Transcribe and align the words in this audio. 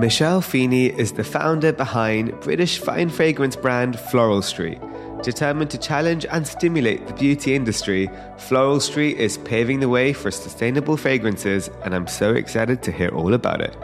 Michelle 0.00 0.40
Feeney 0.40 0.96
is 0.96 1.14
the 1.14 1.24
founder 1.24 1.72
behind 1.72 2.30
British 2.42 2.78
fine 2.78 3.08
fragrance 3.10 3.56
brand 3.56 3.98
Floral 3.98 4.42
Street. 4.42 4.78
Determined 5.24 5.72
to 5.72 5.78
challenge 5.78 6.24
and 6.30 6.46
stimulate 6.46 7.04
the 7.08 7.14
beauty 7.14 7.56
industry, 7.56 8.08
Floral 8.36 8.78
Street 8.78 9.18
is 9.18 9.38
paving 9.38 9.80
the 9.80 9.88
way 9.88 10.12
for 10.12 10.30
sustainable 10.30 10.96
fragrances, 10.96 11.68
and 11.82 11.96
I'm 11.96 12.06
so 12.06 12.32
excited 12.32 12.80
to 12.84 12.92
hear 12.92 13.08
all 13.08 13.34
about 13.34 13.60
it. 13.60 13.74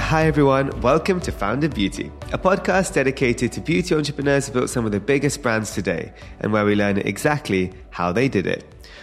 Hi, 0.00 0.26
everyone. 0.26 0.80
Welcome 0.80 1.20
to 1.20 1.30
Founded 1.30 1.76
Beauty, 1.76 2.10
a 2.32 2.38
podcast 2.38 2.94
dedicated 2.94 3.52
to 3.52 3.60
beauty 3.60 3.94
entrepreneurs 3.94 4.48
who 4.48 4.54
built 4.54 4.70
some 4.70 4.84
of 4.84 4.90
the 4.90 4.98
biggest 4.98 5.42
brands 5.42 5.72
today 5.72 6.12
and 6.40 6.52
where 6.52 6.64
we 6.64 6.74
learn 6.74 6.98
exactly 6.98 7.72
how 7.90 8.10
they 8.10 8.26
did 8.26 8.48
it. 8.48 8.64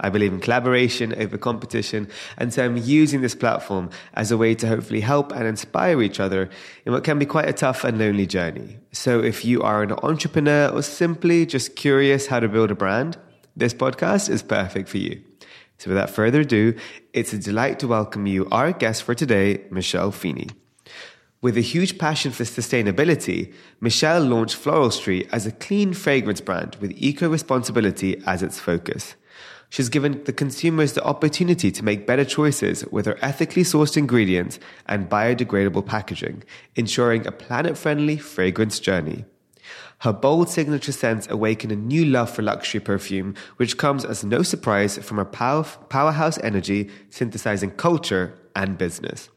I 0.00 0.10
believe 0.10 0.32
in 0.32 0.40
collaboration 0.40 1.14
over 1.14 1.38
competition, 1.38 2.08
and 2.36 2.52
so 2.52 2.64
I'm 2.64 2.76
using 2.76 3.20
this 3.20 3.34
platform 3.34 3.90
as 4.14 4.30
a 4.30 4.36
way 4.36 4.54
to 4.56 4.66
hopefully 4.66 5.00
help 5.00 5.32
and 5.32 5.46
inspire 5.46 6.02
each 6.02 6.20
other 6.20 6.50
in 6.84 6.92
what 6.92 7.04
can 7.04 7.18
be 7.18 7.26
quite 7.26 7.48
a 7.48 7.52
tough 7.52 7.84
and 7.84 7.98
lonely 7.98 8.26
journey. 8.26 8.78
So 8.92 9.20
if 9.20 9.44
you 9.44 9.62
are 9.62 9.82
an 9.82 9.92
entrepreneur 10.02 10.68
or 10.68 10.82
simply 10.82 11.46
just 11.46 11.76
curious 11.76 12.26
how 12.26 12.40
to 12.40 12.48
build 12.48 12.70
a 12.70 12.74
brand, 12.74 13.16
this 13.56 13.74
podcast 13.74 14.28
is 14.28 14.42
perfect 14.42 14.88
for 14.88 14.98
you. 14.98 15.22
So 15.78 15.90
without 15.90 16.10
further 16.10 16.40
ado, 16.40 16.74
it's 17.12 17.32
a 17.32 17.38
delight 17.38 17.78
to 17.80 17.88
welcome 17.88 18.26
you, 18.26 18.48
our 18.50 18.72
guest 18.72 19.02
for 19.02 19.14
today, 19.14 19.64
Michelle 19.70 20.12
Feeney. 20.12 20.48
With 21.40 21.58
a 21.58 21.60
huge 21.60 21.98
passion 21.98 22.32
for 22.32 22.44
sustainability, 22.44 23.52
Michelle 23.80 24.22
launched 24.22 24.56
Floral 24.56 24.90
Street 24.90 25.28
as 25.30 25.46
a 25.46 25.52
clean 25.52 25.92
fragrance 25.92 26.40
brand 26.40 26.76
with 26.76 26.92
eco 26.96 27.28
responsibility 27.28 28.22
as 28.26 28.42
its 28.42 28.58
focus. 28.58 29.14
She's 29.74 29.88
given 29.88 30.22
the 30.22 30.32
consumers 30.32 30.92
the 30.92 31.02
opportunity 31.02 31.72
to 31.72 31.84
make 31.84 32.06
better 32.06 32.24
choices 32.24 32.86
with 32.92 33.06
her 33.06 33.18
ethically 33.20 33.64
sourced 33.64 33.96
ingredients 33.96 34.60
and 34.86 35.10
biodegradable 35.10 35.84
packaging, 35.84 36.44
ensuring 36.76 37.26
a 37.26 37.32
planet 37.32 37.76
friendly 37.76 38.16
fragrance 38.16 38.78
journey. 38.78 39.24
Her 40.02 40.12
bold 40.12 40.48
signature 40.48 40.92
scents 40.92 41.28
awaken 41.28 41.72
a 41.72 41.74
new 41.74 42.04
love 42.04 42.30
for 42.30 42.42
luxury 42.42 42.78
perfume, 42.78 43.34
which 43.56 43.76
comes 43.76 44.04
as 44.04 44.22
no 44.22 44.44
surprise 44.44 44.96
from 44.98 45.16
her 45.16 45.24
power, 45.24 45.64
powerhouse 45.88 46.38
energy 46.38 46.88
synthesizing 47.10 47.72
culture 47.72 48.38
and 48.54 48.78
business. 48.78 49.28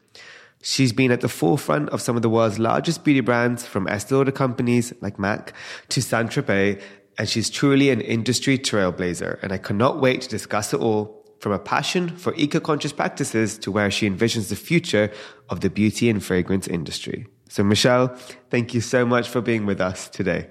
She's 0.62 0.92
been 0.92 1.12
at 1.12 1.20
the 1.20 1.28
forefront 1.28 1.88
of 1.90 2.00
some 2.00 2.16
of 2.16 2.22
the 2.22 2.28
world's 2.28 2.58
largest 2.58 3.04
beauty 3.04 3.20
brands, 3.20 3.64
from 3.64 3.86
Estee 3.88 4.14
Lauder 4.14 4.32
companies 4.32 4.92
like 5.00 5.18
MAC 5.18 5.52
to 5.88 6.02
Saint 6.02 6.30
Tropez, 6.30 6.80
and 7.18 7.28
she's 7.28 7.50
truly 7.50 7.90
an 7.90 8.00
industry 8.00 8.58
trailblazer. 8.58 9.42
And 9.42 9.52
I 9.52 9.58
cannot 9.58 10.00
wait 10.00 10.22
to 10.22 10.28
discuss 10.28 10.72
it 10.72 10.80
all 10.80 11.18
from 11.40 11.52
a 11.52 11.58
passion 11.58 12.16
for 12.16 12.34
eco 12.36 12.60
conscious 12.60 12.92
practices 12.92 13.58
to 13.58 13.70
where 13.70 13.90
she 13.90 14.08
envisions 14.08 14.48
the 14.48 14.56
future 14.56 15.10
of 15.50 15.60
the 15.60 15.70
beauty 15.70 16.08
and 16.08 16.22
fragrance 16.24 16.66
industry. 16.66 17.26
So, 17.48 17.64
Michelle, 17.64 18.08
thank 18.50 18.74
you 18.74 18.80
so 18.80 19.04
much 19.04 19.28
for 19.28 19.40
being 19.40 19.66
with 19.66 19.80
us 19.80 20.08
today. 20.08 20.48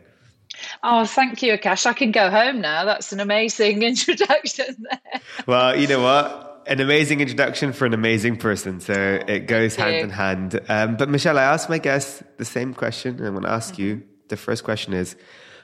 Oh, 0.83 1.05
thank 1.05 1.41
you, 1.41 1.57
Akash. 1.57 1.85
I 1.85 1.93
can 1.93 2.11
go 2.11 2.29
home 2.29 2.61
now. 2.61 2.85
That's 2.85 3.13
an 3.13 3.19
amazing 3.19 3.83
introduction 3.91 4.85
there. 4.89 5.21
Well, 5.45 5.79
you 5.79 5.87
know 5.87 6.01
what? 6.01 6.45
an 6.67 6.81
amazing 6.81 7.21
introduction 7.21 7.71
for 7.71 7.85
an 7.85 7.93
amazing 7.93 8.35
person. 8.35 8.81
So 8.81 8.93
it 9.25 9.47
goes 9.47 9.75
hand 9.75 9.95
in 9.95 10.09
hand. 10.09 10.59
Um, 10.67 10.97
but 10.97 11.07
Michelle, 11.07 11.39
I 11.39 11.43
asked 11.43 11.69
my 11.69 11.77
guests 11.77 12.21
the 12.35 12.43
same 12.43 12.73
question, 12.73 13.15
and 13.17 13.25
I 13.25 13.29
want 13.29 13.45
to 13.45 13.51
ask 13.51 13.75
mm-hmm. 13.75 13.83
you. 13.83 14.03
The 14.27 14.35
first 14.35 14.65
question 14.65 14.91
is, 14.91 15.15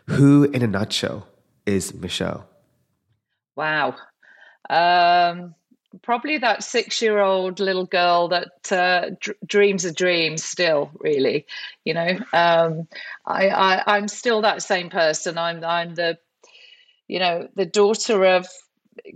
who 0.08 0.46
in 0.46 0.62
a 0.62 0.68
nutshell 0.68 1.28
is 1.66 1.94
Michelle? 1.94 2.48
Wow. 3.56 3.96
Um, 4.70 5.56
probably 6.02 6.38
that 6.40 6.64
six-year-old 6.64 7.60
little 7.60 7.86
girl 7.86 8.28
that 8.30 8.72
uh, 8.72 9.12
d- 9.22 9.34
dreams 9.46 9.86
a 9.86 9.94
dream 9.94 10.38
still. 10.38 10.92
Really, 11.00 11.46
you 11.86 11.94
know, 11.94 12.18
um, 12.34 12.88
I, 13.26 13.50
I, 13.50 13.98
I'm 13.98 14.08
still 14.08 14.42
that 14.42 14.64
same 14.64 14.90
person. 14.90 15.38
I'm 15.38 15.64
I'm 15.64 15.96
the, 15.96 16.18
you 17.08 17.20
know, 17.20 17.48
the 17.56 17.66
daughter 17.66 18.26
of 18.26 18.48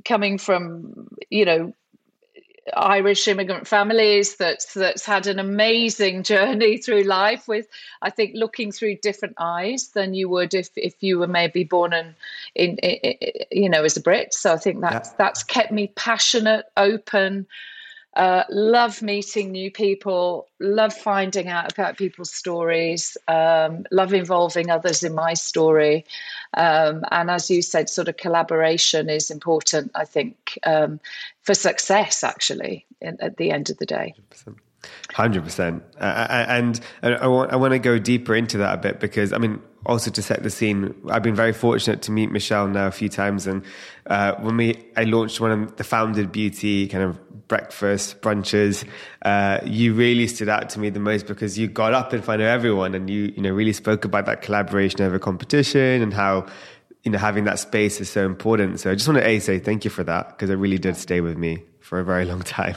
coming 0.05 0.37
from 0.37 1.07
you 1.29 1.45
know 1.45 1.73
Irish 2.75 3.27
immigrant 3.27 3.67
families 3.67 4.35
that's 4.35 4.73
that's 4.73 5.05
had 5.05 5.27
an 5.27 5.39
amazing 5.39 6.23
journey 6.31 6.77
through 6.77 7.03
life 7.03 7.47
with 7.47 7.67
I 8.01 8.09
think 8.09 8.31
looking 8.35 8.71
through 8.71 8.97
different 8.97 9.35
eyes 9.37 9.89
than 9.89 10.13
you 10.13 10.29
would 10.29 10.53
if 10.53 10.69
if 10.75 10.95
you 11.01 11.19
were 11.19 11.27
maybe 11.27 11.63
born 11.63 11.93
in, 11.93 12.15
in, 12.55 12.77
in 12.77 13.45
you 13.51 13.69
know 13.69 13.83
as 13.83 13.97
a 13.97 14.01
Brit 14.01 14.33
so 14.33 14.53
I 14.53 14.57
think 14.57 14.81
that's 14.81 15.09
yeah. 15.09 15.15
that's 15.17 15.43
kept 15.43 15.71
me 15.71 15.87
passionate 15.95 16.65
open 16.75 17.47
uh, 18.17 18.43
love 18.49 19.03
meeting 19.03 19.51
new 19.51 19.69
people, 19.69 20.47
love 20.59 20.91
finding 20.91 21.47
out 21.49 21.71
about 21.71 21.97
people's 21.97 22.33
stories, 22.33 23.15
um, 23.27 23.85
love 23.91 24.11
involving 24.11 24.71
others 24.71 25.03
in 25.03 25.13
my 25.13 25.35
story. 25.35 26.03
Um, 26.55 27.05
and 27.11 27.29
as 27.29 27.51
you 27.51 27.61
said, 27.61 27.89
sort 27.89 28.07
of 28.07 28.17
collaboration 28.17 29.07
is 29.07 29.29
important, 29.29 29.91
I 29.93 30.05
think, 30.05 30.57
um, 30.65 30.99
for 31.43 31.53
success, 31.53 32.23
actually, 32.23 32.87
in, 33.01 33.17
at 33.21 33.37
the 33.37 33.51
end 33.51 33.69
of 33.69 33.77
the 33.77 33.85
day. 33.85 34.15
100%. 34.31 34.55
Hundred 35.13 35.43
percent, 35.43 35.83
and 35.99 36.79
I 37.01 37.27
want 37.27 37.51
I 37.51 37.55
want 37.55 37.73
to 37.73 37.79
go 37.79 37.97
deeper 37.97 38.35
into 38.35 38.57
that 38.59 38.75
a 38.75 38.77
bit 38.77 38.99
because 38.99 39.33
I 39.33 39.37
mean, 39.37 39.61
also 39.85 40.11
to 40.11 40.21
set 40.21 40.43
the 40.43 40.49
scene, 40.49 40.93
I've 41.09 41.23
been 41.23 41.35
very 41.35 41.53
fortunate 41.53 42.01
to 42.03 42.11
meet 42.11 42.31
Michelle 42.31 42.67
now 42.67 42.87
a 42.87 42.91
few 42.91 43.09
times, 43.09 43.47
and 43.47 43.63
uh, 44.07 44.35
when 44.35 44.57
we 44.57 44.85
I 44.95 45.05
launched 45.05 45.39
one 45.39 45.51
of 45.51 45.75
the 45.77 45.83
founded 45.83 46.31
beauty 46.31 46.87
kind 46.87 47.03
of 47.03 47.47
breakfast 47.47 48.21
brunches, 48.21 48.85
uh, 49.23 49.59
you 49.63 49.93
really 49.93 50.27
stood 50.27 50.49
out 50.49 50.69
to 50.71 50.79
me 50.79 50.89
the 50.89 50.99
most 50.99 51.25
because 51.25 51.57
you 51.57 51.67
got 51.67 51.93
up 51.93 52.13
in 52.13 52.21
front 52.21 52.41
of 52.41 52.47
everyone 52.47 52.93
and 52.93 53.09
you 53.09 53.33
you 53.35 53.41
know 53.41 53.51
really 53.51 53.73
spoke 53.73 54.05
about 54.05 54.25
that 54.25 54.41
collaboration 54.41 55.01
over 55.01 55.17
competition 55.17 56.01
and 56.01 56.13
how 56.13 56.45
you 57.03 57.11
know 57.11 57.17
having 57.17 57.45
that 57.45 57.59
space 57.59 57.99
is 58.01 58.09
so 58.09 58.25
important. 58.25 58.79
So 58.79 58.91
I 58.91 58.95
just 58.95 59.07
want 59.07 59.19
to 59.19 59.27
a 59.27 59.39
say 59.39 59.59
thank 59.59 59.85
you 59.85 59.89
for 59.89 60.03
that 60.03 60.29
because 60.29 60.49
it 60.49 60.55
really 60.55 60.77
did 60.77 60.97
stay 60.97 61.21
with 61.21 61.37
me 61.37 61.63
for 61.87 61.99
a 61.99 62.03
very 62.03 62.25
long 62.25 62.41
time. 62.41 62.75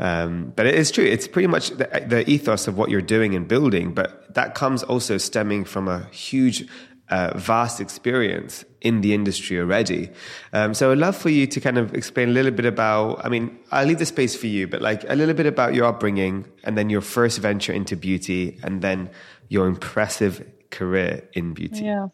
Um, 0.00 0.52
but 0.56 0.66
it 0.66 0.74
is 0.74 0.90
true. 0.90 1.04
It's 1.04 1.28
pretty 1.28 1.46
much 1.46 1.70
the, 1.70 2.04
the, 2.06 2.28
ethos 2.28 2.66
of 2.66 2.76
what 2.76 2.90
you're 2.90 3.00
doing 3.00 3.36
and 3.36 3.46
building, 3.46 3.94
but 3.94 4.34
that 4.34 4.56
comes 4.56 4.82
also 4.82 5.16
stemming 5.16 5.64
from 5.64 5.86
a 5.86 6.08
huge, 6.10 6.66
uh, 7.08 7.38
vast 7.38 7.80
experience 7.80 8.64
in 8.80 9.00
the 9.00 9.14
industry 9.14 9.60
already. 9.60 10.10
Um, 10.52 10.74
so 10.74 10.90
I'd 10.90 10.98
love 10.98 11.16
for 11.16 11.28
you 11.28 11.46
to 11.46 11.60
kind 11.60 11.78
of 11.78 11.94
explain 11.94 12.30
a 12.30 12.32
little 12.32 12.50
bit 12.50 12.64
about, 12.64 13.24
I 13.24 13.28
mean, 13.28 13.56
I'll 13.70 13.86
leave 13.86 14.00
the 14.00 14.06
space 14.06 14.34
for 14.34 14.48
you, 14.48 14.66
but 14.66 14.82
like 14.82 15.08
a 15.08 15.14
little 15.14 15.34
bit 15.34 15.46
about 15.46 15.74
your 15.74 15.84
upbringing 15.84 16.50
and 16.64 16.76
then 16.76 16.90
your 16.90 17.00
first 17.00 17.38
venture 17.38 17.72
into 17.72 17.96
beauty 17.96 18.58
and 18.64 18.82
then 18.82 19.08
your 19.48 19.68
impressive 19.68 20.44
career 20.70 21.28
in 21.32 21.54
beauty. 21.54 21.84
Yeah. 21.84 22.08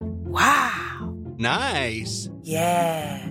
Wow. 0.00 1.16
Nice. 1.38 2.28
Yeah. 2.42 3.30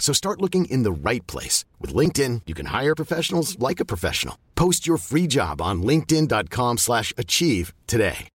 So 0.00 0.12
start 0.12 0.40
looking 0.40 0.64
in 0.64 0.82
the 0.82 0.90
right 0.90 1.24
place. 1.28 1.64
With 1.78 1.94
LinkedIn, 1.94 2.42
you 2.46 2.54
can 2.54 2.66
hire 2.66 2.96
professionals 2.96 3.56
like 3.60 3.78
a 3.78 3.84
professional. 3.84 4.36
Post 4.56 4.88
your 4.88 4.96
free 4.96 5.28
job 5.28 5.62
on 5.62 5.82
linkedin.com/achieve 5.84 6.78
slash 6.78 7.14
achieve 7.16 7.72
today. 7.86 8.28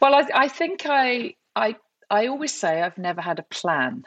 Well, 0.00 0.14
I, 0.16 0.26
I 0.34 0.48
think 0.48 0.86
I, 0.86 1.34
I, 1.54 1.76
I 2.10 2.26
always 2.26 2.52
say 2.52 2.82
I've 2.82 2.98
never 2.98 3.20
had 3.20 3.38
a 3.38 3.44
plan. 3.44 4.02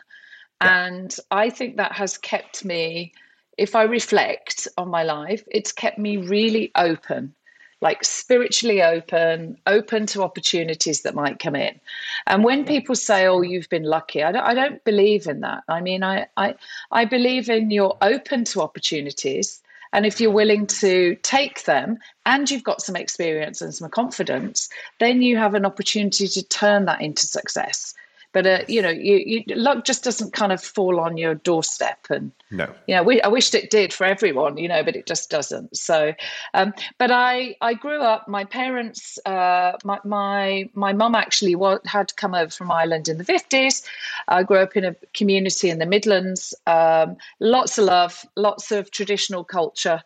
And 0.60 1.16
I 1.30 1.50
think 1.50 1.78
that 1.78 1.94
has 1.94 2.18
kept 2.18 2.66
me, 2.66 3.14
if 3.58 3.76
I 3.76 3.84
reflect 3.84 4.68
on 4.78 4.90
my 4.90 5.04
life, 5.04 5.44
it's 5.52 5.72
kept 5.72 6.00
me 6.00 6.18
really 6.18 6.72
open, 6.76 7.36
like 7.84 8.06
spiritually 8.06 8.82
open, 8.82 9.58
open 9.68 10.06
to 10.06 10.24
opportunities 10.24 11.02
that 11.02 11.14
might 11.14 11.38
come 11.38 11.54
in. 11.54 11.78
And 12.26 12.42
when 12.42 12.64
people 12.64 12.96
say, 12.96 13.28
oh, 13.28 13.42
you've 13.42 13.68
been 13.68 13.84
lucky, 13.84 14.24
I 14.24 14.32
don't, 14.32 14.44
I 14.44 14.54
don't 14.54 14.82
believe 14.86 15.28
in 15.28 15.42
that. 15.42 15.64
I 15.68 15.82
mean, 15.82 16.02
I, 16.02 16.28
I, 16.38 16.56
I 16.94 17.04
believe 17.04 17.50
in 17.50 17.72
you're 17.72 17.98
open 18.02 18.46
to 18.46 18.62
opportunities. 18.62 19.62
And 19.92 20.06
if 20.06 20.22
you're 20.22 20.32
willing 20.32 20.66
to 20.68 21.18
take 21.24 21.66
them 21.66 22.00
and 22.26 22.50
you've 22.50 22.64
got 22.64 22.82
some 22.82 22.96
experience 22.96 23.62
and 23.62 23.76
some 23.76 23.90
confidence, 23.90 24.70
then 25.02 25.22
you 25.22 25.36
have 25.36 25.54
an 25.54 25.66
opportunity 25.66 26.30
to 26.30 26.42
turn 26.42 26.86
that 26.86 27.02
into 27.02 27.28
success. 27.28 27.94
But 28.34 28.48
uh, 28.48 28.60
you 28.68 28.82
know, 28.82 28.90
you, 28.90 29.18
you, 29.48 29.56
luck 29.56 29.86
just 29.86 30.04
doesn't 30.04 30.34
kind 30.34 30.52
of 30.52 30.62
fall 30.62 31.00
on 31.00 31.18
your 31.18 31.36
doorstep, 31.36 32.08
and 32.10 32.32
No. 32.50 32.68
you 32.88 32.96
know, 32.96 33.04
we, 33.04 33.22
I 33.22 33.28
wished 33.28 33.54
it 33.56 33.70
did 33.70 33.94
for 33.94 34.06
everyone, 34.06 34.58
you 34.58 34.68
know, 34.68 34.84
but 34.84 34.96
it 34.96 35.06
just 35.06 35.30
doesn't. 35.30 35.78
So, 35.78 36.14
um, 36.54 36.74
but 36.98 37.12
I 37.12 37.56
I 37.62 37.76
grew 37.76 38.02
up. 38.02 38.28
My 38.28 38.44
parents, 38.44 39.20
uh, 39.26 39.74
my 39.84 40.00
my 40.04 40.70
my 40.74 40.94
mum 40.94 41.16
actually 41.16 41.56
had 41.86 42.16
come 42.16 42.34
over 42.34 42.50
from 42.50 42.72
Ireland 42.72 43.08
in 43.08 43.18
the 43.20 43.24
fifties. 43.24 43.84
I 44.28 44.44
grew 44.44 44.58
up 44.58 44.76
in 44.76 44.84
a 44.84 44.96
community 45.14 45.70
in 45.70 45.80
the 45.80 45.86
Midlands. 45.86 46.54
Um, 46.66 47.18
lots 47.40 47.78
of 47.78 47.86
love, 47.86 48.26
lots 48.36 48.72
of 48.72 48.90
traditional 48.92 49.44
culture. 49.44 50.02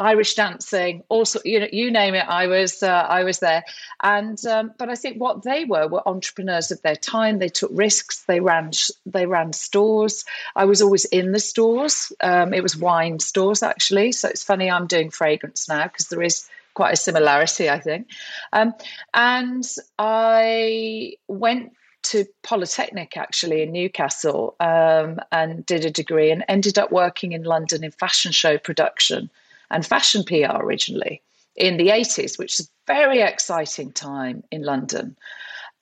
Irish 0.00 0.34
dancing, 0.34 1.04
also 1.10 1.40
you 1.44 1.60
know, 1.60 1.68
you 1.70 1.90
name 1.90 2.14
it. 2.14 2.26
I 2.26 2.46
was 2.46 2.82
uh, 2.82 3.06
I 3.08 3.22
was 3.22 3.40
there, 3.40 3.62
and 4.02 4.42
um, 4.46 4.72
but 4.78 4.88
I 4.88 4.94
think 4.94 5.20
what 5.20 5.42
they 5.42 5.66
were 5.66 5.86
were 5.88 6.08
entrepreneurs 6.08 6.70
of 6.70 6.80
their 6.80 6.96
time. 6.96 7.38
They 7.38 7.50
took 7.50 7.70
risks. 7.72 8.24
They 8.24 8.40
ran 8.40 8.70
they 9.04 9.26
ran 9.26 9.52
stores. 9.52 10.24
I 10.56 10.64
was 10.64 10.80
always 10.80 11.04
in 11.06 11.32
the 11.32 11.38
stores. 11.38 12.12
Um, 12.22 12.54
it 12.54 12.62
was 12.62 12.76
wine 12.76 13.18
stores 13.18 13.62
actually. 13.62 14.12
So 14.12 14.28
it's 14.28 14.42
funny 14.42 14.70
I'm 14.70 14.86
doing 14.86 15.10
fragrance 15.10 15.68
now 15.68 15.84
because 15.84 16.08
there 16.08 16.22
is 16.22 16.48
quite 16.72 16.94
a 16.94 16.96
similarity, 16.96 17.68
I 17.68 17.78
think. 17.78 18.08
Um, 18.54 18.72
and 19.12 19.64
I 19.98 21.16
went 21.28 21.72
to 22.04 22.24
Polytechnic 22.42 23.18
actually 23.18 23.62
in 23.62 23.72
Newcastle 23.72 24.56
um, 24.60 25.20
and 25.30 25.66
did 25.66 25.84
a 25.84 25.90
degree 25.90 26.30
and 26.30 26.42
ended 26.48 26.78
up 26.78 26.90
working 26.90 27.32
in 27.32 27.42
London 27.42 27.84
in 27.84 27.90
fashion 27.90 28.32
show 28.32 28.56
production 28.56 29.28
and 29.70 29.86
fashion 29.86 30.24
PR 30.24 30.56
originally 30.56 31.22
in 31.56 31.76
the 31.76 31.88
80s, 31.88 32.38
which 32.38 32.58
is 32.58 32.66
a 32.66 32.92
very 32.92 33.20
exciting 33.20 33.92
time 33.92 34.42
in 34.50 34.62
London. 34.62 35.16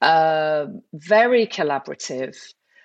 Um, 0.00 0.82
very 0.92 1.46
collaborative, 1.46 2.36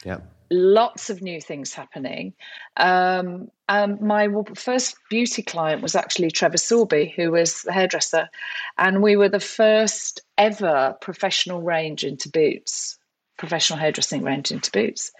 Yeah. 0.03 0.19
lots 0.49 1.09
of 1.09 1.21
new 1.21 1.39
things 1.39 1.73
happening. 1.73 2.33
Um, 2.77 3.49
um, 3.69 3.97
my 4.05 4.27
first 4.55 4.95
beauty 5.09 5.41
client 5.41 5.81
was 5.81 5.95
actually 5.95 6.31
Trevor 6.31 6.57
Sorbie, 6.57 7.13
who 7.15 7.31
was 7.31 7.61
the 7.61 7.71
hairdresser, 7.71 8.29
and 8.77 9.01
we 9.01 9.15
were 9.15 9.29
the 9.29 9.39
first 9.39 10.21
ever 10.37 10.95
professional 11.01 11.61
range 11.61 12.03
into 12.03 12.29
boots. 12.29 12.97
Professional 13.37 13.79
hairdressing 13.79 14.21
range 14.23 14.51
into 14.51 14.71
boots. 14.71 15.11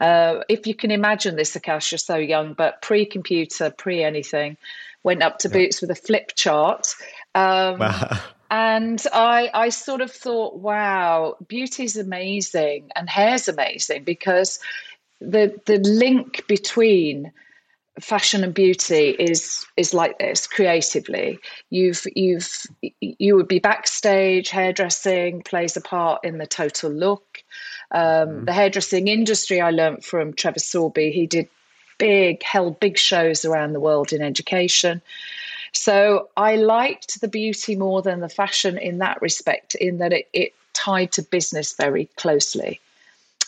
Uh, 0.00 0.40
if 0.48 0.66
you 0.66 0.74
can 0.74 0.90
imagine 0.90 1.36
this, 1.36 1.56
Akash, 1.56 1.90
you're 1.90 1.98
so 1.98 2.16
young, 2.16 2.54
but 2.54 2.80
pre-computer, 2.80 3.70
pre-anything, 3.70 4.56
went 5.06 5.22
up 5.22 5.38
to 5.38 5.48
boots 5.48 5.80
with 5.80 5.90
a 5.90 5.94
flip 5.94 6.32
chart. 6.34 6.94
Um, 7.34 7.78
Wow. 7.78 8.18
and 8.50 9.02
I, 9.12 9.50
I 9.54 9.70
sort 9.70 10.00
of 10.00 10.10
thought, 10.10 10.58
wow, 10.58 11.36
beauty's 11.48 11.96
amazing 11.96 12.90
and 12.94 13.08
hair's 13.08 13.48
amazing 13.48 14.04
because 14.04 14.58
the 15.20 15.58
the 15.64 15.78
link 15.78 16.46
between 16.46 17.32
fashion 18.00 18.44
and 18.44 18.52
beauty 18.52 19.16
is 19.18 19.64
is 19.76 19.94
like 19.94 20.18
this 20.18 20.46
creatively. 20.46 21.38
You've 21.70 22.02
you've 22.14 22.50
you 23.00 23.36
would 23.36 23.48
be 23.48 23.58
backstage, 23.58 24.50
hairdressing 24.50 25.42
plays 25.42 25.76
a 25.76 25.80
part 25.80 26.24
in 26.24 26.38
the 26.38 26.46
total 26.46 26.90
look. 26.90 27.42
Um, 27.92 28.44
The 28.44 28.52
hairdressing 28.52 29.08
industry, 29.08 29.60
I 29.60 29.70
learnt 29.70 30.04
from 30.04 30.34
Trevor 30.34 30.58
Sorbie. 30.58 31.12
He 31.12 31.26
did 31.26 31.48
big, 31.98 32.42
held 32.42 32.80
big 32.80 32.98
shows 32.98 33.44
around 33.44 33.72
the 33.72 33.80
world 33.80 34.12
in 34.12 34.22
education. 34.22 35.00
So 35.72 36.28
I 36.36 36.56
liked 36.56 37.20
the 37.20 37.28
beauty 37.28 37.76
more 37.76 38.02
than 38.02 38.20
the 38.20 38.28
fashion 38.28 38.78
in 38.78 38.98
that 38.98 39.20
respect, 39.20 39.74
in 39.74 39.98
that 39.98 40.12
it, 40.12 40.28
it 40.32 40.54
tied 40.72 41.12
to 41.12 41.22
business 41.22 41.74
very 41.74 42.06
closely. 42.16 42.80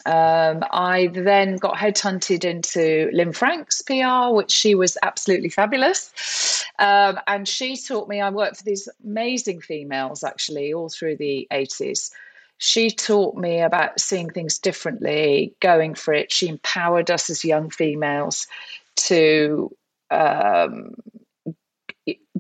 Um, 0.06 0.64
I 0.70 1.08
then 1.12 1.56
got 1.56 1.76
headhunted 1.76 2.44
into 2.44 3.10
Lynne 3.12 3.32
Franks 3.32 3.82
PR, 3.82 4.34
which 4.34 4.50
she 4.50 4.74
was 4.74 4.96
absolutely 5.02 5.50
fabulous. 5.50 6.64
Um, 6.78 7.18
and 7.26 7.46
she 7.46 7.76
taught 7.76 8.08
me, 8.08 8.20
I 8.20 8.30
worked 8.30 8.58
for 8.58 8.64
these 8.64 8.88
amazing 9.04 9.60
females 9.60 10.22
actually 10.22 10.72
all 10.72 10.88
through 10.88 11.16
the 11.16 11.46
80s. 11.50 12.10
She 12.58 12.90
taught 12.90 13.36
me 13.36 13.60
about 13.60 14.00
seeing 14.00 14.30
things 14.30 14.58
differently, 14.58 15.54
going 15.60 15.94
for 15.94 16.12
it. 16.12 16.32
She 16.32 16.48
empowered 16.48 17.10
us 17.10 17.30
as 17.30 17.44
young 17.44 17.70
females 17.70 18.48
to 18.96 19.74
um, 20.10 20.94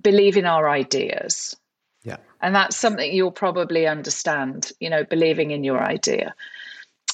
believe 0.00 0.36
in 0.36 0.44
our 0.44 0.68
ideas. 0.68 1.56
Yeah. 2.02 2.16
And 2.40 2.54
that's 2.54 2.76
something 2.76 3.12
you'll 3.12 3.30
probably 3.30 3.86
understand, 3.86 4.72
you 4.80 4.90
know, 4.90 5.04
believing 5.04 5.52
in 5.52 5.64
your 5.64 5.80
idea. 5.80 6.34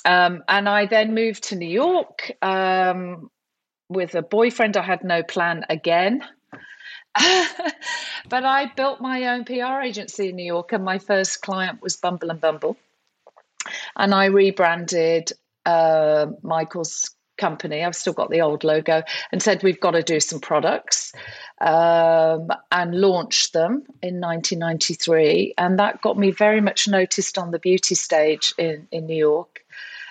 Um, 0.05 0.45
and 0.49 0.69
I 0.69 0.87
then 0.87 1.15
moved 1.15 1.45
to 1.45 1.57
New 1.57 1.69
York 1.69 2.33
um, 2.43 3.31
with 3.89 4.15
a 4.15 4.23
boyfriend. 4.23 4.77
I 4.77 4.83
had 4.83 5.05
no 5.05 5.23
plan 5.23 5.65
again. 5.69 6.23
but 8.29 8.45
I 8.45 8.71
built 8.77 9.01
my 9.01 9.29
own 9.29 9.45
PR 9.45 9.81
agency 9.83 10.31
in 10.31 10.37
New 10.37 10.45
York, 10.45 10.73
and 10.73 10.85
my 10.85 10.99
first 10.99 11.43
client 11.43 11.81
was 11.81 11.97
Bumble 11.97 12.31
and 12.31 12.41
Bumble. 12.41 12.77
And 13.97 14.15
I 14.15 14.27
rebranded 14.27 15.33
uh, 15.67 16.27
Michael's 16.43 17.11
company. 17.37 17.83
I've 17.83 17.97
still 17.97 18.13
got 18.13 18.31
the 18.31 18.41
old 18.41 18.65
logo 18.65 19.03
and 19.33 19.43
said 19.43 19.63
we've 19.63 19.81
got 19.81 19.93
to 19.93 20.03
do 20.03 20.21
some 20.21 20.41
products 20.41 21.13
um, 21.61 22.49
and 22.71 22.95
launched 22.95 23.53
them 23.53 23.85
in 24.03 24.21
1993. 24.21 25.55
And 25.59 25.79
that 25.79 26.01
got 26.01 26.17
me 26.17 26.31
very 26.31 26.61
much 26.61 26.87
noticed 26.87 27.39
on 27.39 27.51
the 27.51 27.59
beauty 27.59 27.95
stage 27.95 28.55
in, 28.59 28.87
in 28.93 29.07
New 29.07 29.17
York. 29.17 29.65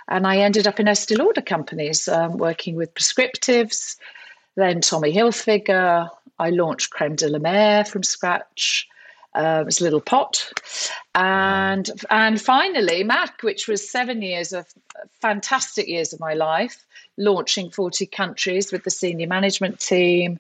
And 0.07 0.27
I 0.27 0.37
ended 0.37 0.67
up 0.67 0.79
in 0.79 0.87
Estee 0.87 1.15
Lauder 1.15 1.41
companies 1.41 2.07
um, 2.07 2.37
working 2.37 2.75
with 2.75 2.93
prescriptives, 2.93 3.95
then 4.55 4.81
Tommy 4.81 5.13
Hilfiger. 5.13 6.09
I 6.39 6.49
launched 6.49 6.89
Creme 6.89 7.15
de 7.15 7.29
la 7.29 7.39
Mer 7.39 7.85
from 7.85 8.03
scratch. 8.03 8.87
Uh, 9.35 9.63
was 9.65 9.81
a 9.81 9.83
little 9.83 10.01
pot, 10.01 10.51
and 11.15 11.89
and 12.11 12.39
finally 12.39 13.03
Mac, 13.03 13.41
which 13.41 13.67
was 13.67 13.89
seven 13.89 14.21
years 14.21 14.53
of 14.53 14.67
fantastic 15.21 15.87
years 15.87 16.13
of 16.13 16.19
my 16.19 16.33
life, 16.35 16.85
launching 17.17 17.71
forty 17.71 18.05
countries 18.05 18.71
with 18.71 18.83
the 18.83 18.91
senior 18.91 19.25
management 19.27 19.79
team, 19.79 20.39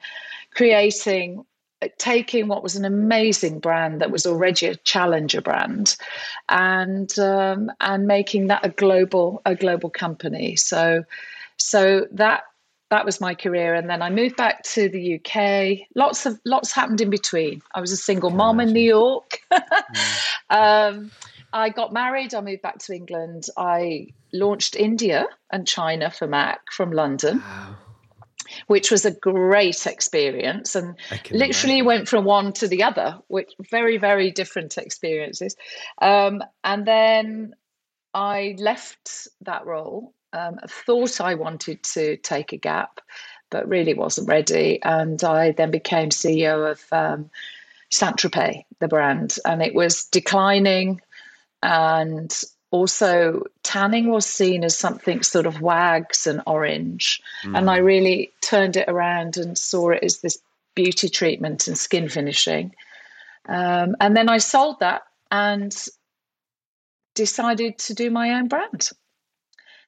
creating, 0.53 1.43
taking 1.97 2.47
what 2.47 2.61
was 2.61 2.75
an 2.75 2.85
amazing 2.85 3.59
brand 3.59 3.99
that 3.99 4.11
was 4.11 4.27
already 4.27 4.67
a 4.67 4.75
challenger 4.75 5.41
brand, 5.41 5.95
and 6.49 7.17
um, 7.17 7.71
and 7.81 8.05
making 8.05 8.47
that 8.47 8.63
a 8.63 8.69
global 8.69 9.41
a 9.45 9.55
global 9.55 9.89
company. 9.89 10.55
So 10.55 11.03
so 11.57 12.07
that 12.11 12.43
that 12.93 13.05
was 13.05 13.19
my 13.19 13.33
career. 13.33 13.73
And 13.73 13.89
then 13.89 14.01
i 14.01 14.09
moved 14.09 14.35
back 14.37 14.63
to 14.75 14.87
the 14.87 15.15
uk 15.15 15.79
lots 15.95 16.25
of 16.25 16.39
lots 16.45 16.71
happened 16.71 17.01
in 17.01 17.09
between. 17.09 17.61
I 17.73 17.81
was 17.81 17.91
a 17.91 17.97
single 17.97 18.29
mom 18.29 18.59
in 18.59 18.71
new 18.71 18.89
york. 18.99 19.39
Um, 20.49 21.09
i 21.51 21.69
got 21.69 21.93
married 21.93 22.35
i 22.35 22.41
moved 22.41 22.61
back 22.61 22.77
to 22.79 22.93
england. 22.93 23.45
I 23.57 24.07
launched 24.31 24.75
india 24.75 25.25
and 25.51 25.67
china 25.67 26.11
for 26.11 26.27
mac 26.27 26.71
from 26.71 26.91
london 26.91 27.43
which 28.67 28.91
was 28.91 29.03
a 29.05 29.11
great 29.11 29.87
experience. 29.87 30.75
And 30.75 30.95
literally 31.31 31.79
imagine. 31.79 31.85
went 31.85 32.07
from 32.07 32.25
one 32.25 32.53
to 32.53 32.67
the 32.67 32.83
other 32.83 33.17
which 33.27 33.51
very 33.71 33.97
very 33.97 34.29
different 34.31 34.77
experiences. 34.77 35.55
Um, 36.01 36.43
and 36.63 36.85
then 36.85 37.55
i 38.13 38.55
left 38.59 39.27
that 39.41 39.65
role 39.65 40.13
um, 40.33 40.59
thought 40.67 41.21
i 41.21 41.35
wanted 41.35 41.81
to 41.83 42.17
take 42.17 42.53
a 42.53 42.57
gap 42.57 42.99
but 43.49 43.67
really 43.67 43.93
wasn't 43.93 44.27
ready 44.27 44.81
and 44.83 45.23
i 45.23 45.51
then 45.51 45.71
became 45.71 46.09
ceo 46.09 46.71
of 46.71 46.81
um, 46.91 47.29
saint 47.91 48.17
tropez 48.17 48.63
the 48.79 48.87
brand 48.87 49.37
and 49.45 49.61
it 49.61 49.73
was 49.73 50.05
declining 50.05 50.99
and 51.61 52.41
also 52.71 53.43
tanning 53.61 54.09
was 54.09 54.25
seen 54.25 54.63
as 54.63 54.77
something 54.77 55.21
sort 55.21 55.45
of 55.45 55.61
wags 55.61 56.25
and 56.27 56.41
orange 56.47 57.21
and 57.43 57.69
i 57.69 57.77
really 57.77 58.31
turned 58.41 58.75
it 58.75 58.89
around 58.89 59.37
and 59.37 59.57
saw 59.57 59.91
it 59.91 60.03
as 60.03 60.19
this 60.19 60.39
beauty 60.75 61.09
treatment 61.09 61.67
and 61.67 61.77
skin 61.77 62.09
finishing. 62.09 62.73
Um, 63.47 63.95
and 63.99 64.15
then 64.15 64.29
I 64.29 64.37
sold 64.37 64.79
that 64.79 65.03
and 65.31 65.75
decided 67.15 67.77
to 67.79 67.93
do 67.93 68.09
my 68.09 68.31
own 68.31 68.47
brand. 68.47 68.89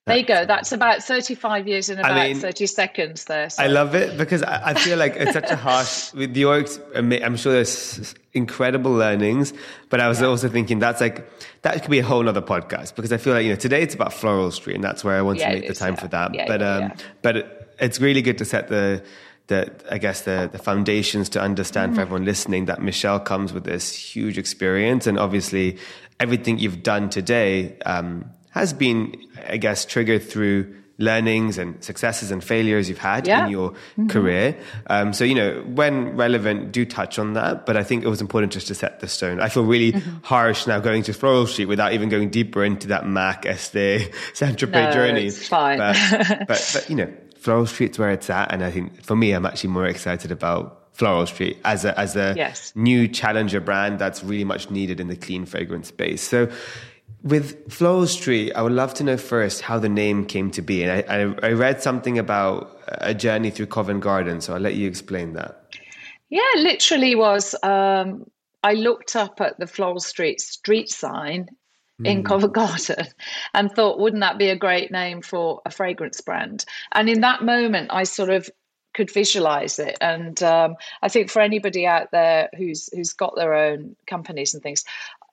There 0.06 0.18
you 0.18 0.26
go. 0.26 0.46
That's 0.46 0.72
about 0.72 1.02
35 1.02 1.68
years 1.68 1.90
in 1.90 1.98
about 1.98 2.12
I 2.12 2.28
mean, 2.34 2.40
30 2.40 2.68
seconds 2.68 3.26
there. 3.26 3.50
So. 3.50 3.64
I 3.64 3.68
love 3.68 3.96
it 3.96 4.18
because 4.20 4.44
I, 4.44 4.70
I 4.70 4.74
feel 4.76 5.00
like 5.00 5.16
it's 5.16 5.34
such 5.34 5.50
a 5.50 5.56
harsh, 5.56 6.14
with 6.14 6.38
your, 6.38 6.64
I'm 6.94 7.38
sure 7.38 7.54
there's 7.54 8.14
incredible 8.34 8.92
learnings, 8.92 9.52
but 9.90 10.00
I 10.00 10.08
was 10.08 10.22
yeah. 10.22 10.28
also 10.28 10.48
thinking 10.48 10.78
that's 10.78 11.02
like, 11.02 11.28
that 11.64 11.82
could 11.82 11.90
be 11.90 11.98
a 11.98 12.04
whole 12.04 12.22
nother 12.22 12.44
podcast 12.44 12.94
because 12.94 13.12
I 13.12 13.18
feel 13.18 13.34
like, 13.34 13.46
you 13.46 13.50
know, 13.50 13.56
today 13.56 13.82
it's 13.82 13.96
about 13.96 14.14
Floral 14.14 14.52
Street 14.52 14.76
and 14.76 14.84
that's 14.84 15.04
where 15.04 15.18
I 15.18 15.24
want 15.24 15.40
yeah, 15.40 15.50
to 15.50 15.56
make 15.56 15.68
the 15.68 15.74
time 15.74 15.96
yeah. 15.96 16.00
for 16.00 16.08
that. 16.10 16.32
but, 16.48 16.62
um, 16.62 16.94
but 17.24 17.76
it's 17.80 18.00
really 18.00 18.22
good 18.22 18.38
to 18.38 18.46
set 18.46 18.68
the, 18.68 19.04
the 19.48 19.72
I 19.92 19.98
guess 20.00 20.22
the 20.22 20.50
the 20.52 20.58
foundations 20.58 21.30
to 21.30 21.42
understand 21.42 21.92
mm. 21.92 21.96
for 21.96 22.02
everyone 22.02 22.26
listening 22.26 22.66
that 22.66 22.82
Michelle 22.82 23.20
comes 23.20 23.54
with 23.54 23.64
this 23.64 23.94
huge 23.94 24.40
experience, 24.40 25.06
and 25.06 25.20
obviously 25.20 25.78
everything 26.20 26.58
you've 26.58 26.82
done 26.82 27.12
today 27.12 27.78
um, 27.86 28.26
has 28.56 28.74
been, 28.74 29.16
I 29.48 29.58
guess, 29.58 29.86
triggered 29.86 30.24
through 30.24 30.74
learnings 30.98 31.58
and 31.58 31.84
successes 31.84 32.32
and 32.32 32.42
failures 32.42 32.88
you've 32.88 32.98
had 32.98 33.28
yeah. 33.28 33.44
in 33.46 33.52
your 33.52 33.72
mm-hmm. 33.72 34.08
career. 34.08 34.58
Um, 34.88 35.12
so, 35.12 35.26
you 35.26 35.36
know, 35.36 35.62
when 35.68 36.16
relevant, 36.16 36.72
do 36.72 36.86
touch 36.86 37.20
on 37.20 37.34
that. 37.34 37.66
But 37.66 37.76
I 37.76 37.84
think 37.84 38.06
it 38.06 38.08
was 38.08 38.22
important 38.22 38.54
just 38.54 38.68
to 38.68 38.76
set 38.76 39.02
the 39.02 39.10
stone. 39.10 39.42
I 39.42 39.50
feel 39.50 39.66
really 39.66 39.92
mm-hmm. 39.92 40.24
harsh 40.24 40.68
now 40.68 40.80
going 40.80 41.04
to 41.04 41.14
Floral 41.14 41.48
Street 41.48 41.66
without 41.66 41.92
even 41.92 42.08
going 42.08 42.30
deeper 42.30 42.64
into 42.64 42.88
that 42.88 43.06
Mac 43.06 43.46
Estee 43.46 44.10
Saint 44.34 44.58
Tropez 44.58 44.72
no, 44.72 44.92
journey. 44.94 45.26
It's 45.26 45.48
fine. 45.48 45.78
But, 45.78 45.98
but, 46.48 46.72
but, 46.74 46.86
you 46.90 46.96
know, 46.96 47.14
Floral 47.38 47.66
Street's 47.66 48.00
where 48.00 48.12
it's 48.12 48.30
at. 48.30 48.54
And 48.54 48.64
I 48.64 48.72
think 48.72 49.04
for 49.04 49.18
me, 49.18 49.34
I'm 49.34 49.46
actually 49.46 49.72
more 49.72 49.86
excited 49.86 50.32
about 50.32 50.82
Floral 50.94 51.26
Street 51.26 51.58
as 51.66 51.84
a, 51.84 52.00
as 52.00 52.16
a 52.16 52.34
yes. 52.38 52.72
new 52.74 53.10
challenger 53.10 53.60
brand 53.60 54.00
that's 54.00 54.24
really 54.24 54.46
much 54.46 54.72
needed 54.72 55.02
in 55.02 55.10
the 55.10 55.18
clean 55.18 55.46
fragrance 55.46 55.90
space. 55.90 56.26
So, 56.26 56.50
with 57.26 57.74
Floral 57.74 58.06
Street, 58.06 58.54
I 58.54 58.62
would 58.62 58.72
love 58.72 58.94
to 58.96 59.04
know 59.04 59.18
first 59.18 59.62
how 59.62 59.80
the 59.80 59.90
name 59.90 60.26
came 60.26 60.52
to 60.52 60.62
be. 60.62 60.84
And 60.84 60.92
I, 60.92 61.22
I, 61.22 61.50
I 61.50 61.52
read 61.54 61.82
something 61.82 62.20
about 62.20 62.80
a 62.88 63.16
journey 63.16 63.50
through 63.50 63.66
Covent 63.66 64.02
Garden, 64.02 64.42
so 64.42 64.54
I'll 64.54 64.62
let 64.62 64.76
you 64.76 64.88
explain 64.88 65.34
that. 65.34 65.76
Yeah, 66.30 66.42
literally 66.58 67.16
was. 67.16 67.56
Um, 67.64 68.30
I 68.64 68.74
looked 68.74 69.16
up 69.16 69.42
at 69.42 69.60
the 69.60 69.68
Floral 69.68 70.00
Street 70.00 70.40
street 70.40 70.90
sign 70.90 71.50
in 72.04 72.22
mm. 72.22 72.26
Covent 72.26 72.54
Garden 72.54 73.08
and 73.56 73.72
thought, 73.72 74.00
wouldn't 74.00 74.22
that 74.22 74.38
be 74.38 74.50
a 74.50 74.56
great 74.56 74.92
name 74.92 75.22
for 75.22 75.62
a 75.66 75.72
fragrance 75.72 76.22
brand? 76.22 76.66
And 76.92 77.10
in 77.10 77.22
that 77.22 77.44
moment, 77.44 77.90
I 77.92 78.04
sort 78.04 78.30
of 78.30 78.50
could 78.96 79.12
visualize 79.12 79.78
it. 79.78 79.98
And 80.02 80.42
um, 80.42 80.76
I 81.02 81.10
think 81.10 81.30
for 81.30 81.42
anybody 81.42 81.86
out 81.86 82.12
there 82.12 82.50
who's 82.58 82.90
who's 82.94 83.14
got 83.14 83.36
their 83.36 83.54
own 83.54 83.96
companies 84.08 84.54
and 84.54 84.64
things, 84.64 84.84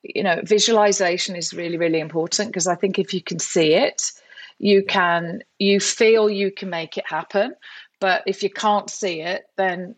you 0.03 0.23
know, 0.23 0.39
visualization 0.43 1.35
is 1.35 1.53
really, 1.53 1.77
really 1.77 1.99
important 1.99 2.49
because 2.49 2.67
I 2.67 2.75
think 2.75 2.99
if 2.99 3.13
you 3.13 3.21
can 3.21 3.39
see 3.39 3.73
it, 3.73 4.11
you 4.59 4.83
can, 4.83 5.43
you 5.59 5.79
feel 5.79 6.29
you 6.29 6.51
can 6.51 6.69
make 6.69 6.97
it 6.97 7.05
happen. 7.07 7.55
But 7.99 8.23
if 8.27 8.43
you 8.43 8.49
can't 8.49 8.89
see 8.89 9.21
it, 9.21 9.45
then 9.55 9.95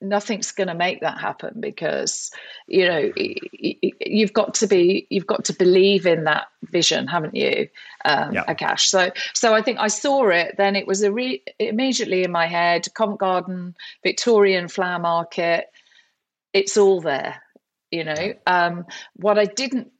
nothing's 0.00 0.52
going 0.52 0.68
to 0.68 0.74
make 0.74 1.00
that 1.00 1.18
happen 1.18 1.54
because 1.58 2.30
you 2.66 2.86
know 2.86 3.10
you've 3.16 4.32
got 4.32 4.52
to 4.52 4.66
be 4.66 5.06
you've 5.08 5.26
got 5.26 5.44
to 5.46 5.54
believe 5.54 6.04
in 6.04 6.24
that 6.24 6.48
vision 6.64 7.06
haven't 7.06 7.34
you 7.34 7.66
um 8.04 8.34
yeah. 8.34 8.44
akash 8.44 8.88
so 8.88 9.10
so 9.32 9.54
i 9.54 9.62
think 9.62 9.78
i 9.78 9.88
saw 9.88 10.28
it 10.28 10.54
then 10.58 10.76
it 10.76 10.86
was 10.86 11.02
a 11.02 11.10
re- 11.10 11.42
immediately 11.58 12.22
in 12.22 12.30
my 12.30 12.46
head 12.46 12.86
covent 12.92 13.18
garden 13.18 13.74
victorian 14.02 14.68
flower 14.68 14.98
market 14.98 15.68
it's 16.52 16.76
all 16.76 17.00
there 17.00 17.42
you 17.96 18.04
know 18.04 18.34
um, 18.46 18.86
what 19.14 19.38
i 19.38 19.44
didn't 19.44 19.90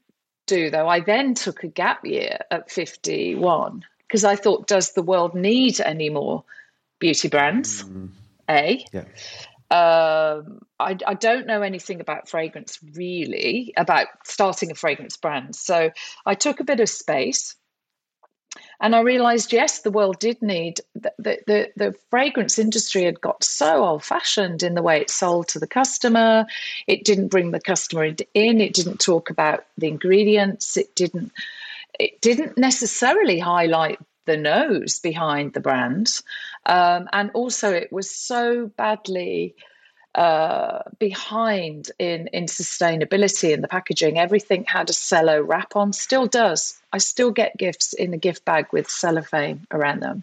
do 0.46 0.70
though 0.70 0.88
i 0.88 1.00
then 1.00 1.34
took 1.34 1.64
a 1.64 1.68
gap 1.68 2.04
year 2.04 2.38
at 2.50 2.70
51 2.70 3.84
because 4.06 4.24
i 4.24 4.36
thought 4.36 4.66
does 4.66 4.92
the 4.92 5.02
world 5.02 5.34
need 5.34 5.80
any 5.80 6.10
more 6.10 6.44
beauty 6.98 7.28
brands 7.28 7.82
mm. 7.82 8.10
a 8.48 8.84
yeah. 8.92 9.04
Um, 9.68 10.60
I, 10.78 10.96
I, 11.04 11.14
don't 11.14 11.48
know 11.48 11.60
anything 11.60 12.00
about 12.00 12.28
fragrance 12.28 12.78
really, 12.94 13.74
about 13.76 14.06
starting 14.24 14.70
a 14.70 14.76
fragrance 14.76 15.16
brand. 15.16 15.56
So 15.56 15.90
I 16.24 16.34
took 16.34 16.60
a 16.60 16.64
bit 16.64 16.78
of 16.78 16.88
space 16.88 17.56
and 18.80 18.95
I 18.95 19.00
realized, 19.00 19.52
yes, 19.52 19.80
the 19.80 19.90
world 19.90 20.18
did 20.18 20.40
need 20.42 20.80
the, 20.95 21.12
the, 21.18 21.71
the, 21.76 21.95
fragrance 22.11 22.59
industry 22.59 23.04
had 23.04 23.21
got 23.21 23.42
so 23.42 23.85
old 23.85 24.04
fashioned 24.04 24.62
in 24.62 24.75
the 24.75 24.83
way 24.83 25.00
it 25.00 25.11
sold 25.11 25.49
to 25.49 25.59
the 25.59 25.66
customer. 25.66 26.47
It 26.87 27.04
didn't 27.04 27.28
bring 27.28 27.50
the 27.50 27.61
customer 27.61 28.04
in. 28.04 28.61
It 28.61 28.75
didn't 28.75 29.00
talk 29.00 29.30
about 29.30 29.64
the 29.78 29.88
ingredients. 29.88 30.76
It 30.76 30.95
didn't. 30.95 31.33
It 31.99 32.21
didn't 32.21 32.59
necessarily 32.59 33.38
highlight 33.38 33.99
the 34.26 34.37
nose 34.37 34.99
behind 34.99 35.54
the 35.54 35.61
brand, 35.61 36.21
um, 36.66 37.09
and 37.12 37.30
also 37.33 37.73
it 37.73 37.90
was 37.90 38.11
so 38.11 38.66
badly 38.76 39.54
uh, 40.16 40.82
behind 40.99 41.90
in 41.99 42.28
in 42.28 42.46
sustainability 42.46 43.52
in 43.52 43.61
the 43.61 43.68
packaging. 43.68 44.18
Everything 44.18 44.64
had 44.64 44.88
a 44.88 44.94
cello 44.94 45.42
wrap 45.42 45.76
on, 45.76 45.92
still 45.92 46.26
does. 46.26 46.80
I 46.90 46.99
still 46.99 47.30
get 47.30 47.58
gifts 47.58 47.92
in 47.92 48.14
a 48.14 48.16
gift 48.16 48.44
bag 48.46 48.66
with 48.73 48.88
cellophane 48.88 49.66
around 49.70 50.00
them, 50.00 50.23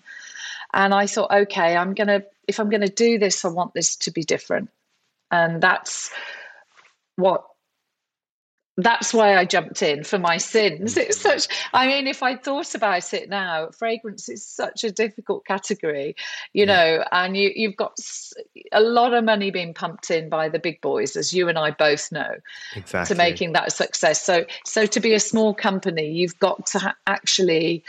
and 0.73 0.95
I 0.95 1.05
thought, 1.05 1.31
okay, 1.31 1.77
I'm 1.77 1.93
gonna 1.93 2.23
if 2.47 2.59
I'm 2.59 2.71
gonna 2.71 2.89
do 2.89 3.19
this, 3.19 3.45
I 3.45 3.49
want 3.49 3.75
this 3.75 3.95
to 3.97 4.11
be 4.11 4.23
different, 4.23 4.71
and 5.29 5.61
that's 5.61 6.11
what 7.15 7.45
that's 8.77 9.13
why 9.13 9.37
I 9.37 9.45
jumped 9.45 9.83
in 9.83 10.03
for 10.03 10.17
my 10.17 10.37
sins. 10.37 10.97
It's 10.97 11.21
such, 11.21 11.47
I 11.73 11.85
mean, 11.87 12.07
if 12.07 12.23
I 12.23 12.35
thought 12.35 12.73
about 12.73 13.13
it 13.13 13.29
now, 13.29 13.69
fragrance 13.69 14.29
is 14.29 14.43
such 14.43 14.83
a 14.83 14.91
difficult 14.91 15.45
category, 15.45 16.15
you 16.53 16.65
know, 16.65 17.03
and 17.11 17.37
you, 17.37 17.51
you've 17.55 17.75
got 17.75 17.99
a 18.71 18.81
lot 18.81 19.13
of 19.13 19.23
money 19.23 19.51
being 19.51 19.73
pumped 19.73 20.09
in 20.09 20.27
by 20.29 20.49
the 20.49 20.59
big 20.59 20.81
boys, 20.81 21.15
as 21.15 21.33
you 21.33 21.49
and 21.49 21.59
I 21.59 21.71
both 21.71 22.11
know, 22.11 22.35
exactly. 22.75 23.13
to 23.13 23.17
making 23.17 23.53
that 23.53 23.67
a 23.67 23.71
success. 23.71 24.23
So, 24.23 24.45
so 24.65 24.87
to 24.87 24.99
be 24.99 25.13
a 25.13 25.19
small 25.19 25.53
company, 25.53 26.09
you've 26.09 26.39
got 26.39 26.65
to 26.67 26.79
ha- 26.79 26.95
actually 27.05 27.83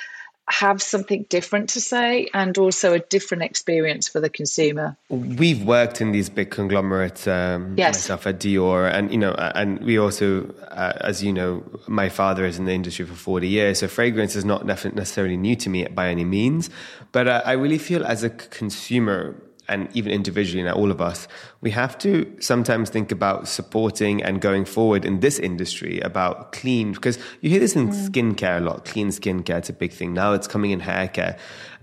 have 0.48 0.82
something 0.82 1.24
different 1.30 1.70
to 1.70 1.80
say 1.80 2.28
and 2.34 2.58
also 2.58 2.92
a 2.92 2.98
different 2.98 3.42
experience 3.42 4.08
for 4.08 4.20
the 4.20 4.28
consumer. 4.28 4.96
We've 5.08 5.62
worked 5.62 6.00
in 6.00 6.12
these 6.12 6.28
big 6.28 6.50
conglomerates, 6.50 7.26
um, 7.26 7.74
yes. 7.78 7.94
myself 7.94 8.26
at 8.26 8.40
Dior, 8.40 8.92
and 8.92 9.10
you 9.10 9.18
know, 9.18 9.32
and 9.32 9.80
we 9.80 9.98
also, 9.98 10.44
uh, 10.70 10.92
as 11.00 11.22
you 11.22 11.32
know, 11.32 11.64
my 11.86 12.08
father 12.08 12.44
is 12.44 12.58
in 12.58 12.66
the 12.66 12.72
industry 12.72 13.06
for 13.06 13.14
forty 13.14 13.48
years, 13.48 13.78
so 13.78 13.88
fragrance 13.88 14.36
is 14.36 14.44
not 14.44 14.66
necessarily 14.66 15.36
new 15.36 15.56
to 15.56 15.70
me 15.70 15.86
by 15.86 16.08
any 16.08 16.24
means. 16.24 16.68
But 17.12 17.26
uh, 17.26 17.42
I 17.44 17.52
really 17.52 17.78
feel 17.78 18.04
as 18.04 18.22
a 18.22 18.30
consumer, 18.30 19.34
and 19.68 19.88
even 19.96 20.12
individually 20.12 20.62
now 20.62 20.74
all 20.74 20.90
of 20.90 21.00
us 21.00 21.26
we 21.60 21.70
have 21.70 21.96
to 21.96 22.30
sometimes 22.40 22.90
think 22.90 23.10
about 23.10 23.48
supporting 23.48 24.22
and 24.22 24.40
going 24.40 24.64
forward 24.64 25.04
in 25.04 25.20
this 25.20 25.38
industry 25.38 26.00
about 26.00 26.52
clean 26.52 26.92
because 26.92 27.18
you 27.40 27.50
hear 27.50 27.60
this 27.60 27.74
in 27.74 27.88
mm. 27.88 28.08
skincare 28.08 28.58
a 28.58 28.60
lot. 28.60 28.84
Clean 28.84 29.08
skincare 29.08 29.58
it's 29.58 29.70
a 29.70 29.72
big 29.72 29.92
thing. 29.92 30.12
Now 30.12 30.32
it's 30.32 30.46
coming 30.46 30.70
in 30.70 30.80
hair 30.80 31.08
care. 31.08 31.38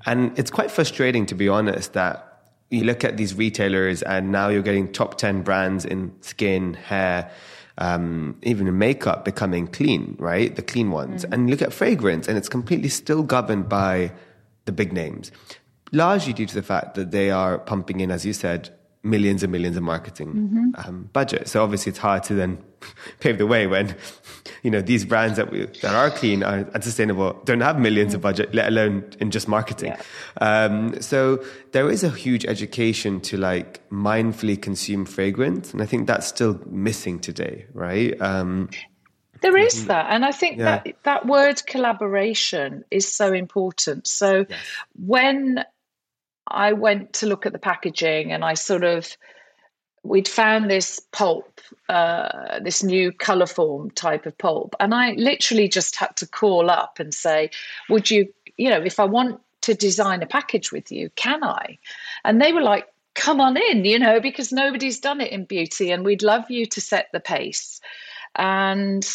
And 0.06 0.38
it's 0.38 0.52
quite 0.52 0.72
frustrating 0.72 1.26
to 1.28 1.36
be 1.36 1.50
honest 1.50 1.94
that 1.94 2.28
you 2.70 2.84
look 2.84 3.04
at 3.04 3.18
these 3.18 3.34
retailers 3.34 4.02
and 4.04 4.32
now 4.32 4.48
you're 4.50 4.62
getting 4.62 4.92
top 4.92 5.18
10 5.18 5.42
brands 5.42 5.84
in 5.84 6.14
skin 6.22 6.76
hair 6.76 7.30
um, 7.78 8.38
even 8.44 8.68
in 8.68 8.78
makeup 8.78 9.26
becoming 9.26 9.68
clean 9.68 10.16
right? 10.20 10.56
The 10.56 10.62
clean 10.62 10.92
ones. 10.92 11.26
Mm. 11.26 11.34
and 11.34 11.50
look 11.50 11.62
at 11.62 11.74
fragrance 11.74 12.28
and 12.28 12.38
it's 12.38 12.50
completely 12.50 12.90
still 12.90 13.24
governed 13.24 13.68
by 13.68 14.12
the 14.66 14.72
big 14.72 14.94
names 14.94 15.32
largely 15.92 16.34
due 16.34 16.46
to 16.46 16.56
the 16.56 16.64
fact 16.64 16.96
that 16.96 17.12
they 17.12 17.32
are 17.32 17.58
pumping 17.58 18.00
in, 18.00 18.12
as 18.12 18.26
you 18.26 18.34
said, 18.34 18.70
millions 19.04 19.42
and 19.42 19.52
millions 19.52 19.76
of 19.76 19.84
marketing 19.84 20.34
mm-hmm. 20.34 20.70
um, 20.88 21.10
budget. 21.12 21.48
So 21.48 21.64
obviously, 21.64 21.92
it's 21.92 22.00
hard 22.00 22.24
to 22.24 22.36
then 22.36 22.64
pave 23.20 23.38
the 23.38 23.48
way 23.48 23.68
when 23.68 23.96
you 24.64 24.72
know 24.72 24.82
these 24.82 25.06
brands 25.06 25.38
that 25.38 25.52
we 25.52 25.66
that 25.66 25.96
are 25.96 26.10
clean 26.12 26.44
are, 26.44 26.70
and 26.74 26.84
sustainable 26.84 27.40
don't 27.46 27.62
have 27.62 27.78
1000000s 27.78 28.06
mm-hmm. 28.06 28.16
of 28.16 28.22
budget, 28.22 28.54
let 28.54 28.68
alone 28.68 29.10
in 29.20 29.32
just 29.32 29.48
marketing. 29.48 29.94
Yeah. 30.40 30.66
Um, 30.66 31.02
so 31.02 31.44
there 31.72 31.90
is 31.90 32.04
a 32.04 32.10
huge 32.10 32.46
education 32.46 33.22
to 33.22 33.38
like 33.38 33.88
mindfully 33.90 34.62
consume 34.62 35.06
fragrance, 35.06 35.74
and 35.74 35.82
I 35.82 35.86
think 35.86 36.08
that's 36.08 36.28
still 36.28 36.60
missing 36.68 37.20
today, 37.20 37.66
right? 37.74 38.20
Um, 38.22 38.70
there 39.42 39.58
is 39.58 39.76
mm-hmm. 39.76 39.88
that, 39.88 40.08
and 40.10 40.24
I 40.24 40.32
think 40.32 40.60
yeah. 40.60 40.82
that 40.84 40.96
that 41.04 41.26
word 41.26 41.66
collaboration 41.66 42.84
is 42.92 43.12
so 43.12 43.34
important. 43.34 44.06
So 44.08 44.46
yes. 44.48 44.60
when 44.96 45.66
I 46.48 46.74
went 46.74 47.14
to 47.14 47.26
look 47.26 47.46
at 47.46 47.54
the 47.54 47.60
packaging 47.60 48.32
and 48.32 48.44
I 48.44 48.56
sort 48.56 48.84
of 48.84 49.16
we'd 50.04 50.28
found 50.28 50.70
this 50.70 51.00
pulp, 51.12 51.62
uh, 51.88 52.60
this 52.60 52.82
new 52.84 53.12
color 53.12 53.46
form 53.46 53.92
type 53.92 54.26
of 54.26 54.38
pulp, 54.38 54.76
and 54.80 54.96
I 54.96 55.12
literally 55.12 55.68
just 55.68 55.96
had 55.96 56.16
to 56.18 56.28
call 56.28 56.72
up 56.72 57.00
and 57.00 57.14
say, 57.14 57.52
"Would 57.90 58.10
you, 58.10 58.34
you 58.58 58.70
know, 58.70 58.82
if 58.82 59.00
I 59.00 59.06
want 59.06 59.42
to 59.62 59.76
design 59.76 60.24
a 60.24 60.28
package 60.28 60.72
with 60.72 60.92
you, 60.92 61.12
can 61.16 61.44
I?" 61.44 61.78
And 62.24 62.42
they 62.42 62.52
were 62.52 62.64
like, 62.64 62.88
come 63.14 63.42
on 63.42 63.58
in, 63.58 63.86
you 63.86 64.00
know, 64.00 64.20
because 64.20 64.52
nobody's 64.52 65.00
done 65.00 65.22
it 65.22 65.32
in 65.32 65.46
beauty 65.46 65.92
and 65.92 66.06
we'd 66.06 66.24
love 66.24 66.50
you 66.50 66.66
to 66.66 66.82
set 66.82 67.08
the 67.12 67.20
pace. 67.20 67.82
And 68.36 69.08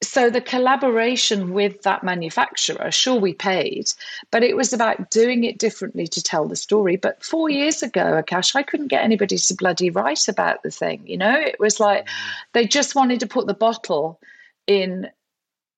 so 0.00 0.30
the 0.30 0.40
collaboration 0.40 1.52
with 1.52 1.82
that 1.82 2.04
manufacturer, 2.04 2.90
sure, 2.90 3.18
we 3.18 3.34
paid, 3.34 3.90
but 4.30 4.44
it 4.44 4.56
was 4.56 4.72
about 4.72 5.10
doing 5.10 5.42
it 5.42 5.58
differently 5.58 6.06
to 6.06 6.22
tell 6.22 6.46
the 6.46 6.54
story. 6.54 6.96
But 6.96 7.24
four 7.24 7.50
years 7.50 7.82
ago, 7.82 8.22
Akash, 8.22 8.54
I 8.54 8.62
couldn't 8.62 8.88
get 8.88 9.02
anybody 9.02 9.36
to 9.36 9.54
bloody 9.54 9.90
write 9.90 10.28
about 10.28 10.62
the 10.62 10.70
thing. 10.70 11.02
You 11.04 11.16
know, 11.16 11.34
it 11.34 11.58
was 11.58 11.80
like 11.80 12.06
mm. 12.06 12.10
they 12.52 12.66
just 12.66 12.94
wanted 12.94 13.20
to 13.20 13.26
put 13.26 13.46
the 13.46 13.54
bottle 13.54 14.20
in 14.68 15.08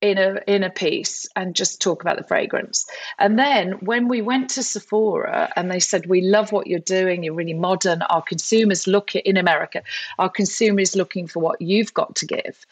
in 0.00 0.17
a 0.17 0.41
in 0.47 0.62
a 0.62 0.71
piece 0.71 1.27
and 1.37 1.55
just 1.55 1.81
talk 1.81 2.03
about 2.03 2.17
the 2.17 2.25
fragrance. 2.25 2.87
And 3.19 3.39
then 3.39 3.73
when 3.81 4.09
we 4.09 4.23
went 4.23 4.49
to 4.50 4.62
Sephora 4.62 5.50
and 5.57 5.71
they 5.71 5.81
said, 5.81 6.07
"We 6.07 6.21
love 6.21 6.53
what 6.53 6.67
you're 6.67 6.79
doing. 6.79 7.23
You're 7.23 7.35
really 7.35 7.55
modern. 7.55 8.03
Our 8.03 8.23
consumers 8.23 8.87
look 8.87 9.17
at 9.17 9.27
in 9.27 9.37
America. 9.37 9.83
Our 10.19 10.31
consumer 10.31 10.81
is 10.81 10.97
looking 10.97 11.27
for 11.27 11.41
what 11.41 11.61
you've 11.61 11.95
got 11.95 12.17
to 12.17 12.27
give." 12.27 12.67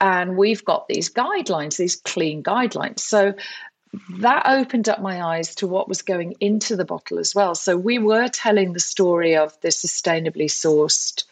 And 0.00 0.36
we've 0.36 0.64
got 0.64 0.88
these 0.88 1.12
guidelines, 1.12 1.76
these 1.76 1.96
clean 1.96 2.42
guidelines. 2.42 3.00
So 3.00 3.34
that 4.18 4.46
opened 4.46 4.88
up 4.88 5.00
my 5.00 5.22
eyes 5.22 5.54
to 5.56 5.66
what 5.66 5.88
was 5.88 6.02
going 6.02 6.34
into 6.40 6.76
the 6.76 6.84
bottle 6.84 7.18
as 7.18 7.34
well. 7.34 7.54
So 7.54 7.76
we 7.76 7.98
were 7.98 8.28
telling 8.28 8.72
the 8.72 8.80
story 8.80 9.36
of 9.36 9.58
the 9.60 9.68
sustainably 9.68 10.46
sourced 10.46 11.24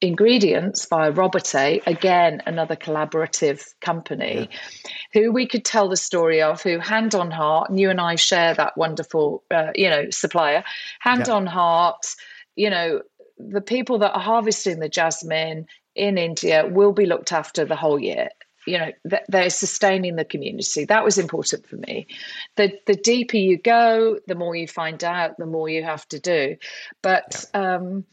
ingredients 0.00 0.86
via 0.86 1.10
Robertet, 1.10 1.86
again, 1.86 2.42
another 2.44 2.76
collaborative 2.76 3.74
company, 3.80 4.50
yeah. 4.50 4.90
who 5.14 5.32
we 5.32 5.46
could 5.46 5.64
tell 5.64 5.88
the 5.88 5.96
story 5.96 6.42
of, 6.42 6.62
who 6.62 6.78
hand 6.78 7.14
on 7.14 7.30
heart, 7.30 7.70
and 7.70 7.80
you 7.80 7.88
and 7.88 8.00
I 8.00 8.16
share 8.16 8.52
that 8.54 8.76
wonderful, 8.76 9.42
uh, 9.50 9.72
you 9.74 9.88
know, 9.88 10.10
supplier, 10.10 10.64
hand 11.00 11.28
yeah. 11.28 11.34
on 11.34 11.46
heart, 11.46 12.14
you 12.56 12.68
know, 12.68 13.02
the 13.38 13.62
people 13.62 13.98
that 13.98 14.12
are 14.12 14.20
harvesting 14.20 14.80
the 14.80 14.88
jasmine 14.88 15.66
in 15.96 16.18
India 16.18 16.66
will 16.66 16.92
be 16.92 17.06
looked 17.06 17.32
after 17.32 17.64
the 17.64 17.76
whole 17.76 17.98
year. 17.98 18.28
You 18.66 18.78
know, 18.78 18.92
they're 19.28 19.50
sustaining 19.50 20.16
the 20.16 20.24
community. 20.24 20.84
That 20.86 21.04
was 21.04 21.18
important 21.18 21.66
for 21.66 21.76
me. 21.76 22.08
The 22.56 22.76
the 22.86 22.96
deeper 22.96 23.36
you 23.36 23.58
go, 23.58 24.18
the 24.26 24.34
more 24.34 24.56
you 24.56 24.66
find 24.66 25.02
out, 25.04 25.36
the 25.38 25.46
more 25.46 25.68
you 25.68 25.84
have 25.84 26.06
to 26.08 26.18
do. 26.18 26.56
But 27.00 27.44
um, 27.54 28.04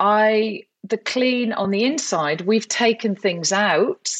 I 0.00 0.64
the 0.82 0.98
clean 0.98 1.52
on 1.52 1.70
the 1.70 1.84
inside, 1.84 2.40
we've 2.40 2.66
taken 2.66 3.14
things 3.14 3.52
out 3.52 4.10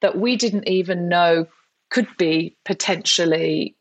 that 0.00 0.18
we 0.18 0.36
didn't 0.36 0.68
even 0.68 1.08
know 1.08 1.46
could 1.90 2.08
be 2.18 2.56
potentially 2.64 3.74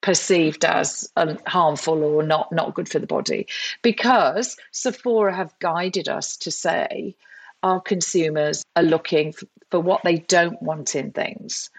perceived 0.00 0.64
as 0.64 1.10
harmful 1.46 2.04
or 2.04 2.22
not 2.22 2.52
not 2.52 2.74
good 2.74 2.88
for 2.88 3.00
the 3.00 3.06
body 3.06 3.48
because 3.82 4.56
Sephora 4.70 5.34
have 5.34 5.58
guided 5.58 6.08
us 6.08 6.36
to 6.36 6.52
say 6.52 7.16
our 7.62 7.80
consumers 7.80 8.64
are 8.76 8.82
looking 8.82 9.32
for, 9.70 9.80
what 9.80 10.02
they 10.02 10.16
don't 10.16 10.62
want 10.62 10.94
in 10.94 11.12
things. 11.12 11.70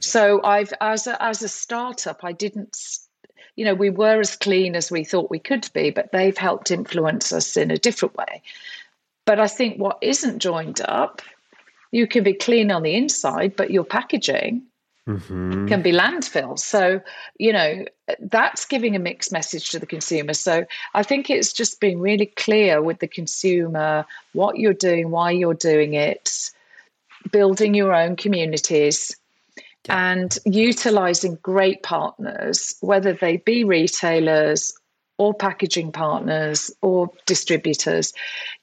So 0.00 0.42
I've 0.42 0.72
as 0.80 1.06
a, 1.06 1.22
as 1.22 1.42
a 1.42 1.48
startup, 1.48 2.24
I 2.24 2.32
didn't 2.32 2.78
you 3.56 3.64
know 3.64 3.74
we 3.74 3.90
were 3.90 4.20
as 4.20 4.36
clean 4.36 4.74
as 4.74 4.90
we 4.90 5.04
thought 5.04 5.30
we 5.30 5.38
could 5.38 5.68
be, 5.74 5.90
but 5.90 6.10
they've 6.12 6.36
helped 6.36 6.70
influence 6.70 7.32
us 7.32 7.56
in 7.56 7.70
a 7.70 7.76
different 7.76 8.16
way. 8.16 8.42
But 9.26 9.40
I 9.40 9.46
think 9.46 9.78
what 9.78 9.98
isn't 10.00 10.38
joined 10.38 10.80
up, 10.82 11.22
you 11.90 12.06
can 12.06 12.24
be 12.24 12.34
clean 12.34 12.70
on 12.70 12.82
the 12.82 12.94
inside, 12.94 13.56
but 13.56 13.70
your 13.70 13.84
packaging 13.84 14.62
mm-hmm. 15.08 15.66
can 15.66 15.82
be 15.82 15.92
landfills. 15.92 16.60
So, 16.60 17.00
you 17.38 17.52
know, 17.52 17.84
that's 18.20 18.64
giving 18.64 18.96
a 18.96 18.98
mixed 18.98 19.32
message 19.32 19.70
to 19.70 19.78
the 19.78 19.86
consumer. 19.86 20.34
So 20.34 20.66
I 20.94 21.02
think 21.02 21.30
it's 21.30 21.52
just 21.52 21.80
being 21.80 22.00
really 22.00 22.26
clear 22.26 22.82
with 22.82 22.98
the 22.98 23.08
consumer 23.08 24.06
what 24.32 24.58
you're 24.58 24.72
doing, 24.74 25.10
why 25.10 25.30
you're 25.32 25.54
doing 25.54 25.94
it, 25.94 26.50
building 27.30 27.74
your 27.74 27.94
own 27.94 28.16
communities. 28.16 29.16
Yeah. 29.86 30.12
And 30.12 30.38
utilizing 30.46 31.34
great 31.42 31.82
partners, 31.82 32.74
whether 32.80 33.12
they 33.12 33.36
be 33.36 33.64
retailers 33.64 34.72
or 35.18 35.34
packaging 35.34 35.92
partners 35.92 36.70
or 36.80 37.10
distributors 37.26 38.14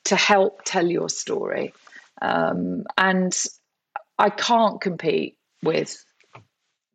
to 0.06 0.16
help 0.16 0.64
tell 0.66 0.88
your 0.88 1.10
story. 1.10 1.74
Um, 2.24 2.86
and 2.98 3.40
I 4.18 4.32
can't 4.32 4.82
compete 4.82 5.38
with 5.62 6.04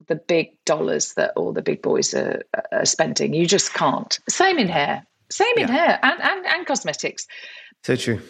the 0.06 0.16
big 0.16 0.52
dollars 0.64 1.14
that 1.14 1.32
all 1.36 1.52
the 1.52 1.62
big 1.62 1.82
boys 1.82 2.14
are, 2.14 2.42
are 2.72 2.84
spending. 2.84 3.34
You 3.34 3.46
just 3.46 3.74
can't. 3.74 4.18
Same 4.28 4.58
in 4.58 4.68
hair. 4.68 5.04
Same 5.30 5.56
in 5.56 5.68
yeah. 5.68 5.74
hair 5.74 5.98
and, 6.02 6.22
and, 6.22 6.46
and 6.46 6.66
cosmetics. 6.66 7.26
So 7.82 7.96
true. 7.96 8.20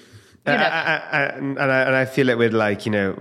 You 0.46 0.52
know. 0.52 0.58
I, 0.58 0.62
I, 0.62 0.96
I, 0.96 1.22
and, 1.24 1.58
I, 1.58 1.80
and 1.82 1.96
I 1.96 2.04
feel 2.04 2.28
it 2.28 2.38
with 2.38 2.52
like 2.52 2.86
you 2.86 2.92
know 2.92 3.14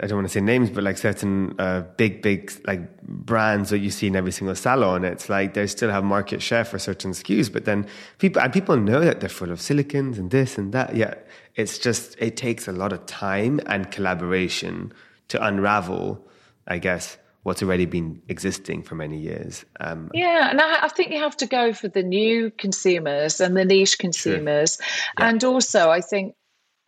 I 0.00 0.08
don't 0.08 0.16
want 0.16 0.26
to 0.26 0.32
say 0.32 0.40
names 0.40 0.68
but 0.68 0.82
like 0.82 0.98
certain 0.98 1.54
uh, 1.60 1.82
big 1.96 2.22
big 2.22 2.50
like 2.66 3.00
brands 3.02 3.70
that 3.70 3.78
you 3.78 3.90
see 3.90 4.08
in 4.08 4.16
every 4.16 4.32
single 4.32 4.56
salon 4.56 5.04
it's 5.04 5.28
like 5.28 5.54
they 5.54 5.68
still 5.68 5.90
have 5.90 6.02
market 6.02 6.42
share 6.42 6.64
for 6.64 6.80
certain 6.80 7.12
SKUs 7.12 7.52
but 7.52 7.66
then 7.66 7.86
people 8.18 8.42
and 8.42 8.52
people 8.52 8.76
know 8.76 8.98
that 8.98 9.20
they're 9.20 9.28
full 9.28 9.52
of 9.52 9.60
silicones 9.60 10.18
and 10.18 10.32
this 10.32 10.58
and 10.58 10.72
that 10.72 10.96
yeah 10.96 11.14
it's 11.54 11.78
just 11.78 12.16
it 12.18 12.36
takes 12.36 12.66
a 12.66 12.72
lot 12.72 12.92
of 12.92 13.06
time 13.06 13.60
and 13.66 13.92
collaboration 13.92 14.92
to 15.28 15.40
unravel 15.46 16.26
I 16.66 16.78
guess 16.78 17.16
what's 17.46 17.62
already 17.62 17.86
been 17.86 18.20
existing 18.26 18.82
for 18.82 18.96
many 18.96 19.16
years. 19.16 19.64
Um, 19.78 20.10
yeah, 20.12 20.50
and 20.50 20.60
I, 20.60 20.86
I, 20.86 20.88
think 20.88 21.12
you 21.12 21.20
have 21.20 21.36
to 21.36 21.46
go 21.46 21.72
for 21.72 21.86
the 21.86 22.02
new 22.02 22.50
consumers 22.50 23.40
and 23.40 23.56
the 23.56 23.64
niche 23.64 24.00
consumers. 24.00 24.78
Yeah. 25.16 25.28
And 25.28 25.44
also, 25.44 25.88
I 25.88 26.00
think 26.00 26.34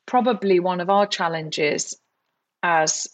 probably 0.06 0.58
one 0.58 0.80
of 0.80 0.90
our 0.90 1.06
challenges 1.06 1.96
as 2.64 3.06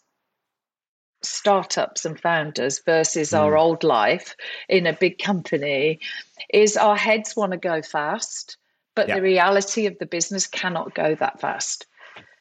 startups 1.22 2.06
and 2.06 2.18
founders 2.18 2.80
versus 2.86 3.32
mm. 3.32 3.38
our 3.38 3.58
old 3.58 3.84
life 3.84 4.36
in 4.70 4.86
a 4.86 4.94
big 4.94 5.18
company 5.18 6.00
is 6.48 6.78
our 6.78 6.96
heads 6.96 7.36
want 7.36 7.52
to 7.52 7.58
go 7.58 7.82
fast, 7.82 8.56
but 8.96 9.06
yeah. 9.06 9.16
the 9.16 9.22
reality 9.22 9.84
of 9.84 9.98
the 9.98 10.06
business 10.06 10.46
cannot 10.46 10.94
go 10.94 11.14
that 11.16 11.42
fast. 11.42 11.84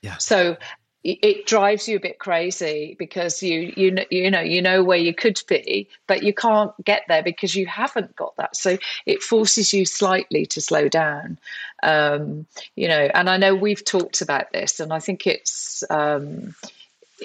Yeah. 0.01 0.15
So 0.15 0.55
it 1.03 1.45
drives 1.45 1.87
you 1.87 1.97
a 1.97 1.99
bit 1.99 2.19
crazy 2.19 2.95
because 2.97 3.43
you 3.43 3.73
you 3.75 3.91
know 3.91 4.05
you 4.09 4.31
know 4.31 4.39
you 4.39 4.61
know 4.61 4.83
where 4.83 4.97
you 4.97 5.13
could 5.13 5.41
be 5.47 5.87
but 6.07 6.23
you 6.23 6.33
can't 6.33 6.71
get 6.85 7.03
there 7.07 7.23
because 7.23 7.55
you 7.55 7.65
haven't 7.65 8.15
got 8.15 8.35
that. 8.37 8.55
So 8.55 8.77
it 9.05 9.21
forces 9.21 9.73
you 9.73 9.85
slightly 9.85 10.45
to 10.47 10.61
slow 10.61 10.87
down. 10.87 11.37
Um, 11.81 12.45
you 12.75 12.87
know 12.87 13.09
and 13.13 13.29
i 13.29 13.35
know 13.35 13.53
we've 13.53 13.83
talked 13.83 14.21
about 14.21 14.53
this 14.53 14.79
and 14.79 14.93
i 14.93 14.99
think 14.99 15.27
it's 15.27 15.83
um, 15.89 16.55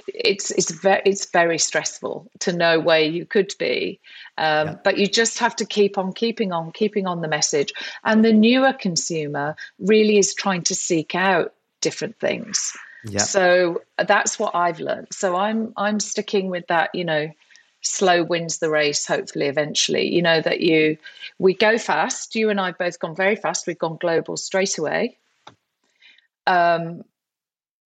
it's 0.08 0.50
it's 0.50 0.72
very 0.72 1.02
it's 1.04 1.26
very 1.30 1.58
stressful 1.58 2.28
to 2.40 2.52
know 2.52 2.80
where 2.80 3.00
you 3.00 3.24
could 3.24 3.54
be. 3.58 4.00
Um, 4.36 4.68
yeah. 4.68 4.76
but 4.84 4.98
you 4.98 5.06
just 5.06 5.38
have 5.38 5.54
to 5.56 5.64
keep 5.64 5.98
on 5.98 6.12
keeping 6.12 6.52
on 6.52 6.72
keeping 6.72 7.06
on 7.06 7.20
the 7.20 7.28
message. 7.28 7.72
And 8.04 8.24
the 8.24 8.32
newer 8.32 8.72
consumer 8.72 9.56
really 9.78 10.18
is 10.18 10.34
trying 10.34 10.62
to 10.64 10.74
seek 10.74 11.14
out 11.14 11.54
different 11.80 12.18
things 12.18 12.76
yeah. 13.04 13.20
So 13.20 13.82
that's 13.96 14.38
what 14.38 14.54
I've 14.54 14.80
learned. 14.80 15.08
So 15.12 15.36
I'm 15.36 15.72
I'm 15.76 16.00
sticking 16.00 16.50
with 16.50 16.66
that, 16.68 16.90
you 16.94 17.04
know, 17.04 17.30
slow 17.80 18.24
wins 18.24 18.58
the 18.58 18.70
race 18.70 19.06
hopefully 19.06 19.46
eventually. 19.46 20.12
You 20.12 20.22
know 20.22 20.40
that 20.40 20.60
you 20.60 20.98
we 21.38 21.54
go 21.54 21.78
fast. 21.78 22.34
You 22.34 22.50
and 22.50 22.60
I 22.60 22.66
have 22.66 22.78
both 22.78 22.98
gone 22.98 23.14
very 23.14 23.36
fast. 23.36 23.66
We've 23.66 23.78
gone 23.78 23.98
global 24.00 24.36
straight 24.36 24.78
away. 24.78 25.16
Um 26.46 27.02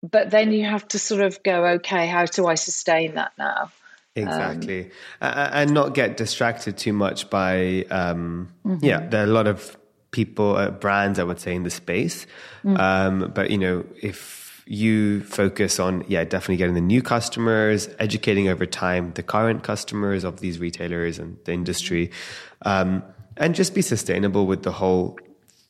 but 0.02 0.30
then 0.30 0.52
you 0.52 0.64
have 0.64 0.86
to 0.88 0.98
sort 0.98 1.22
of 1.22 1.42
go 1.42 1.66
okay, 1.66 2.06
how 2.06 2.26
do 2.26 2.46
I 2.46 2.54
sustain 2.54 3.14
that 3.14 3.32
now? 3.38 3.70
Exactly. 4.14 4.90
Um, 5.20 5.32
and 5.36 5.74
not 5.74 5.94
get 5.94 6.16
distracted 6.16 6.78
too 6.78 6.92
much 6.92 7.30
by 7.30 7.84
um 7.90 8.52
mm-hmm. 8.64 8.84
yeah, 8.84 9.06
there 9.06 9.20
are 9.20 9.24
a 9.24 9.32
lot 9.32 9.46
of 9.46 9.76
people 10.10 10.56
uh, 10.56 10.70
brands 10.70 11.18
I 11.18 11.24
would 11.24 11.38
say 11.38 11.54
in 11.54 11.62
the 11.62 11.70
space. 11.70 12.26
Mm-hmm. 12.64 12.76
Um 12.76 13.32
but 13.32 13.50
you 13.50 13.58
know, 13.58 13.84
if 14.02 14.45
you 14.66 15.22
focus 15.22 15.78
on, 15.78 16.04
yeah, 16.08 16.24
definitely 16.24 16.56
getting 16.56 16.74
the 16.74 16.80
new 16.80 17.00
customers, 17.00 17.88
educating 18.00 18.48
over 18.48 18.66
time 18.66 19.12
the 19.14 19.22
current 19.22 19.62
customers 19.62 20.24
of 20.24 20.40
these 20.40 20.58
retailers 20.58 21.18
and 21.18 21.38
the 21.44 21.52
industry, 21.52 22.10
um, 22.62 23.02
and 23.36 23.54
just 23.54 23.74
be 23.74 23.82
sustainable 23.82 24.46
with 24.46 24.64
the 24.64 24.72
whole 24.72 25.18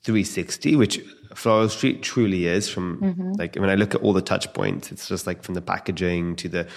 360, 0.04 0.76
which 0.76 1.00
Floral 1.34 1.68
Street 1.68 2.02
truly 2.02 2.46
is. 2.46 2.70
From 2.70 3.00
mm-hmm. 3.00 3.32
like 3.32 3.56
when 3.56 3.68
I 3.68 3.74
look 3.74 3.94
at 3.94 4.00
all 4.00 4.14
the 4.14 4.22
touch 4.22 4.52
points, 4.54 4.90
it's 4.90 5.08
just 5.08 5.26
like 5.26 5.42
from 5.42 5.54
the 5.54 5.62
packaging 5.62 6.36
to 6.36 6.48
the 6.48 6.68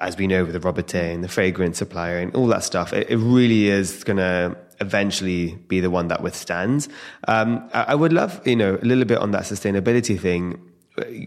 as 0.00 0.16
we 0.16 0.26
know 0.26 0.44
with 0.44 0.52
the 0.52 0.60
Robertet 0.60 1.14
and 1.14 1.24
the 1.24 1.28
fragrance 1.28 1.78
supplier 1.78 2.18
and 2.18 2.34
all 2.34 2.46
that 2.48 2.62
stuff, 2.62 2.92
it, 2.92 3.08
it 3.08 3.16
really 3.16 3.68
is 3.68 4.04
going 4.04 4.18
to 4.18 4.56
eventually 4.80 5.54
be 5.66 5.80
the 5.80 5.90
one 5.90 6.08
that 6.08 6.22
withstands. 6.22 6.88
Um, 7.26 7.68
I, 7.72 7.84
I, 7.88 7.94
would 7.94 8.12
love, 8.12 8.46
you 8.46 8.54
know, 8.54 8.78
a 8.80 8.84
little 8.84 9.06
bit 9.06 9.18
on 9.18 9.30
that 9.30 9.44
sustainability 9.44 10.20
thing 10.20 10.60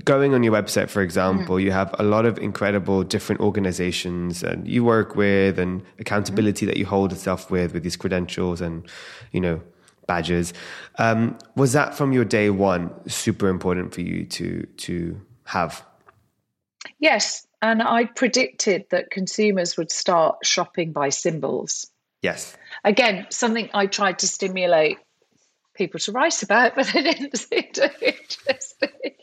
going 0.03 0.33
on 0.33 0.43
your 0.43 0.53
website, 0.53 0.89
for 0.89 1.01
example, 1.01 1.55
mm-hmm. 1.55 1.65
you 1.65 1.71
have 1.71 1.93
a 1.99 2.03
lot 2.03 2.25
of 2.25 2.37
incredible 2.37 3.03
different 3.03 3.41
organizations 3.41 4.43
and 4.43 4.67
you 4.67 4.83
work 4.83 5.15
with 5.15 5.59
and 5.59 5.83
accountability 5.99 6.65
mm-hmm. 6.65 6.71
that 6.71 6.77
you 6.77 6.85
hold 6.85 7.11
yourself 7.11 7.51
with, 7.51 7.73
with 7.73 7.83
these 7.83 7.95
credentials 7.95 8.61
and, 8.61 8.87
you 9.31 9.41
know, 9.41 9.61
badges. 10.07 10.53
Um, 10.97 11.37
was 11.55 11.73
that 11.73 11.95
from 11.95 12.13
your 12.13 12.25
day 12.25 12.49
one 12.49 12.91
super 13.09 13.47
important 13.47 13.93
for 13.93 14.01
you 14.01 14.25
to 14.25 14.65
to 14.77 15.21
have? 15.45 15.85
Yes, 16.99 17.47
and 17.61 17.81
I 17.81 18.05
predicted 18.05 18.85
that 18.89 19.11
consumers 19.11 19.77
would 19.77 19.91
start 19.91 20.45
shopping 20.45 20.91
by 20.91 21.09
symbols. 21.09 21.89
Yes. 22.21 22.57
Again, 22.83 23.27
something 23.29 23.69
I 23.73 23.87
tried 23.87 24.19
to 24.19 24.27
stimulate 24.27 24.99
people 25.73 25.99
to 26.01 26.11
write 26.11 26.43
about, 26.43 26.75
but 26.75 26.87
they 26.87 27.03
didn't 27.03 27.37
seem 27.37 27.71
to 27.73 28.07
interested. 28.07 29.13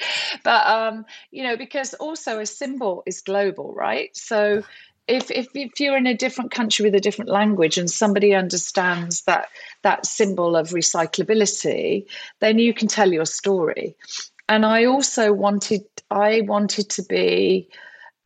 But 0.45 0.67
um, 0.67 1.07
you 1.31 1.43
know, 1.43 1.57
because 1.57 1.95
also 1.95 2.41
a 2.41 2.47
symbol 2.47 3.03
is 3.07 3.21
global, 3.21 3.75
right? 3.75 4.17
So 4.17 4.63
if, 5.07 5.31
if 5.31 5.49
if 5.55 5.81
you're 5.81 5.97
in 5.97 6.07
a 6.07 6.15
different 6.15 6.51
country 6.51 6.85
with 6.85 6.95
a 6.95 7.01
different 7.01 7.31
language 7.31 7.79
and 7.79 7.91
somebody 7.91 8.35
understands 8.35 9.23
that 9.23 9.49
that 9.83 10.07
symbol 10.07 10.55
of 10.55 10.71
recyclability, 10.71 12.07
then 12.41 12.59
you 12.59 12.75
can 12.75 12.89
tell 12.89 13.13
your 13.13 13.27
story. 13.27 13.97
And 14.49 14.65
I 14.65 14.85
also 14.85 15.33
wanted 15.33 15.83
I 16.11 16.43
wanted 16.43 16.91
to 16.91 17.03
be 17.03 17.69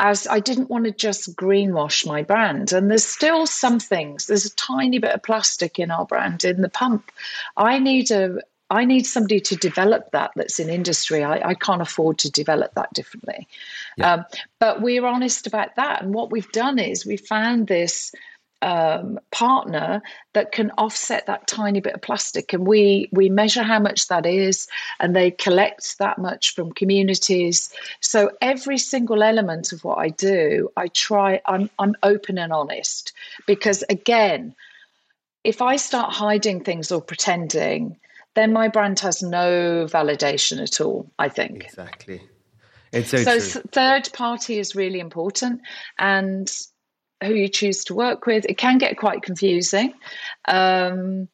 as 0.02 0.26
I 0.26 0.40
didn't 0.40 0.68
want 0.68 0.84
to 0.84 0.90
just 0.90 1.34
greenwash 1.36 2.04
my 2.04 2.22
brand. 2.22 2.72
And 2.72 2.90
there's 2.90 3.06
still 3.06 3.46
some 3.46 3.78
things. 3.78 4.26
There's 4.26 4.44
a 4.44 4.54
tiny 4.56 4.98
bit 4.98 5.14
of 5.14 5.22
plastic 5.22 5.78
in 5.78 5.92
our 5.92 6.04
brand 6.04 6.44
in 6.44 6.60
the 6.60 6.68
pump. 6.68 7.10
I 7.56 7.78
need 7.78 8.10
a 8.10 8.38
I 8.68 8.86
need 8.86 9.06
somebody 9.06 9.38
to 9.38 9.56
develop 9.56 10.12
that 10.12 10.30
that's 10.34 10.58
in 10.58 10.70
industry. 10.70 11.22
I, 11.22 11.50
I 11.50 11.54
can't 11.54 11.82
afford 11.82 12.18
to 12.20 12.30
develop 12.30 12.74
that 12.74 12.92
differently. 12.94 13.46
Yeah. 13.98 14.14
Um, 14.14 14.24
but 14.58 14.80
we're 14.80 15.04
honest 15.04 15.46
about 15.46 15.76
that. 15.76 16.02
And 16.02 16.14
what 16.14 16.30
we've 16.30 16.50
done 16.52 16.78
is 16.78 17.04
we 17.04 17.18
found 17.18 17.66
this 17.66 18.12
um, 18.62 19.18
partner 19.33 20.01
that 20.33 20.53
can 20.53 20.70
offset 20.79 21.27
that 21.27 21.46
tiny 21.46 21.81
bit 21.81 21.94
of 21.94 22.01
plastic, 22.01 22.53
and 22.53 22.66
we 22.66 23.09
we 23.12 23.29
measure 23.29 23.62
how 23.62 23.79
much 23.79 24.09
that 24.09 24.25
is, 24.25 24.68
and 25.01 25.14
they 25.14 25.33
collect 25.33 25.98
that 25.98 26.18
much 26.18 26.55
from 26.55 26.72
communities. 26.72 27.72
So 28.01 28.31
every 28.40 28.79
single 28.79 29.22
element 29.22 29.72
of 29.72 29.85
what 29.85 29.98
I 29.98 30.09
do, 30.09 30.70
I 30.77 30.88
try. 30.88 31.40
I'm 31.46 31.68
I'm 31.79 31.94
open 32.03 32.38
and 32.38 32.53
honest 32.53 33.12
because 33.46 33.85
again, 33.90 34.55
if 35.44 35.61
I 35.61 35.77
start 35.77 36.12
hiding 36.12 36.62
things 36.62 36.92
or 36.92 37.03
pretending, 37.03 37.96
then 38.35 38.53
my 38.53 38.68
brand 38.68 39.01
has 39.01 39.22
no 39.22 39.87
validation 39.90 40.62
at 40.62 40.81
all. 40.81 41.11
I 41.18 41.29
think 41.29 41.64
exactly. 41.64 42.22
It's 42.92 43.09
so, 43.09 43.38
so 43.38 43.61
third 43.72 44.12
party 44.12 44.59
is 44.59 44.77
really 44.77 45.01
important, 45.01 45.62
and 45.98 46.51
who 47.24 47.35
you 47.35 47.48
choose 47.48 47.85
to 47.85 47.94
work 47.94 48.26
with. 48.26 48.44
It 48.48 48.58
can 48.58 48.78
get 48.78 48.96
quite 48.96 49.22
confusing. 49.22 49.94
Um, 50.46 51.28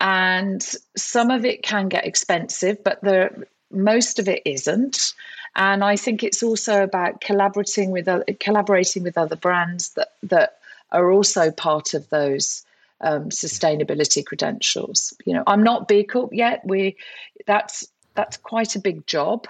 and 0.00 0.62
some 0.96 1.30
of 1.30 1.44
it 1.44 1.62
can 1.62 1.88
get 1.88 2.06
expensive, 2.06 2.82
but 2.84 3.00
the 3.02 3.46
most 3.70 4.18
of 4.18 4.28
it 4.28 4.42
isn't. 4.44 5.14
And 5.56 5.82
I 5.82 5.96
think 5.96 6.22
it's 6.22 6.42
also 6.42 6.82
about 6.82 7.20
collaborating 7.20 7.90
with 7.90 8.06
other, 8.06 8.24
collaborating 8.38 9.02
with 9.02 9.18
other 9.18 9.36
brands 9.36 9.90
that 9.94 10.12
that 10.22 10.58
are 10.92 11.10
also 11.10 11.50
part 11.50 11.94
of 11.94 12.08
those 12.10 12.64
um, 13.00 13.30
sustainability 13.30 14.24
credentials. 14.24 15.12
You 15.24 15.34
know, 15.34 15.42
I'm 15.46 15.62
not 15.62 15.88
B 15.88 16.04
Corp 16.04 16.32
yet. 16.32 16.62
We 16.64 16.96
that's 17.46 17.86
that's 18.14 18.36
quite 18.36 18.76
a 18.76 18.80
big 18.80 19.06
job. 19.06 19.46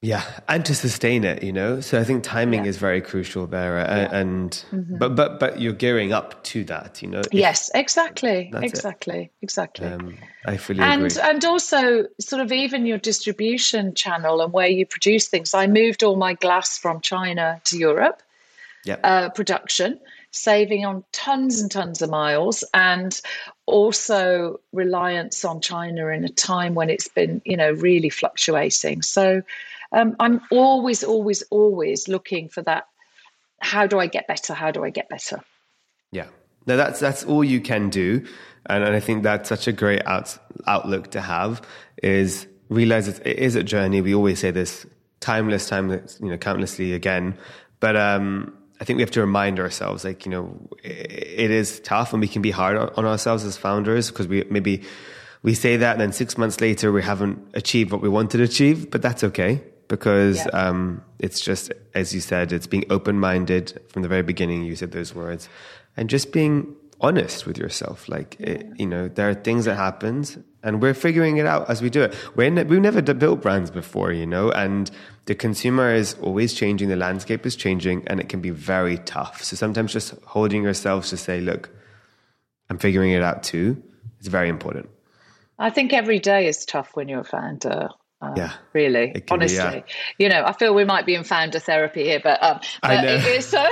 Yeah, 0.00 0.22
and 0.46 0.64
to 0.66 0.76
sustain 0.76 1.24
it, 1.24 1.42
you 1.42 1.52
know. 1.52 1.80
So 1.80 1.98
I 1.98 2.04
think 2.04 2.22
timing 2.22 2.64
yeah. 2.64 2.70
is 2.70 2.76
very 2.76 3.00
crucial 3.00 3.48
there, 3.48 3.78
yeah. 3.78 4.14
and 4.14 4.50
mm-hmm. 4.70 4.96
but 4.96 5.16
but 5.16 5.40
but 5.40 5.60
you're 5.60 5.72
gearing 5.72 6.12
up 6.12 6.44
to 6.44 6.62
that, 6.64 7.02
you 7.02 7.08
know. 7.08 7.22
Yes, 7.32 7.68
exactly, 7.74 8.48
exactly, 8.54 9.22
it. 9.22 9.30
exactly. 9.42 9.88
Um, 9.88 10.16
I 10.46 10.56
fully 10.56 10.82
and, 10.82 11.06
agree. 11.06 11.20
And 11.20 11.44
also, 11.44 12.06
sort 12.20 12.42
of 12.42 12.52
even 12.52 12.86
your 12.86 12.98
distribution 12.98 13.92
channel 13.92 14.40
and 14.40 14.52
where 14.52 14.68
you 14.68 14.86
produce 14.86 15.26
things. 15.26 15.52
I 15.52 15.66
moved 15.66 16.04
all 16.04 16.14
my 16.14 16.34
glass 16.34 16.78
from 16.78 17.00
China 17.00 17.60
to 17.64 17.76
Europe. 17.76 18.22
Yeah. 18.84 18.98
Uh, 19.02 19.28
production, 19.30 19.98
saving 20.30 20.86
on 20.86 21.02
tons 21.10 21.60
and 21.60 21.70
tons 21.70 22.02
of 22.02 22.10
miles, 22.10 22.62
and 22.72 23.20
also 23.66 24.60
reliance 24.72 25.44
on 25.44 25.60
China 25.60 26.06
in 26.06 26.24
a 26.24 26.28
time 26.28 26.74
when 26.74 26.88
it's 26.88 27.08
been, 27.08 27.42
you 27.44 27.56
know, 27.56 27.72
really 27.72 28.10
fluctuating. 28.10 29.02
So 29.02 29.42
um, 29.92 30.16
I'm 30.20 30.40
always, 30.50 31.02
always, 31.04 31.42
always 31.50 32.08
looking 32.08 32.48
for 32.48 32.62
that. 32.62 32.84
How 33.60 33.86
do 33.86 33.98
I 33.98 34.06
get 34.06 34.26
better? 34.26 34.54
How 34.54 34.70
do 34.70 34.84
I 34.84 34.90
get 34.90 35.08
better? 35.08 35.40
Yeah. 36.12 36.28
No, 36.66 36.76
that's 36.76 37.00
that's 37.00 37.24
all 37.24 37.42
you 37.42 37.62
can 37.62 37.88
do, 37.88 38.26
and, 38.66 38.84
and 38.84 38.94
I 38.94 39.00
think 39.00 39.22
that's 39.22 39.48
such 39.48 39.66
a 39.68 39.72
great 39.72 40.06
out, 40.06 40.38
outlook 40.66 41.10
to 41.12 41.20
have. 41.22 41.62
Is 42.02 42.46
realize 42.68 43.08
it 43.08 43.26
is 43.26 43.54
a 43.54 43.62
journey. 43.64 44.02
We 44.02 44.14
always 44.14 44.40
say 44.40 44.50
this 44.50 44.84
timeless, 45.20 45.66
timeless, 45.66 46.18
you 46.22 46.28
know, 46.28 46.36
countlessly 46.36 46.92
again. 46.92 47.38
But 47.80 47.96
um, 47.96 48.54
I 48.82 48.84
think 48.84 48.98
we 48.98 49.02
have 49.02 49.10
to 49.12 49.20
remind 49.20 49.58
ourselves, 49.58 50.04
like 50.04 50.26
you 50.26 50.30
know, 50.30 50.68
it 50.84 51.50
is 51.50 51.80
tough, 51.80 52.12
and 52.12 52.20
we 52.20 52.28
can 52.28 52.42
be 52.42 52.50
hard 52.50 52.76
on 52.76 53.06
ourselves 53.06 53.44
as 53.44 53.56
founders 53.56 54.10
because 54.10 54.28
we 54.28 54.44
maybe 54.50 54.82
we 55.42 55.54
say 55.54 55.78
that, 55.78 55.92
and 55.92 56.00
then 56.02 56.12
six 56.12 56.36
months 56.36 56.60
later 56.60 56.92
we 56.92 57.02
haven't 57.02 57.38
achieved 57.54 57.92
what 57.92 58.02
we 58.02 58.10
wanted 58.10 58.38
to 58.38 58.44
achieve. 58.44 58.90
But 58.90 59.00
that's 59.00 59.24
okay 59.24 59.62
because 59.88 60.36
yeah. 60.36 60.50
um, 60.52 61.02
it's 61.18 61.40
just, 61.40 61.72
as 61.94 62.14
you 62.14 62.20
said, 62.20 62.52
it's 62.52 62.66
being 62.66 62.84
open 62.90 63.18
minded 63.18 63.80
from 63.88 64.02
the 64.02 64.08
very 64.08 64.22
beginning. 64.22 64.64
You 64.64 64.76
said 64.76 64.92
those 64.92 65.14
words, 65.14 65.48
and 65.96 66.08
just 66.08 66.32
being 66.32 66.76
honest 67.00 67.46
with 67.46 67.58
yourself. 67.58 68.08
Like, 68.08 68.36
it, 68.40 68.66
you 68.76 68.86
know, 68.86 69.08
there 69.08 69.28
are 69.28 69.34
things 69.34 69.64
that 69.64 69.76
happen, 69.76 70.24
and 70.62 70.82
we're 70.82 70.94
figuring 70.94 71.36
it 71.36 71.46
out 71.46 71.68
as 71.70 71.80
we 71.80 71.90
do 71.90 72.02
it. 72.02 72.14
We're 72.34 72.50
ne- 72.50 72.64
we've 72.64 72.80
never 72.80 73.02
built 73.02 73.40
brands 73.40 73.70
before, 73.70 74.12
you 74.12 74.26
know, 74.26 74.50
and 74.50 74.90
the 75.26 75.34
consumer 75.34 75.94
is 75.94 76.14
always 76.20 76.54
changing. 76.54 76.88
The 76.88 76.96
landscape 76.96 77.46
is 77.46 77.56
changing, 77.56 78.06
and 78.08 78.20
it 78.20 78.28
can 78.28 78.40
be 78.40 78.50
very 78.50 78.98
tough. 78.98 79.42
So 79.42 79.56
sometimes 79.56 79.92
just 79.92 80.14
holding 80.24 80.62
yourself 80.62 81.06
to 81.08 81.16
say, 81.16 81.40
"Look, 81.40 81.70
I'm 82.68 82.78
figuring 82.78 83.12
it 83.12 83.22
out 83.22 83.42
too," 83.42 83.82
is 84.20 84.28
very 84.28 84.48
important. 84.48 84.88
I 85.58 85.70
think 85.70 85.92
every 85.92 86.20
day 86.20 86.46
is 86.46 86.64
tough 86.64 86.94
when 86.94 87.08
you're 87.08 87.20
a 87.20 87.24
founder. 87.24 87.88
Um, 88.20 88.34
yeah, 88.36 88.52
really, 88.72 89.22
honestly, 89.30 89.56
be, 89.56 89.62
yeah. 89.62 89.82
you 90.18 90.28
know, 90.28 90.42
I 90.44 90.52
feel 90.52 90.74
we 90.74 90.84
might 90.84 91.06
be 91.06 91.14
in 91.14 91.22
founder 91.22 91.60
therapy 91.60 92.04
here, 92.04 92.20
but, 92.22 92.42
um, 92.42 92.60
but 92.82 93.04
it 93.04 93.24
is 93.24 93.54
uh, 93.54 93.68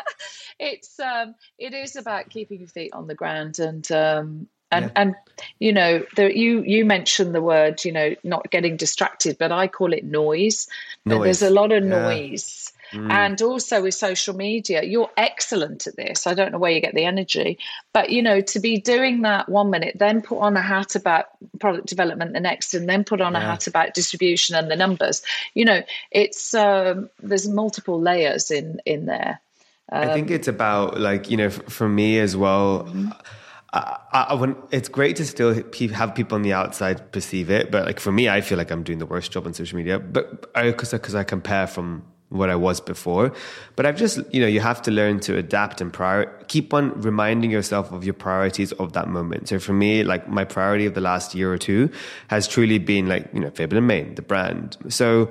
it's 0.58 0.98
um, 0.98 1.34
it 1.58 1.74
is 1.74 1.94
about 1.94 2.28
keeping 2.28 2.58
your 2.58 2.68
feet 2.68 2.92
on 2.92 3.06
the 3.06 3.14
ground 3.14 3.60
and 3.60 3.90
um, 3.92 4.48
and 4.72 4.86
yeah. 4.86 4.90
and 4.96 5.14
you 5.60 5.72
know, 5.72 6.04
the, 6.16 6.36
you 6.36 6.62
you 6.62 6.84
mentioned 6.84 7.34
the 7.34 7.42
word, 7.42 7.84
you 7.84 7.92
know, 7.92 8.14
not 8.24 8.50
getting 8.50 8.76
distracted, 8.76 9.36
but 9.38 9.52
I 9.52 9.68
call 9.68 9.92
it 9.92 10.04
noise. 10.04 10.68
noise. 11.04 11.22
There's 11.22 11.42
a 11.42 11.50
lot 11.50 11.70
of 11.72 11.84
noise 11.84 12.72
Mm. 12.92 13.10
And 13.10 13.42
also 13.42 13.82
with 13.82 13.94
social 13.94 14.34
media, 14.34 14.82
you're 14.82 15.10
excellent 15.16 15.86
at 15.86 15.96
this. 15.96 16.26
I 16.26 16.34
don't 16.34 16.52
know 16.52 16.58
where 16.58 16.70
you 16.70 16.80
get 16.80 16.94
the 16.94 17.04
energy, 17.04 17.58
but 17.92 18.10
you 18.10 18.22
know, 18.22 18.40
to 18.40 18.60
be 18.60 18.78
doing 18.78 19.22
that 19.22 19.48
one 19.48 19.70
minute, 19.70 19.96
then 19.98 20.22
put 20.22 20.38
on 20.38 20.56
a 20.56 20.62
hat 20.62 20.94
about 20.94 21.26
product 21.60 21.86
development 21.86 22.32
the 22.32 22.40
next, 22.40 22.74
and 22.74 22.88
then 22.88 23.04
put 23.04 23.20
on 23.20 23.32
yeah. 23.32 23.38
a 23.38 23.42
hat 23.42 23.66
about 23.66 23.94
distribution 23.94 24.54
and 24.54 24.70
the 24.70 24.76
numbers. 24.76 25.22
You 25.54 25.64
know, 25.64 25.82
it's 26.10 26.54
um, 26.54 27.10
there's 27.22 27.48
multiple 27.48 28.00
layers 28.00 28.50
in 28.50 28.80
in 28.84 29.06
there. 29.06 29.40
Um, 29.90 30.08
I 30.08 30.14
think 30.14 30.28
um, 30.28 30.34
it's 30.34 30.48
about 30.48 31.00
like 31.00 31.30
you 31.30 31.36
know, 31.36 31.50
for 31.50 31.88
me 31.88 32.18
as 32.18 32.36
well. 32.36 32.84
Mm-hmm. 32.84 33.10
I, 33.74 33.98
I, 34.12 34.34
when, 34.34 34.54
it's 34.70 34.88
great 34.88 35.16
to 35.16 35.26
still 35.26 35.52
have 35.92 36.14
people 36.14 36.36
on 36.36 36.42
the 36.42 36.52
outside 36.52 37.10
perceive 37.10 37.50
it, 37.50 37.72
but 37.72 37.84
like 37.86 37.98
for 37.98 38.12
me, 38.12 38.28
I 38.28 38.40
feel 38.40 38.56
like 38.56 38.70
I'm 38.70 38.84
doing 38.84 38.98
the 38.98 39.06
worst 39.06 39.32
job 39.32 39.46
on 39.46 39.52
social 39.52 39.76
media. 39.76 39.98
But 39.98 40.52
because 40.54 40.92
because 40.92 41.16
I 41.16 41.24
compare 41.24 41.66
from 41.66 42.04
what 42.30 42.50
I 42.50 42.56
was 42.56 42.80
before. 42.80 43.32
But 43.76 43.86
I've 43.86 43.96
just, 43.96 44.18
you 44.32 44.40
know, 44.40 44.46
you 44.46 44.60
have 44.60 44.82
to 44.82 44.90
learn 44.90 45.20
to 45.20 45.36
adapt 45.36 45.80
and 45.80 45.92
prior, 45.92 46.26
keep 46.48 46.74
on 46.74 47.00
reminding 47.00 47.50
yourself 47.50 47.92
of 47.92 48.04
your 48.04 48.14
priorities 48.14 48.72
of 48.72 48.92
that 48.94 49.08
moment. 49.08 49.48
So 49.48 49.58
for 49.58 49.72
me, 49.72 50.02
like 50.02 50.28
my 50.28 50.44
priority 50.44 50.86
of 50.86 50.94
the 50.94 51.00
last 51.00 51.34
year 51.34 51.52
or 51.52 51.58
two 51.58 51.90
has 52.28 52.48
truly 52.48 52.78
been 52.78 53.08
like, 53.08 53.28
you 53.32 53.40
know, 53.40 53.50
Fable 53.50 53.78
and 53.78 53.86
Mane, 53.86 54.14
the 54.14 54.22
brand. 54.22 54.76
So 54.88 55.30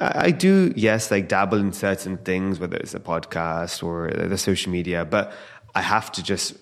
I 0.00 0.30
do, 0.30 0.72
yes, 0.76 1.10
like 1.10 1.28
dabble 1.28 1.58
in 1.58 1.72
certain 1.72 2.16
things, 2.18 2.58
whether 2.58 2.76
it's 2.76 2.94
a 2.94 3.00
podcast 3.00 3.82
or 3.82 4.10
the 4.10 4.38
social 4.38 4.72
media, 4.72 5.04
but 5.04 5.32
I 5.74 5.80
have 5.80 6.12
to 6.12 6.22
just 6.22 6.54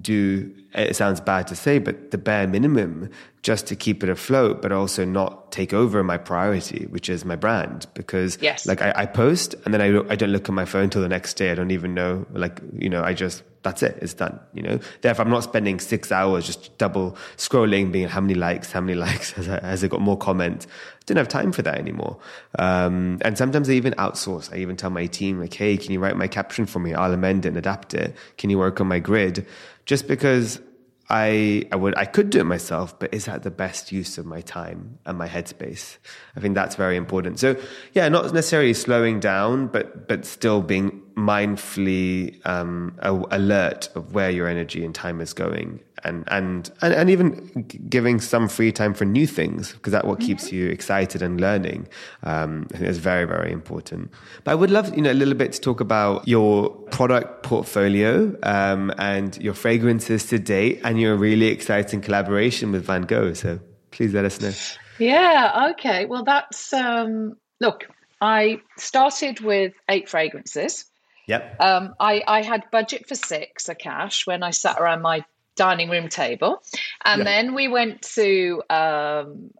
do 0.00 0.52
it 0.74 0.94
sounds 0.94 1.20
bad 1.20 1.46
to 1.46 1.56
say 1.56 1.78
but 1.78 2.10
the 2.10 2.18
bare 2.18 2.46
minimum 2.46 3.08
just 3.42 3.66
to 3.66 3.76
keep 3.76 4.02
it 4.02 4.08
afloat 4.08 4.60
but 4.60 4.72
also 4.72 5.04
not 5.04 5.50
take 5.52 5.72
over 5.72 6.02
my 6.02 6.18
priority 6.18 6.86
which 6.86 7.08
is 7.08 7.24
my 7.24 7.36
brand 7.36 7.86
because 7.94 8.38
yes. 8.40 8.66
like 8.66 8.82
I, 8.82 8.92
I 8.94 9.06
post 9.06 9.54
and 9.64 9.72
then 9.72 9.80
I 9.80 9.86
I 10.12 10.16
don't 10.16 10.30
look 10.30 10.48
at 10.48 10.54
my 10.54 10.64
phone 10.64 10.90
till 10.90 11.02
the 11.02 11.08
next 11.08 11.34
day 11.34 11.50
I 11.50 11.54
don't 11.54 11.70
even 11.70 11.94
know 11.94 12.26
like 12.32 12.60
you 12.76 12.90
know 12.90 13.02
I 13.02 13.14
just 13.14 13.42
that's 13.66 13.82
it 13.82 13.98
it's 14.00 14.14
done 14.14 14.38
you 14.54 14.62
know? 14.62 14.78
Therefore 15.00 15.24
I'm 15.24 15.30
not 15.30 15.42
spending 15.42 15.80
six 15.80 16.12
hours 16.12 16.46
just 16.46 16.78
double 16.78 17.16
scrolling 17.36 17.90
being 17.90 18.08
how 18.08 18.20
many 18.20 18.34
likes 18.34 18.70
how 18.70 18.80
many 18.80 18.94
likes 19.06 19.32
has, 19.32 19.48
I, 19.48 19.60
has 19.60 19.82
it 19.82 19.90
got 19.90 20.00
more 20.00 20.16
comments? 20.16 20.66
I 20.66 21.04
don't 21.06 21.16
have 21.16 21.28
time 21.28 21.52
for 21.52 21.62
that 21.62 21.76
anymore. 21.78 22.18
Um, 22.58 23.18
and 23.22 23.38
sometimes 23.38 23.70
I 23.70 23.74
even 23.74 23.92
outsource. 23.94 24.52
I 24.52 24.56
even 24.56 24.76
tell 24.76 24.90
my 24.90 25.06
team 25.06 25.40
like 25.40 25.54
hey 25.54 25.76
can 25.76 25.92
you 25.92 25.98
write 25.98 26.16
my 26.16 26.28
caption 26.28 26.64
for 26.64 26.78
me? 26.78 26.94
I'll 26.94 27.12
amend 27.12 27.44
it 27.44 27.48
and 27.48 27.56
adapt 27.56 27.92
it. 27.94 28.14
Can 28.38 28.50
you 28.50 28.58
work 28.58 28.80
on 28.80 28.86
my 28.86 29.00
grid? 29.00 29.46
Just 29.84 30.06
because 30.06 30.60
I 31.08 31.66
I 31.70 31.76
would 31.76 31.96
I 31.96 32.04
could 32.04 32.30
do 32.30 32.40
it 32.40 32.44
myself, 32.44 32.98
but 32.98 33.14
is 33.14 33.26
that 33.26 33.42
the 33.42 33.50
best 33.50 33.92
use 33.92 34.18
of 34.18 34.26
my 34.26 34.40
time 34.40 34.98
and 35.06 35.16
my 35.16 35.28
headspace? 35.28 35.98
I 36.36 36.40
think 36.40 36.54
that's 36.54 36.74
very 36.74 36.96
important. 36.96 37.38
So 37.38 37.56
yeah, 37.92 38.08
not 38.08 38.32
necessarily 38.34 38.74
slowing 38.74 39.20
down, 39.20 39.68
but 39.68 40.08
but 40.08 40.24
still 40.24 40.62
being 40.62 41.02
mindfully 41.16 42.44
um, 42.46 42.98
alert 43.02 43.88
of 43.94 44.14
where 44.14 44.30
your 44.30 44.48
energy 44.48 44.84
and 44.84 44.94
time 44.94 45.20
is 45.20 45.32
going, 45.32 45.80
and 46.04 46.24
and 46.28 46.70
and, 46.82 46.94
and 46.94 47.10
even 47.10 47.64
giving 47.88 48.20
some 48.20 48.48
free 48.48 48.72
time 48.72 48.94
for 48.94 49.04
new 49.04 49.26
things 49.26 49.72
because 49.72 49.92
that's 49.92 50.06
what 50.06 50.18
mm-hmm. 50.18 50.26
keeps 50.26 50.52
you 50.52 50.68
excited 50.68 51.22
and 51.22 51.40
learning. 51.40 51.88
Um, 52.22 52.68
I 52.72 52.78
think 52.78 52.88
it's 52.90 52.98
very 52.98 53.24
very 53.24 53.52
important. 53.52 54.10
But 54.44 54.52
I 54.52 54.54
would 54.54 54.70
love 54.70 54.94
you 54.94 55.02
know 55.02 55.12
a 55.12 55.14
little 55.14 55.34
bit 55.34 55.52
to 55.52 55.60
talk 55.60 55.80
about 55.80 56.26
your 56.26 56.70
product 56.90 57.42
portfolio 57.42 58.36
um, 58.42 58.92
and 58.98 59.36
your 59.38 59.54
fragrances 59.54 60.26
to 60.26 60.38
date, 60.38 60.80
and 60.84 61.00
your 61.00 61.16
really 61.16 61.46
exciting 61.46 62.00
collaboration 62.00 62.72
with 62.72 62.84
Van 62.84 63.02
Gogh. 63.02 63.34
So 63.34 63.60
please 63.90 64.12
let 64.12 64.24
us 64.24 64.40
know. 64.40 64.52
Yeah. 64.98 65.70
Okay. 65.72 66.06
Well, 66.06 66.24
that's 66.24 66.72
um, 66.72 67.36
look. 67.60 67.88
I 68.20 68.60
started 68.78 69.40
with 69.40 69.74
eight 69.90 70.08
fragrances. 70.08 70.86
Yep. 71.26 71.60
Um, 71.60 71.94
I, 71.98 72.22
I 72.26 72.42
had 72.42 72.70
budget 72.70 73.08
for 73.08 73.14
six, 73.14 73.66
Akash, 73.66 74.26
when 74.26 74.42
I 74.42 74.50
sat 74.50 74.78
around 74.78 75.02
my 75.02 75.24
dining 75.56 75.90
room 75.90 76.08
table. 76.08 76.62
And 77.04 77.20
yep. 77.20 77.26
then 77.26 77.54
we 77.54 77.68
went 77.68 78.02
to 78.14 78.62
um, 78.70 79.50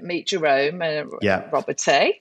meet 0.00 0.28
Jerome 0.28 0.80
and 0.82 1.10
yeah. 1.20 1.48
Robert 1.52 1.76
Robertet. 1.76 2.14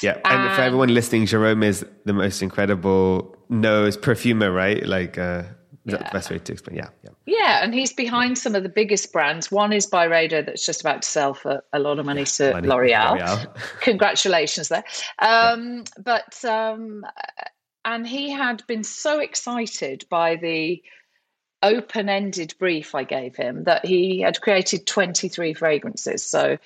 Yeah. 0.00 0.18
And, 0.24 0.42
and, 0.42 0.54
for 0.54 0.62
everyone 0.62 0.92
listening, 0.92 1.26
Jerome 1.26 1.62
is 1.62 1.86
the 2.04 2.12
most 2.12 2.42
incredible 2.42 3.36
nose 3.48 3.96
perfumer, 3.96 4.50
right? 4.50 4.84
Like, 4.86 5.18
uh, 5.18 5.44
yeah. 5.84 5.98
the 5.98 6.10
best 6.12 6.30
way 6.30 6.38
to 6.38 6.52
explain? 6.52 6.76
Yeah, 6.76 6.88
yeah. 7.02 7.10
Yeah, 7.26 7.64
and 7.64 7.74
he's 7.74 7.92
behind 7.92 8.38
some 8.38 8.54
of 8.54 8.62
the 8.62 8.68
biggest 8.68 9.12
brands. 9.12 9.50
One 9.50 9.72
is 9.72 9.86
Byredo, 9.86 10.44
that's 10.44 10.64
just 10.64 10.80
about 10.80 11.02
to 11.02 11.08
sell 11.08 11.34
for 11.34 11.62
a 11.72 11.78
lot 11.78 11.98
of 11.98 12.06
money 12.06 12.20
yeah, 12.20 12.24
to 12.24 12.52
money. 12.52 12.68
L'Oreal. 12.68 13.18
L'Oreal. 13.18 13.60
Congratulations 13.80 14.68
there. 14.68 14.84
Um, 15.18 15.78
yeah. 15.78 16.02
But 16.02 16.44
um, 16.44 17.04
and 17.84 18.06
he 18.06 18.30
had 18.30 18.66
been 18.66 18.84
so 18.84 19.20
excited 19.20 20.06
by 20.08 20.36
the 20.36 20.82
open 21.64 22.08
ended 22.08 22.54
brief 22.58 22.94
I 22.94 23.02
gave 23.02 23.34
him 23.34 23.64
that 23.64 23.84
he 23.84 24.20
had 24.20 24.40
created 24.40 24.86
23 24.86 25.54
fragrances. 25.54 26.24
So 26.24 26.58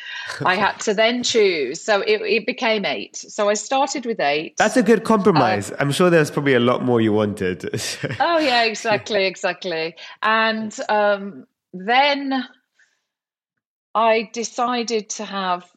I 0.44 0.56
had 0.56 0.78
to 0.80 0.92
then 0.92 1.22
choose. 1.22 1.80
So 1.80 2.00
it, 2.00 2.20
it, 2.22 2.46
became 2.46 2.84
eight. 2.84 3.16
So 3.16 3.48
I 3.48 3.54
started 3.54 4.04
with 4.04 4.20
eight. 4.20 4.56
That's 4.58 4.76
a 4.76 4.82
good 4.82 5.04
compromise. 5.04 5.70
Um, 5.70 5.76
I'm 5.80 5.92
sure 5.92 6.10
there's 6.10 6.30
probably 6.30 6.54
a 6.54 6.60
lot 6.60 6.84
more 6.84 7.00
you 7.00 7.12
wanted. 7.12 7.64
oh, 8.20 8.38
yeah, 8.38 8.64
exactly, 8.64 9.24
exactly. 9.24 9.94
And 10.22 10.76
um, 10.88 11.46
then 11.72 12.44
I 13.94 14.30
decided 14.32 15.10
to 15.10 15.24
have 15.24 15.70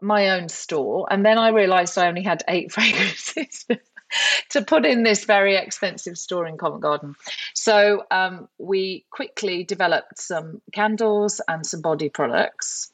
my 0.00 0.30
own 0.30 0.48
store. 0.48 1.06
And 1.10 1.26
then 1.26 1.38
I 1.38 1.48
realized 1.48 1.98
I 1.98 2.08
only 2.08 2.22
had 2.22 2.44
eight 2.48 2.72
fragrances. 2.72 3.66
to 4.50 4.62
put 4.62 4.84
in 4.84 5.02
this 5.02 5.24
very 5.24 5.56
expensive 5.56 6.18
store 6.18 6.46
in 6.46 6.58
Covent 6.58 6.82
Garden. 6.82 7.14
So 7.54 8.04
um, 8.10 8.48
we 8.58 9.04
quickly 9.10 9.64
developed 9.64 10.18
some 10.18 10.60
candles 10.72 11.40
and 11.48 11.66
some 11.66 11.80
body 11.80 12.08
products. 12.08 12.90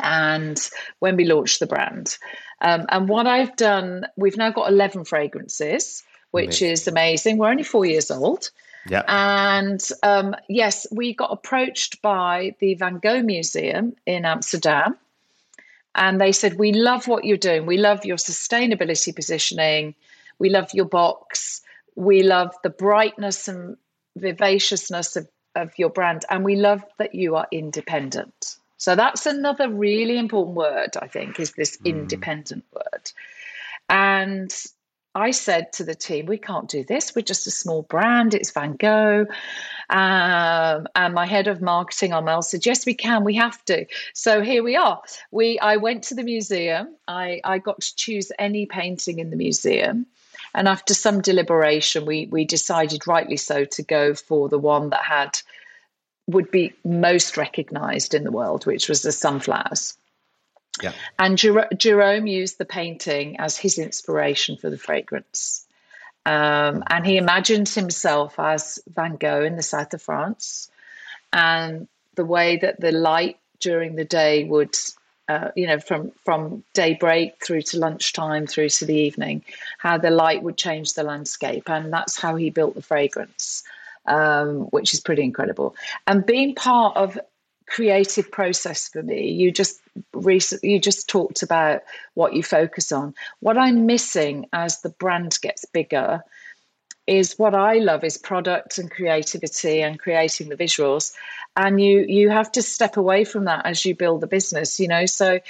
And 0.00 0.58
when 1.00 1.16
we 1.16 1.24
launched 1.24 1.58
the 1.58 1.66
brand, 1.66 2.16
um, 2.60 2.86
and 2.88 3.08
what 3.08 3.26
I've 3.26 3.56
done, 3.56 4.06
we've 4.16 4.36
now 4.36 4.50
got 4.50 4.70
11 4.70 5.04
fragrances, 5.04 6.02
which 6.30 6.60
amazing. 6.60 6.70
is 6.70 6.88
amazing. 6.88 7.38
We're 7.38 7.50
only 7.50 7.62
four 7.62 7.84
years 7.84 8.10
old. 8.10 8.50
Yeah. 8.88 9.02
And 9.06 9.86
um, 10.02 10.34
yes, 10.48 10.86
we 10.90 11.14
got 11.14 11.32
approached 11.32 12.00
by 12.00 12.54
the 12.60 12.74
Van 12.74 12.98
Gogh 12.98 13.22
Museum 13.22 13.94
in 14.06 14.24
Amsterdam. 14.24 14.96
And 15.94 16.20
they 16.20 16.32
said, 16.32 16.58
We 16.58 16.72
love 16.72 17.08
what 17.08 17.24
you're 17.24 17.36
doing. 17.36 17.66
We 17.66 17.76
love 17.76 18.04
your 18.04 18.16
sustainability 18.16 19.14
positioning. 19.14 19.94
We 20.38 20.50
love 20.50 20.70
your 20.72 20.86
box. 20.86 21.60
We 21.96 22.22
love 22.22 22.54
the 22.62 22.70
brightness 22.70 23.48
and 23.48 23.76
vivaciousness 24.16 25.16
of, 25.16 25.28
of 25.54 25.72
your 25.78 25.90
brand. 25.90 26.24
And 26.30 26.44
we 26.44 26.56
love 26.56 26.84
that 26.98 27.14
you 27.14 27.36
are 27.36 27.48
independent. 27.50 28.56
So 28.76 28.94
that's 28.94 29.26
another 29.26 29.68
really 29.68 30.18
important 30.18 30.56
word, 30.56 30.90
I 31.00 31.08
think, 31.08 31.40
is 31.40 31.52
this 31.52 31.76
mm. 31.78 31.86
independent 31.86 32.64
word. 32.72 33.10
And 33.88 34.54
I 35.14 35.32
said 35.32 35.72
to 35.74 35.84
the 35.84 35.96
team, 35.96 36.26
we 36.26 36.38
can't 36.38 36.68
do 36.68 36.84
this. 36.84 37.14
We're 37.14 37.22
just 37.22 37.46
a 37.46 37.50
small 37.50 37.82
brand. 37.82 38.34
It's 38.34 38.52
Van 38.52 38.76
Gogh. 38.76 39.26
Um, 39.90 40.86
and 40.94 41.14
my 41.14 41.26
head 41.26 41.48
of 41.48 41.60
marketing, 41.60 42.12
Armel, 42.12 42.42
said, 42.42 42.64
yes, 42.64 42.86
we 42.86 42.94
can. 42.94 43.24
We 43.24 43.34
have 43.34 43.64
to. 43.64 43.86
So 44.12 44.42
here 44.42 44.62
we 44.62 44.76
are. 44.76 45.00
We 45.32 45.58
I 45.58 45.76
went 45.76 46.04
to 46.04 46.14
the 46.14 46.22
museum. 46.22 46.94
I, 47.08 47.40
I 47.42 47.58
got 47.58 47.80
to 47.80 47.96
choose 47.96 48.30
any 48.38 48.66
painting 48.66 49.18
in 49.18 49.30
the 49.30 49.36
museum. 49.36 50.06
And 50.54 50.68
after 50.68 50.94
some 50.94 51.20
deliberation, 51.20 52.06
we 52.06 52.26
we 52.26 52.44
decided, 52.44 53.06
rightly 53.06 53.36
so, 53.36 53.64
to 53.64 53.82
go 53.82 54.14
for 54.14 54.48
the 54.48 54.58
one 54.58 54.90
that 54.90 55.02
had 55.02 55.38
would 56.26 56.50
be 56.50 56.74
most 56.84 57.36
recognised 57.36 58.14
in 58.14 58.24
the 58.24 58.30
world, 58.30 58.66
which 58.66 58.88
was 58.88 59.02
the 59.02 59.12
sunflowers. 59.12 59.96
Yeah. 60.82 60.92
And 61.18 61.38
Jer- 61.38 61.68
Jerome 61.76 62.26
used 62.26 62.58
the 62.58 62.64
painting 62.64 63.40
as 63.40 63.56
his 63.56 63.78
inspiration 63.78 64.56
for 64.56 64.70
the 64.70 64.78
fragrance. 64.78 65.66
Um, 66.26 66.84
and 66.88 67.06
he 67.06 67.16
imagined 67.16 67.68
himself 67.68 68.38
as 68.38 68.78
Van 68.94 69.16
Gogh 69.16 69.44
in 69.44 69.56
the 69.56 69.62
south 69.62 69.94
of 69.94 70.02
France, 70.02 70.70
and 71.32 71.88
the 72.14 72.24
way 72.24 72.58
that 72.58 72.80
the 72.80 72.92
light 72.92 73.38
during 73.60 73.96
the 73.96 74.04
day 74.04 74.44
would 74.44 74.76
uh, 75.28 75.50
you 75.54 75.66
know, 75.66 75.78
from 75.78 76.10
from 76.24 76.64
daybreak 76.72 77.44
through 77.44 77.62
to 77.62 77.78
lunchtime 77.78 78.46
through 78.46 78.70
to 78.70 78.86
the 78.86 78.94
evening, 78.94 79.44
how 79.78 79.98
the 79.98 80.10
light 80.10 80.42
would 80.42 80.56
change 80.56 80.94
the 80.94 81.02
landscape, 81.02 81.68
and 81.68 81.92
that's 81.92 82.18
how 82.18 82.36
he 82.36 82.50
built 82.50 82.74
the 82.74 82.82
fragrance, 82.82 83.62
um, 84.06 84.62
which 84.70 84.94
is 84.94 85.00
pretty 85.00 85.22
incredible. 85.22 85.76
And 86.06 86.24
being 86.24 86.54
part 86.54 86.96
of 86.96 87.18
creative 87.66 88.30
process 88.30 88.88
for 88.88 89.02
me, 89.02 89.30
you 89.30 89.50
just 89.52 89.80
recently 90.14 90.72
you 90.72 90.80
just 90.80 91.08
talked 91.08 91.42
about 91.42 91.82
what 92.14 92.32
you 92.32 92.42
focus 92.42 92.90
on. 92.90 93.14
What 93.40 93.58
I'm 93.58 93.84
missing 93.84 94.46
as 94.52 94.80
the 94.80 94.90
brand 94.90 95.38
gets 95.42 95.66
bigger 95.66 96.22
is 97.08 97.38
what 97.38 97.54
I 97.54 97.78
love 97.78 98.04
is 98.04 98.18
product 98.18 98.76
and 98.76 98.90
creativity 98.90 99.80
and 99.80 99.98
creating 99.98 100.50
the 100.50 100.56
visuals. 100.56 101.14
And 101.56 101.80
you 101.80 102.04
you 102.06 102.28
have 102.28 102.52
to 102.52 102.62
step 102.62 102.96
away 102.96 103.24
from 103.24 103.46
that 103.46 103.64
as 103.64 103.84
you 103.84 103.96
build 103.96 104.20
the 104.20 104.26
business, 104.26 104.78
you 104.78 104.88
know. 104.88 105.06
So 105.06 105.40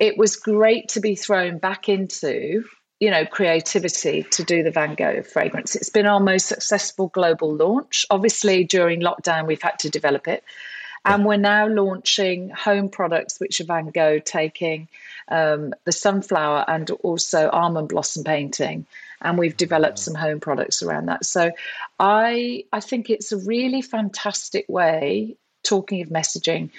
it 0.00 0.16
was 0.16 0.36
great 0.36 0.88
to 0.90 1.00
be 1.00 1.14
thrown 1.14 1.58
back 1.58 1.88
into 1.88 2.64
you 2.98 3.10
know 3.10 3.26
creativity 3.26 4.22
to 4.30 4.42
do 4.42 4.62
the 4.62 4.70
van 4.70 4.94
gogh 4.94 5.22
fragrance. 5.22 5.76
It's 5.76 5.90
been 5.90 6.06
our 6.06 6.18
most 6.18 6.46
successful 6.46 7.08
global 7.08 7.54
launch. 7.54 8.06
Obviously 8.10 8.64
during 8.64 9.00
lockdown 9.00 9.46
we've 9.46 9.62
had 9.62 9.78
to 9.80 9.90
develop 9.90 10.26
it. 10.26 10.42
And 11.04 11.24
we're 11.24 11.36
now 11.36 11.66
launching 11.66 12.50
home 12.50 12.88
products 12.88 13.40
which 13.40 13.60
are 13.60 13.64
van 13.64 13.90
gogh 13.90 14.20
taking 14.20 14.86
um, 15.28 15.74
the 15.84 15.90
sunflower 15.90 16.64
and 16.68 16.90
also 17.02 17.50
almond 17.50 17.88
blossom 17.88 18.22
painting 18.22 18.86
and 19.24 19.38
we've 19.38 19.56
developed 19.56 19.98
some 19.98 20.14
home 20.14 20.40
products 20.40 20.82
around 20.82 21.06
that. 21.06 21.24
So 21.24 21.50
I 21.98 22.64
I 22.72 22.80
think 22.80 23.10
it's 23.10 23.32
a 23.32 23.38
really 23.38 23.82
fantastic 23.82 24.66
way, 24.68 25.36
talking 25.64 26.02
of 26.02 26.08
messaging, 26.08 26.70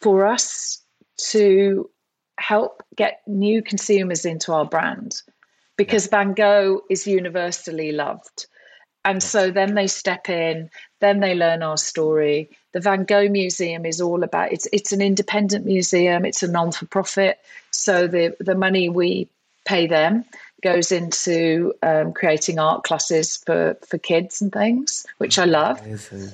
for 0.00 0.26
us 0.26 0.82
to 1.30 1.90
help 2.38 2.82
get 2.96 3.20
new 3.26 3.62
consumers 3.62 4.24
into 4.24 4.52
our 4.52 4.64
brand 4.64 5.22
because 5.76 6.06
Van 6.06 6.32
Gogh 6.32 6.82
is 6.90 7.06
universally 7.06 7.92
loved. 7.92 8.46
And 9.04 9.22
so 9.22 9.50
then 9.50 9.74
they 9.74 9.86
step 9.86 10.28
in, 10.28 10.70
then 11.00 11.20
they 11.20 11.34
learn 11.34 11.62
our 11.62 11.78
story. 11.78 12.50
The 12.72 12.80
Van 12.80 13.04
Gogh 13.04 13.30
Museum 13.30 13.86
is 13.86 14.00
all 14.00 14.22
about 14.22 14.52
it's 14.52 14.68
it's 14.72 14.92
an 14.92 15.00
independent 15.00 15.64
museum, 15.64 16.24
it's 16.24 16.42
a 16.42 16.48
non-for-profit. 16.48 17.38
So 17.70 18.06
the 18.06 18.36
the 18.40 18.54
money 18.54 18.88
we 18.88 19.28
pay 19.64 19.86
them 19.86 20.24
goes 20.62 20.92
into 20.92 21.72
um, 21.82 22.12
creating 22.12 22.58
art 22.58 22.84
classes 22.84 23.36
for 23.38 23.76
for 23.86 23.98
kids 23.98 24.40
and 24.40 24.52
things, 24.52 25.06
which 25.18 25.38
I 25.38 25.44
love. 25.44 25.80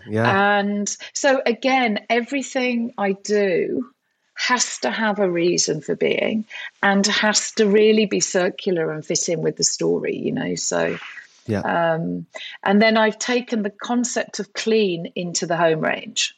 Yeah. 0.09 0.59
And 0.59 0.97
so 1.13 1.43
again, 1.47 2.01
everything 2.11 2.93
I 2.99 3.13
do 3.13 3.91
has 4.35 4.79
to 4.79 4.91
have 4.91 5.19
a 5.19 5.31
reason 5.31 5.81
for 5.81 5.97
being 5.97 6.45
and 6.83 7.07
has 7.07 7.53
to 7.53 7.67
really 7.67 8.05
be 8.05 8.21
circular 8.21 8.93
and 8.93 9.05
fit 9.05 9.29
in 9.29 9.41
with 9.41 9.57
the 9.57 9.65
story, 9.65 10.17
you 10.17 10.33
know. 10.33 10.55
So 10.55 10.99
yeah. 11.47 11.61
Um, 11.61 12.27
and 12.63 12.83
then 12.83 12.97
I've 12.97 13.19
taken 13.19 13.63
the 13.63 13.71
concept 13.71 14.41
of 14.41 14.53
clean 14.53 15.13
into 15.15 15.47
the 15.47 15.57
home 15.57 15.81
range. 15.81 16.35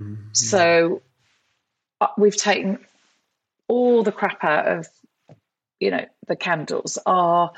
Mm-hmm. 0.00 0.32
So 0.32 1.02
uh, 2.00 2.08
we've 2.16 2.36
taken 2.36 2.78
all 3.68 4.02
the 4.02 4.12
crap 4.12 4.42
out 4.42 4.66
of 4.66 4.88
you 5.82 5.90
know, 5.90 6.06
the 6.28 6.36
candles. 6.36 6.96
are 7.06 7.52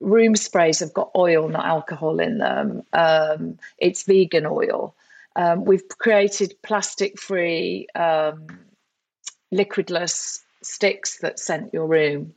room 0.00 0.36
sprays 0.36 0.80
have 0.80 0.92
got 0.92 1.10
oil, 1.16 1.48
not 1.48 1.64
alcohol 1.64 2.20
in 2.20 2.38
them. 2.38 2.82
Um, 2.92 3.58
it's 3.78 4.04
vegan 4.04 4.46
oil. 4.46 4.94
Um, 5.34 5.64
we've 5.64 5.88
created 5.88 6.54
plastic 6.62 7.18
free, 7.18 7.86
um, 7.94 8.46
liquidless 9.52 10.40
sticks 10.62 11.20
that 11.20 11.38
scent 11.38 11.72
your 11.72 11.86
room, 11.86 12.34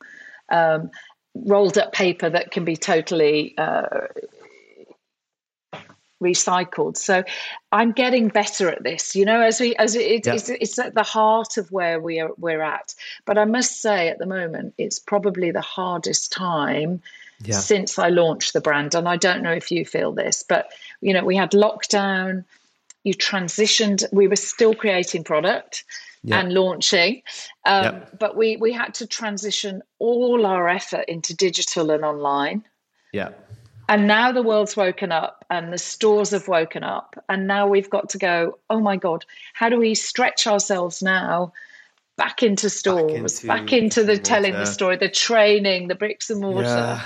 um, 0.50 0.92
rolled 1.36 1.78
up 1.78 1.92
paper 1.92 2.30
that 2.30 2.52
can 2.52 2.64
be 2.64 2.78
totally 2.78 3.54
uh, 3.58 4.08
recycled. 6.22 6.96
So 6.98 7.24
I'm 7.72 7.92
getting 7.92 8.30
better 8.30 8.70
at 8.70 8.84
this, 8.84 9.16
you 9.16 9.26
know, 9.26 9.42
as 9.42 9.60
we 9.60 9.76
as 9.76 9.96
it, 9.96 10.26
yeah. 10.26 10.34
it's, 10.34 10.50
it's 10.50 10.80
at 10.80 10.94
the 10.94 11.04
heart 11.04 11.58
of 11.58 11.72
where 11.72 12.00
we 12.00 12.20
are 12.20 12.32
we're 12.38 12.62
at. 12.62 12.96
But 13.26 13.38
I 13.38 13.46
must 13.46 13.82
say, 13.82 14.10
at 14.10 14.20
the 14.20 14.26
moment, 14.26 14.74
it's 14.78 15.00
probably 15.00 15.52
the 15.52 15.62
hardest 15.62 16.32
time. 16.32 17.02
Yeah. 17.44 17.58
Since 17.58 17.98
I 17.98 18.10
launched 18.10 18.54
the 18.54 18.62
brand, 18.62 18.94
and 18.94 19.10
I 19.10 19.18
don't 19.18 19.42
know 19.42 19.52
if 19.52 19.72
you 19.72 19.84
feel 19.84 20.12
this, 20.12 20.44
but 20.48 20.72
you 21.02 21.12
know, 21.12 21.26
we 21.26 21.36
had 21.36 21.52
lockdown, 21.52 22.44
you 23.04 23.16
transitioned, 23.16 24.06
we 24.12 24.28
were 24.28 24.36
still 24.36 24.76
creating 24.76 25.24
product, 25.24 25.84
and 26.30 26.54
launching. 26.54 27.24
Um, 27.66 28.02
But 28.20 28.36
we 28.36 28.58
we 28.58 28.74
had 28.74 28.94
to 28.96 29.08
transition 29.08 29.82
all 29.98 30.46
our 30.46 30.70
effort 30.70 31.06
into 31.08 31.36
digital 31.36 31.90
and 31.90 32.06
online. 32.06 32.64
Yeah. 33.12 33.30
And 33.92 34.08
now 34.08 34.32
the 34.32 34.42
world's 34.42 34.78
woken 34.78 35.12
up 35.12 35.44
and 35.50 35.74
the 35.74 35.78
stores 35.78 36.30
have 36.30 36.48
woken 36.48 36.82
up. 36.82 37.22
And 37.28 37.46
now 37.46 37.68
we've 37.68 37.90
got 37.90 38.08
to 38.12 38.18
go, 38.18 38.58
oh 38.70 38.80
my 38.80 38.96
God, 38.96 39.26
how 39.54 39.68
do 39.68 39.78
we 39.78 39.96
stretch 39.96 40.48
ourselves 40.48 41.04
now 41.04 41.52
back 42.16 42.42
into 42.42 42.70
stores, 42.70 43.42
back 43.42 43.44
into, 43.44 43.48
back 43.48 43.74
into 43.74 44.04
the 44.06 44.18
telling 44.18 44.54
the 44.54 44.66
story, 44.66 44.96
the 44.96 45.10
training, 45.10 45.90
the 45.90 45.96
bricks 45.96 46.30
and 46.30 46.40
mortar? 46.40 46.68
Yeah. 46.70 47.02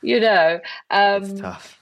You 0.00 0.20
know, 0.20 0.60
um, 0.90 1.22
it's 1.24 1.40
tough. 1.42 1.78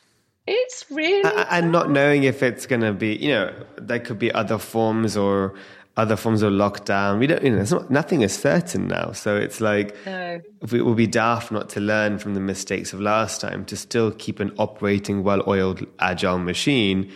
It's 0.48 0.84
really 0.90 1.22
and, 1.22 1.46
and 1.48 1.72
not 1.72 1.88
knowing 1.88 2.24
if 2.24 2.42
it's 2.42 2.66
going 2.66 2.82
to 2.82 2.92
be, 2.92 3.14
you 3.14 3.28
know, 3.28 3.54
there 3.76 4.00
could 4.00 4.18
be 4.18 4.32
other 4.32 4.58
forms 4.58 5.16
or 5.16 5.54
other 5.96 6.16
forms 6.16 6.42
of 6.42 6.52
lockdown. 6.52 7.18
We 7.18 7.26
don't, 7.26 7.42
you 7.42 7.50
know, 7.50 7.60
it's 7.60 7.72
not, 7.72 7.90
nothing 7.90 8.22
is 8.22 8.34
certain 8.34 8.88
now. 8.88 9.12
So 9.12 9.36
it's 9.36 9.60
like 9.60 9.94
no. 10.06 10.40
it 10.62 10.82
will 10.82 10.94
be 10.94 11.06
daft 11.06 11.50
not 11.50 11.68
to 11.70 11.80
learn 11.80 12.18
from 12.18 12.34
the 12.34 12.40
mistakes 12.40 12.92
of 12.92 13.00
last 13.00 13.40
time 13.40 13.64
to 13.66 13.76
still 13.76 14.10
keep 14.12 14.40
an 14.40 14.52
operating, 14.58 15.22
well 15.22 15.42
oiled, 15.46 15.84
agile 15.98 16.38
machine. 16.38 17.10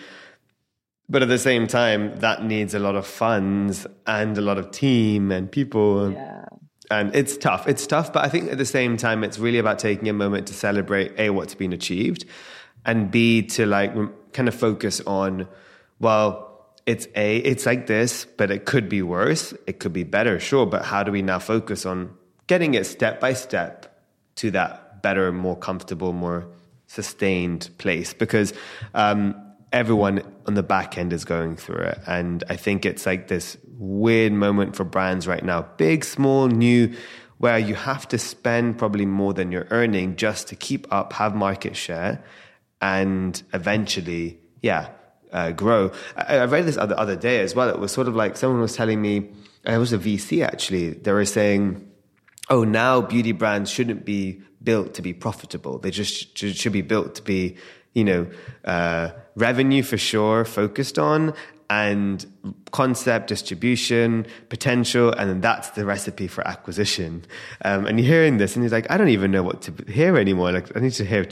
But 1.09 1.23
at 1.23 1.29
the 1.29 1.39
same 1.39 1.67
time, 1.67 2.17
that 2.21 2.45
needs 2.45 2.75
a 2.75 2.79
lot 2.79 2.97
of 2.97 3.07
funds 3.07 3.87
and 4.07 4.37
a 4.39 4.41
lot 4.41 4.59
of 4.59 4.71
team 4.71 5.31
and 5.31 5.51
people. 5.51 6.13
Yeah. 6.13 6.47
And 6.91 7.15
it's 7.15 7.37
tough. 7.37 7.67
It's 7.69 7.87
tough. 7.87 8.13
But 8.13 8.25
I 8.25 8.29
think 8.29 8.51
at 8.51 8.59
the 8.59 8.67
same 8.67 8.97
time, 8.97 9.25
it's 9.25 9.39
really 9.39 9.59
about 9.59 9.79
taking 9.79 10.09
a 10.09 10.13
moment 10.13 10.47
to 10.49 10.55
celebrate 10.55 11.19
A, 11.19 11.31
what's 11.31 11.55
been 11.55 11.73
achieved, 11.73 12.25
and 12.85 13.11
B, 13.11 13.43
to 13.43 13.67
like 13.67 13.95
kind 14.33 14.49
of 14.49 14.55
focus 14.55 15.01
on, 15.07 15.49
well, 16.01 16.54
it's 16.87 17.07
a 17.15 17.39
it's 17.39 17.65
like 17.67 17.87
this 17.87 18.27
but 18.37 18.51
it 18.51 18.67
could 18.67 18.89
be 18.89 19.03
worse 19.03 19.55
it 19.67 19.79
could 19.79 19.93
be 19.93 20.05
better 20.05 20.39
sure 20.39 20.67
but 20.67 20.85
how 20.85 21.03
do 21.03 21.11
we 21.11 21.23
now 21.23 21.39
focus 21.39 21.87
on 21.87 22.15
getting 22.47 22.75
it 22.75 22.85
step 22.85 23.21
by 23.21 23.33
step 23.33 24.03
to 24.37 24.51
that 24.51 25.03
better 25.03 25.33
more 25.33 25.57
comfortable 25.57 26.13
more 26.13 26.47
sustained 26.87 27.71
place? 27.79 28.15
Because 28.15 28.53
um, 28.95 29.35
everyone 29.73 30.23
on 30.47 30.55
the 30.55 30.63
back 30.63 30.97
end 30.97 31.13
is 31.13 31.25
going 31.25 31.57
through 31.57 31.83
it 31.83 31.99
and 32.07 32.45
i 32.49 32.55
think 32.55 32.87
it's 32.87 33.07
like 33.07 33.27
this 33.27 33.57
weird 33.77 34.33
moment 34.33 34.77
for 34.77 34.85
brands 34.85 35.27
right 35.27 35.45
now 35.45 35.63
big 35.77 36.05
small 36.05 36.47
new 36.47 36.95
where 37.39 37.59
you 37.59 37.75
have 37.75 38.07
to 38.07 38.17
spend 38.17 38.79
probably 38.79 39.05
more 39.05 39.35
than 39.35 39.51
you're 39.51 39.67
earning 39.73 40.15
just 40.15 40.47
to 40.47 40.55
keep 40.55 40.87
up 40.93 41.13
have 41.15 41.35
market 41.35 41.75
share 41.75 42.23
and 42.81 43.43
eventually 43.53 44.39
yeah 44.63 44.89
uh, 45.35 45.51
grow. 45.51 45.91
I, 46.17 46.39
I, 46.39 46.45
read 46.47 46.65
this 46.65 46.79
other 46.79 46.99
other 46.99 47.17
day 47.17 47.41
as 47.41 47.55
well. 47.55 47.69
It 47.69 47.79
was 47.79 47.93
sort 47.93 48.09
of 48.09 48.15
like 48.15 48.37
someone 48.37 48.61
was 48.61 48.75
telling 48.75 49.03
me 49.03 49.31
it 49.65 49.79
was 49.79 49.93
a 49.93 49.99
VC 49.99 50.43
actually. 50.45 50.91
They 50.91 51.13
were 51.13 51.25
saying, 51.25 51.87
"Oh, 52.49 52.65
now 52.65 53.01
beauty 53.01 53.33
brands 53.33 53.71
shouldn't 53.71 54.05
be 54.05 54.41
built 54.63 54.95
to 54.95 55.03
be 55.03 55.13
profitable. 55.13 55.79
They 55.79 55.91
just 55.91 56.39
should, 56.39 56.73
be 56.73 56.81
built 56.81 57.17
to 57.17 57.23
be, 57.23 57.57
you 57.93 58.05
know, 58.05 58.27
uh, 58.65 59.11
revenue 59.35 59.83
for 59.83 59.99
sure, 59.99 60.45
focused 60.45 60.99
on." 60.99 61.35
And 61.71 62.25
concept, 62.73 63.27
distribution, 63.29 64.27
potential, 64.51 65.11
and 65.11 65.31
then 65.31 65.41
that's 65.41 65.71
the 65.71 65.85
recipe 65.87 66.29
for 66.29 66.47
acquisition. 66.47 67.25
Um, 67.65 67.87
and 67.87 67.99
you're 67.99 68.07
hearing 68.07 68.37
this, 68.37 68.55
and 68.55 68.63
he's 68.63 68.71
like, 68.71 68.89
I 68.91 68.99
don't 68.99 69.09
even 69.09 69.31
know 69.31 69.43
what 69.43 69.63
to 69.63 69.73
hear 69.91 70.19
anymore. 70.19 70.53
Like, 70.53 70.77
I 70.77 70.81
need 70.81 70.93
to 70.93 71.07
hear 71.07 71.25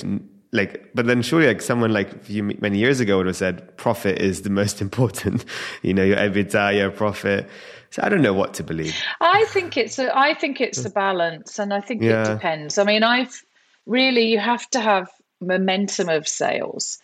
like 0.53 0.91
but 0.95 1.07
then 1.07 1.23
surely 1.23 1.47
like 1.47 1.63
someone 1.63 1.93
like 1.93 2.29
many 2.29 2.79
years 2.79 3.01
ago 3.01 3.17
would 3.17 3.27
have 3.27 3.37
said 3.37 3.77
profit 3.77 4.19
is 4.21 4.43
the 4.43 4.51
most 4.51 4.81
important 4.87 5.45
you 5.83 5.93
know 5.95 6.05
your 6.05 6.17
ebitda 6.17 6.77
your 6.77 6.91
profit 6.91 7.49
so 7.91 8.03
i 8.03 8.09
don't 8.09 8.23
know 8.23 8.35
what 8.35 8.55
to 8.55 8.63
believe 8.63 8.95
i 9.21 9.45
think 9.47 9.77
it's 9.77 9.99
a 9.99 10.17
i 10.17 10.35
think 10.35 10.61
it's 10.61 10.85
a 10.85 10.91
balance 10.91 11.59
and 11.59 11.73
i 11.73 11.81
think 11.81 12.03
yeah. 12.03 12.23
it 12.23 12.35
depends 12.35 12.79
i 12.79 12.85
mean 12.85 13.03
i've 13.03 13.43
really 13.87 14.27
you 14.27 14.39
have 14.39 14.69
to 14.71 14.81
have 14.81 15.09
momentum 15.41 16.09
of 16.09 16.29
sales 16.29 16.99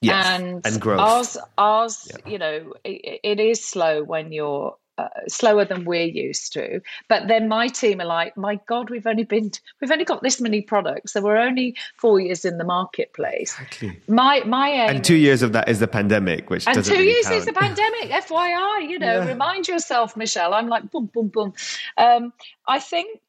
yes. 0.00 0.26
and, 0.26 0.66
and 0.66 0.80
growth 0.80 0.98
ours 0.98 1.36
ours 1.58 2.10
yeah. 2.10 2.32
you 2.32 2.38
know 2.38 2.72
it, 2.84 3.20
it 3.22 3.40
is 3.40 3.64
slow 3.64 4.02
when 4.02 4.32
you're 4.32 4.76
uh, 4.96 5.08
slower 5.28 5.64
than 5.64 5.84
we're 5.84 6.06
used 6.06 6.52
to. 6.52 6.80
But 7.08 7.28
then 7.28 7.48
my 7.48 7.68
team 7.68 8.00
are 8.00 8.06
like, 8.06 8.36
my 8.36 8.60
God, 8.66 8.90
we've 8.90 9.06
only 9.06 9.24
been, 9.24 9.50
we've 9.80 9.90
only 9.90 10.04
got 10.04 10.22
this 10.22 10.40
many 10.40 10.60
products. 10.62 11.12
So 11.12 11.20
we're 11.20 11.36
only 11.36 11.76
four 11.96 12.20
years 12.20 12.44
in 12.44 12.58
the 12.58 12.64
marketplace. 12.64 13.54
Exactly. 13.60 14.00
My 14.08 14.42
my 14.44 14.68
aim, 14.68 14.96
and 14.96 15.04
two 15.04 15.16
years 15.16 15.42
of 15.42 15.52
that 15.52 15.68
is 15.68 15.80
the 15.80 15.88
pandemic, 15.88 16.50
which 16.50 16.66
and 16.66 16.84
two 16.84 16.92
really 16.92 17.08
years 17.08 17.26
count. 17.26 17.36
is 17.36 17.44
the 17.46 17.52
pandemic. 17.52 18.10
FYI, 18.10 18.88
you 18.88 18.98
know, 18.98 19.20
yeah. 19.20 19.26
remind 19.26 19.68
yourself, 19.68 20.16
Michelle. 20.16 20.54
I'm 20.54 20.68
like 20.68 20.90
boom, 20.90 21.10
boom, 21.12 21.28
boom. 21.28 21.54
Um, 21.96 22.32
I 22.66 22.78
think 22.78 23.20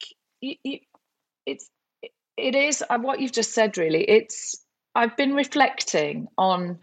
you, 0.41 0.55
you, 0.63 0.79
it's 1.45 1.69
it 2.37 2.55
is 2.55 2.83
uh, 2.89 2.99
what 2.99 3.19
you've 3.19 3.31
just 3.31 3.53
said. 3.53 3.77
Really, 3.77 4.03
it's 4.03 4.55
I've 4.93 5.17
been 5.17 5.33
reflecting 5.33 6.27
on 6.37 6.79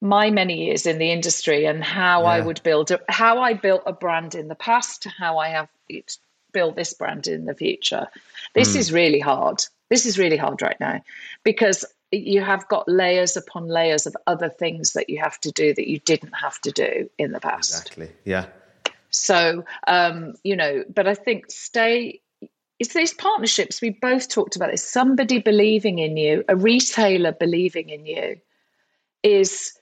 my 0.00 0.30
many 0.30 0.66
years 0.66 0.86
in 0.86 0.98
the 0.98 1.10
industry 1.10 1.64
and 1.64 1.82
how 1.82 2.22
yeah. 2.22 2.28
I 2.28 2.40
would 2.40 2.62
build 2.62 2.90
a, 2.90 3.00
how 3.08 3.40
I 3.40 3.54
built 3.54 3.82
a 3.86 3.92
brand 3.92 4.34
in 4.34 4.48
the 4.48 4.54
past, 4.54 5.02
to 5.02 5.08
how 5.08 5.38
I 5.38 5.48
have 5.48 5.68
built 6.52 6.76
this 6.76 6.92
brand 6.92 7.26
in 7.26 7.46
the 7.46 7.54
future. 7.54 8.06
This 8.54 8.74
mm. 8.74 8.76
is 8.76 8.92
really 8.92 9.20
hard. 9.20 9.62
This 9.88 10.06
is 10.06 10.18
really 10.18 10.36
hard 10.36 10.62
right 10.62 10.78
now 10.80 11.02
because 11.44 11.84
you 12.12 12.40
have 12.40 12.66
got 12.68 12.88
layers 12.88 13.36
upon 13.36 13.68
layers 13.68 14.06
of 14.06 14.16
other 14.26 14.48
things 14.48 14.92
that 14.92 15.10
you 15.10 15.18
have 15.20 15.40
to 15.40 15.50
do 15.50 15.74
that 15.74 15.88
you 15.88 15.98
didn't 16.00 16.32
have 16.32 16.60
to 16.60 16.70
do 16.70 17.10
in 17.18 17.32
the 17.32 17.40
past. 17.40 17.70
Exactly. 17.70 18.10
Yeah. 18.24 18.46
So, 19.10 19.64
um, 19.86 20.34
you 20.44 20.56
know, 20.56 20.84
but 20.92 21.06
I 21.06 21.14
think 21.14 21.50
stay 21.50 22.20
it's 22.78 22.92
these 22.92 23.14
partnerships 23.14 23.80
we 23.80 23.90
both 23.90 24.28
talked 24.28 24.54
about 24.54 24.70
this 24.70 24.84
somebody 24.84 25.38
believing 25.38 25.98
in 25.98 26.14
you 26.16 26.44
a 26.46 26.54
retailer 26.54 27.32
believing 27.32 27.88
in 27.88 28.04
you 28.04 28.38
is 29.22 29.72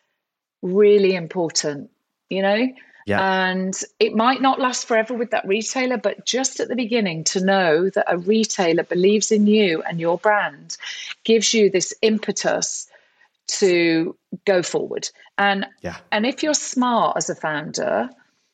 really 0.64 1.14
important, 1.14 1.90
you 2.30 2.42
know? 2.42 2.66
Yeah. 3.06 3.50
And 3.50 3.78
it 4.00 4.14
might 4.14 4.40
not 4.40 4.58
last 4.58 4.86
forever 4.86 5.12
with 5.12 5.30
that 5.30 5.46
retailer, 5.46 5.98
but 5.98 6.24
just 6.24 6.58
at 6.58 6.68
the 6.68 6.74
beginning 6.74 7.22
to 7.24 7.44
know 7.44 7.90
that 7.90 8.06
a 8.08 8.16
retailer 8.16 8.82
believes 8.82 9.30
in 9.30 9.46
you 9.46 9.82
and 9.82 10.00
your 10.00 10.16
brand 10.16 10.78
gives 11.22 11.52
you 11.52 11.68
this 11.68 11.92
impetus 12.00 12.88
to 13.46 14.16
go 14.46 14.62
forward. 14.62 15.10
And 15.36 15.66
yeah. 15.82 15.98
and 16.10 16.24
if 16.24 16.42
you're 16.42 16.54
smart 16.54 17.18
as 17.18 17.28
a 17.28 17.34
founder, 17.34 18.08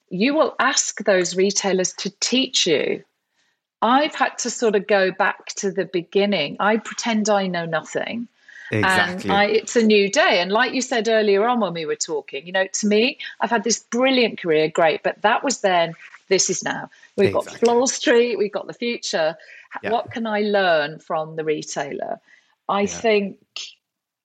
you 0.09 0.35
will 0.35 0.57
ask 0.59 1.05
those 1.05 1.37
retailers 1.37 1.93
to 1.95 2.11
teach 2.19 2.67
you. 2.67 3.05
I've 3.83 4.17
had 4.17 4.37
to 4.39 4.51
sort 4.51 4.75
of 4.75 4.89
go 4.89 5.13
back 5.13 5.47
to 5.57 5.71
the 5.71 5.85
beginning. 5.85 6.57
I 6.59 6.79
pretend 6.79 7.31
I 7.31 7.47
know 7.47 7.67
nothing 7.67 8.27
Exactly. 8.71 9.31
And 9.31 9.39
I, 9.39 9.45
it's 9.47 9.77
a 9.77 9.83
new 9.83 10.11
day. 10.11 10.41
And 10.41 10.53
like 10.53 10.73
you 10.73 10.81
said 10.81 11.09
earlier 11.09 11.47
on 11.47 11.61
when 11.61 11.75
we 11.75 11.87
were 11.87 11.97
talking, 11.97 12.47
you 12.47 12.53
know, 12.53 12.67
to 12.67 12.87
me, 12.87 13.19
I've 13.41 13.51
had 13.51 13.65
this 13.65 13.81
brilliant 13.81 14.41
career, 14.41 14.69
great, 14.69 15.03
but 15.03 15.21
that 15.23 15.43
was 15.43 15.61
then, 15.61 15.95
this 16.29 16.49
is 16.49 16.63
now. 16.63 16.89
We've 17.17 17.29
exactly. 17.29 17.53
got 17.53 17.61
Floral 17.61 17.87
Street, 17.87 18.37
we've 18.37 18.53
got 18.53 18.67
the 18.67 18.75
future. 18.75 19.37
Yeah. 19.83 19.91
What 19.91 20.11
can 20.11 20.27
I 20.27 20.41
learn 20.41 20.99
from 20.99 21.37
the 21.37 21.45
retailer? 21.45 22.21
I 22.69 22.83
yeah. 22.83 22.87
think 22.87 23.39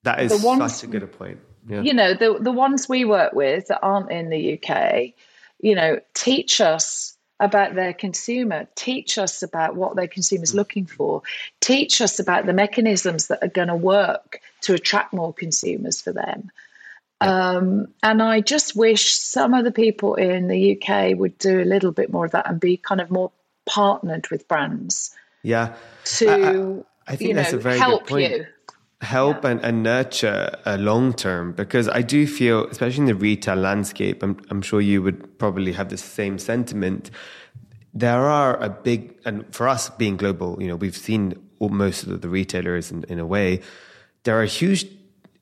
that 0.04 0.20
is 0.20 0.40
the 0.40 0.46
ones, 0.46 0.76
such 0.76 0.88
a 0.88 0.90
good 0.90 1.12
point. 1.12 1.40
Yeah. 1.68 1.82
You 1.82 1.94
know, 1.94 2.14
the 2.14 2.38
the 2.40 2.52
ones 2.52 2.88
we 2.88 3.04
work 3.04 3.32
with 3.32 3.66
that 3.68 3.80
aren't 3.82 4.10
in 4.10 4.30
the 4.30 4.54
UK, 4.54 5.12
you 5.60 5.74
know, 5.74 6.00
teach 6.14 6.60
us 6.60 7.15
about 7.38 7.74
their 7.74 7.92
consumer, 7.92 8.66
teach 8.74 9.18
us 9.18 9.42
about 9.42 9.76
what 9.76 9.96
their 9.96 10.08
consumer 10.08 10.42
is 10.42 10.54
looking 10.54 10.86
for, 10.86 11.22
teach 11.60 12.00
us 12.00 12.18
about 12.18 12.46
the 12.46 12.52
mechanisms 12.52 13.26
that 13.28 13.42
are 13.42 13.48
going 13.48 13.68
to 13.68 13.76
work 13.76 14.40
to 14.62 14.74
attract 14.74 15.12
more 15.12 15.32
consumers 15.32 16.00
for 16.00 16.12
them. 16.12 16.50
Um, 17.20 17.88
and 18.02 18.22
I 18.22 18.40
just 18.40 18.76
wish 18.76 19.18
some 19.18 19.54
of 19.54 19.64
the 19.64 19.72
people 19.72 20.14
in 20.14 20.48
the 20.48 20.78
UK 20.78 21.18
would 21.18 21.38
do 21.38 21.62
a 21.62 21.64
little 21.64 21.92
bit 21.92 22.12
more 22.12 22.26
of 22.26 22.32
that 22.32 22.48
and 22.48 22.60
be 22.60 22.76
kind 22.76 23.00
of 23.00 23.10
more 23.10 23.32
partnered 23.64 24.28
with 24.30 24.46
brands. 24.48 25.14
Yeah. 25.42 25.74
To 26.04 26.84
I, 27.06 27.10
I, 27.10 27.12
I 27.12 27.16
think 27.16 27.34
that's 27.34 27.52
know, 27.52 27.58
a 27.58 27.60
very 27.60 27.78
help 27.78 28.02
good 28.02 28.08
point. 28.08 28.32
you. 28.32 28.46
Help 29.02 29.44
and, 29.44 29.60
and 29.60 29.82
nurture 29.82 30.50
uh, 30.64 30.76
a 30.76 30.78
long 30.78 31.12
term 31.12 31.52
because 31.52 31.88
I 31.88 32.02
do 32.02 32.26
feel, 32.26 32.66
especially 32.68 33.00
in 33.00 33.06
the 33.06 33.14
retail 33.14 33.56
landscape, 33.56 34.22
I'm, 34.22 34.38
I'm 34.50 34.62
sure 34.62 34.80
you 34.80 35.02
would 35.02 35.38
probably 35.38 35.72
have 35.72 35.90
the 35.90 35.98
same 35.98 36.38
sentiment. 36.38 37.10
There 37.92 38.26
are 38.26 38.62
a 38.62 38.70
big, 38.70 39.14
and 39.24 39.44
for 39.54 39.68
us 39.68 39.90
being 39.90 40.16
global, 40.16 40.60
you 40.60 40.68
know, 40.68 40.76
we've 40.76 40.96
seen 40.96 41.34
most 41.60 42.04
of 42.04 42.20
the 42.20 42.28
retailers 42.28 42.90
in, 42.90 43.04
in 43.04 43.18
a 43.18 43.26
way, 43.26 43.60
there 44.24 44.40
are 44.40 44.44
huge 44.44 44.86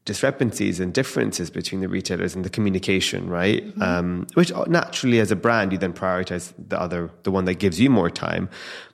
discrepancies 0.05 0.80
and 0.80 0.92
differences 0.92 1.50
between 1.50 1.80
the 1.80 1.88
retailers 1.88 2.34
and 2.34 2.44
the 2.44 2.50
communication, 2.50 3.28
right? 3.28 3.64
Mm-hmm. 3.64 3.82
Um, 3.82 4.26
which 4.34 4.52
naturally, 4.66 5.18
as 5.18 5.30
a 5.30 5.36
brand, 5.36 5.72
you 5.72 5.78
then 5.78 5.94
prioritize 5.94 6.52
the 6.68 6.78
other, 6.78 7.11
the 7.22 7.30
one 7.30 7.46
that 7.46 7.55
gives 7.55 7.80
you 7.80 7.88
more 7.88 8.11
time. 8.11 8.50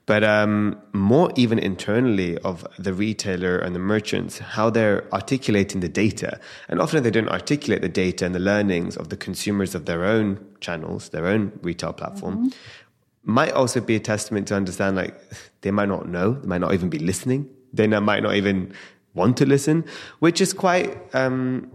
But 0.06 0.22
um, 0.24 0.80
more 0.92 1.30
even 1.36 1.58
internally 1.58 2.38
of 2.38 2.66
the 2.78 2.92
retailer 2.92 3.58
and 3.58 3.74
the 3.74 3.80
merchants, 3.80 4.38
how 4.38 4.70
they're 4.70 5.12
articulating 5.12 5.80
the 5.80 5.88
data. 5.88 6.40
And 6.68 6.80
often 6.80 7.02
they 7.02 7.10
don't 7.10 7.28
articulate 7.28 7.82
the 7.82 7.88
data 7.88 8.24
and 8.24 8.34
the 8.34 8.40
learnings 8.40 8.96
of 8.96 9.08
the 9.08 9.16
consumers 9.16 9.74
of 9.74 9.86
their 9.86 10.04
own 10.04 10.44
channels, 10.60 11.08
their 11.08 11.26
own 11.26 11.52
retail 11.62 11.92
platform. 11.92 12.38
Mm-hmm. 12.38 13.32
Might 13.32 13.52
also 13.52 13.80
be 13.80 13.96
a 13.96 14.00
testament 14.00 14.48
to 14.48 14.54
understand 14.54 14.96
like 14.96 15.20
they 15.60 15.70
might 15.70 15.88
not 15.88 16.08
know, 16.08 16.32
they 16.34 16.46
might 16.46 16.60
not 16.60 16.72
even 16.72 16.88
be 16.88 16.98
listening, 16.98 17.48
they 17.72 17.86
might 17.86 18.22
not 18.22 18.34
even 18.34 18.72
want 19.14 19.36
to 19.38 19.46
listen, 19.46 19.84
which 20.20 20.40
is 20.40 20.52
quite 20.52 20.96
um, 21.14 21.70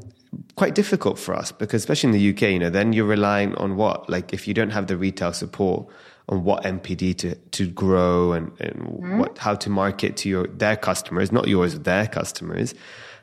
quite 0.55 0.75
difficult 0.75 1.19
for 1.19 1.35
us 1.35 1.51
because 1.51 1.81
especially 1.81 2.09
in 2.09 2.13
the 2.13 2.29
UK, 2.31 2.53
you 2.53 2.59
know, 2.59 2.69
then 2.69 2.93
you're 2.93 3.05
relying 3.05 3.55
on 3.55 3.75
what? 3.75 4.09
Like 4.09 4.33
if 4.33 4.47
you 4.47 4.53
don't 4.53 4.71
have 4.71 4.87
the 4.87 4.97
retail 4.97 5.33
support 5.33 5.87
on 6.29 6.43
what 6.43 6.63
NPD 6.63 7.17
to 7.17 7.35
to 7.35 7.67
grow 7.69 8.33
and, 8.33 8.51
and 8.59 8.75
mm-hmm. 8.81 9.19
what 9.19 9.37
how 9.37 9.55
to 9.55 9.69
market 9.69 10.17
to 10.17 10.29
your 10.29 10.47
their 10.47 10.75
customers, 10.75 11.31
not 11.31 11.47
yours, 11.47 11.79
their 11.79 12.07
customers. 12.07 12.73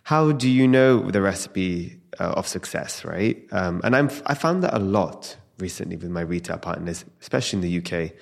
How 0.05 0.33
do 0.33 0.51
you 0.51 0.67
know 0.67 1.11
the 1.11 1.23
recipe 1.23 1.99
uh, 2.19 2.35
of 2.37 2.47
success, 2.47 3.05
right? 3.05 3.43
Um, 3.53 3.81
and 3.85 3.97
I'm 3.97 4.11
I 4.27 4.35
found 4.35 4.63
that 4.63 4.75
a 4.75 4.79
lot 4.79 5.37
recently 5.59 5.97
with 5.97 6.11
my 6.11 6.21
retail 6.21 6.59
partners, 6.59 7.05
especially 7.21 7.59
in 7.59 7.63
the 7.63 7.79
UK. 7.79 8.13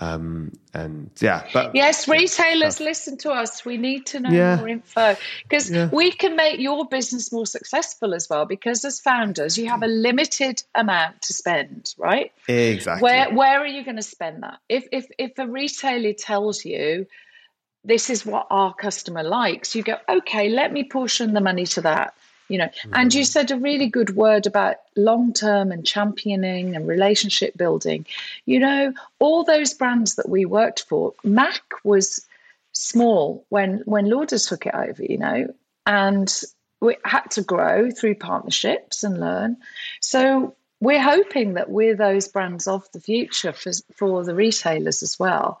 Um, 0.00 0.52
and 0.72 1.10
yeah, 1.20 1.46
but 1.52 1.74
yes, 1.74 2.08
retailers 2.08 2.80
yeah. 2.80 2.86
listen 2.86 3.18
to 3.18 3.30
us. 3.30 3.64
We 3.64 3.76
need 3.76 4.06
to 4.06 4.20
know 4.20 4.30
yeah. 4.30 4.56
more 4.56 4.68
info 4.68 5.16
because 5.42 5.70
yeah. 5.70 5.90
we 5.92 6.10
can 6.12 6.34
make 6.34 6.60
your 6.60 6.86
business 6.88 7.30
more 7.30 7.44
successful 7.44 8.14
as 8.14 8.28
well. 8.30 8.46
Because 8.46 8.84
as 8.84 9.00
founders, 9.00 9.58
you 9.58 9.68
have 9.68 9.82
a 9.82 9.88
limited 9.88 10.62
amount 10.74 11.20
to 11.22 11.34
spend, 11.34 11.94
right? 11.98 12.32
Exactly. 12.48 13.02
Where 13.02 13.34
where 13.34 13.60
are 13.60 13.66
you 13.66 13.84
going 13.84 13.96
to 13.96 14.02
spend 14.02 14.42
that? 14.42 14.60
If 14.68 14.86
if 14.92 15.06
if 15.18 15.38
a 15.38 15.46
retailer 15.46 16.14
tells 16.14 16.64
you 16.64 17.06
this 17.84 18.08
is 18.08 18.24
what 18.24 18.46
our 18.48 18.72
customer 18.72 19.22
likes, 19.22 19.74
you 19.74 19.82
go, 19.82 19.96
okay, 20.08 20.48
let 20.48 20.72
me 20.72 20.84
portion 20.84 21.34
the 21.34 21.40
money 21.40 21.66
to 21.66 21.80
that 21.82 22.14
you 22.48 22.58
know. 22.58 22.66
Mm-hmm. 22.66 22.94
and 22.94 23.14
you 23.14 23.24
said 23.24 23.50
a 23.50 23.56
really 23.56 23.88
good 23.88 24.14
word 24.16 24.46
about 24.46 24.76
long 24.96 25.32
term 25.32 25.72
and 25.72 25.86
championing 25.86 26.76
and 26.76 26.86
relationship 26.86 27.56
building. 27.56 28.06
You 28.46 28.60
know 28.60 28.92
all 29.18 29.44
those 29.44 29.74
brands 29.74 30.16
that 30.16 30.28
we 30.28 30.44
worked 30.44 30.84
for 30.88 31.14
mac 31.24 31.62
was 31.84 32.26
small 32.72 33.44
when 33.48 33.82
when 33.84 34.08
Lauder's 34.08 34.46
took 34.46 34.66
it 34.66 34.74
over 34.74 35.02
you 35.02 35.18
know 35.18 35.54
and 35.86 36.42
we 36.80 36.96
had 37.04 37.30
to 37.30 37.42
grow 37.42 37.90
through 37.90 38.16
partnerships 38.16 39.04
and 39.04 39.20
learn. 39.20 39.56
So 40.00 40.56
we're 40.80 41.00
hoping 41.00 41.54
that 41.54 41.70
we're 41.70 41.94
those 41.94 42.26
brands 42.26 42.66
of 42.66 42.90
the 42.90 43.00
future 43.00 43.52
for, 43.52 43.70
for 43.94 44.24
the 44.24 44.34
retailers 44.34 45.02
as 45.04 45.16
well 45.16 45.60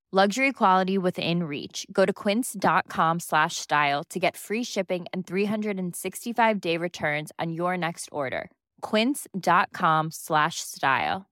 luxury 0.11 0.51
quality 0.51 0.97
within 0.97 1.43
reach. 1.43 1.87
Go 1.89 2.05
to 2.05 2.11
quince.com 2.11 3.19
slash 3.21 3.55
style 3.55 4.03
to 4.09 4.19
get 4.19 4.35
free 4.35 4.63
shipping 4.63 5.05
and 5.13 5.25
365 5.25 6.59
day 6.59 6.75
returns 6.75 7.31
on 7.39 7.53
your 7.53 7.77
next 7.77 8.09
order. 8.11 8.49
quince.com 8.81 10.09
slash 10.11 10.59
style. 10.59 11.27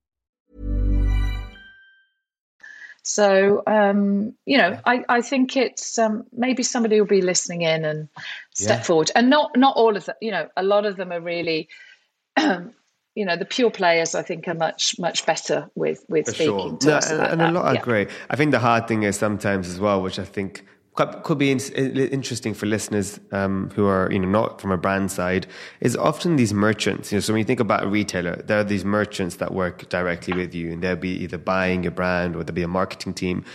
So 3.04 3.64
um, 3.66 4.36
you 4.46 4.58
know 4.58 4.80
I, 4.86 5.04
I 5.10 5.22
think 5.22 5.58
it's 5.58 5.98
um, 5.98 6.26
maybe 6.32 6.64
somebody 6.64 7.02
will 7.02 7.08
be 7.08 7.22
listening 7.22 7.64
in 7.64 7.84
and 7.84 8.08
step 8.54 8.80
yeah. 8.80 8.84
forward. 8.84 9.12
And 9.16 9.30
not 9.30 9.58
not 9.58 9.76
all 9.76 9.98
of 9.98 10.06
them 10.06 10.16
you 10.22 10.32
know 10.32 10.48
a 10.56 10.64
lot 10.64 10.86
of 10.86 10.96
them 10.96 11.12
are 11.12 11.20
really 11.22 11.68
you 13.16 13.26
know 13.26 13.36
the 13.36 13.46
pure 13.46 13.72
players 13.72 14.16
I 14.16 14.22
think 14.22 14.48
are 14.48 14.54
much 14.54 14.98
much 15.00 15.26
better 15.26 15.70
with 15.76 16.06
with 16.10 16.26
For 16.28 16.34
speaking 16.34 16.60
sure. 16.60 16.78
to 16.78 16.88
no, 16.88 16.94
us 16.96 17.10
and, 17.10 17.20
about 17.20 17.32
and 17.32 17.42
that. 17.42 17.50
a 17.50 17.54
lot 17.54 17.66
I 17.66 17.74
yeah. 17.74 17.80
agree. 17.80 18.08
I 18.30 18.36
think 18.36 18.52
the 18.52 18.60
hard 18.60 18.88
thing 18.88 19.04
is 19.04 19.18
sometimes 19.18 19.68
as 19.70 19.80
well, 19.80 20.02
which 20.02 20.20
I 20.20 20.26
think 20.26 20.66
could 21.24 21.38
be 21.38 21.52
interesting 21.52 22.54
for 22.54 22.66
listeners 22.66 23.20
um, 23.32 23.70
who 23.76 23.86
are 23.86 24.12
you 24.12 24.20
know 24.20 24.28
not 24.28 24.60
from 24.60 24.72
a 24.72 24.78
brand 24.78 25.12
side 25.12 25.48
is 25.80 25.96
often 25.96 26.36
these 26.36 26.54
merchants 26.54 27.12
you 27.12 27.16
know 27.16 27.22
so 27.22 27.32
when 27.32 27.40
you 27.40 27.46
think 27.46 27.60
about 27.60 27.84
a 27.84 27.88
retailer 27.88 28.36
there 28.48 28.60
are 28.60 28.66
these 28.66 28.84
merchants 28.84 29.38
that 29.38 29.54
work 29.54 29.88
directly 29.88 30.34
with 30.34 30.54
you 30.54 30.74
and 30.74 30.82
they'll 30.82 30.98
be 30.98 31.12
either 31.24 31.38
buying 31.38 31.84
your 31.84 31.92
brand 31.92 32.36
or 32.36 32.44
there'll 32.44 32.56
be 32.56 32.64
a 32.64 32.68
marketing 32.68 33.14
team 33.14 33.46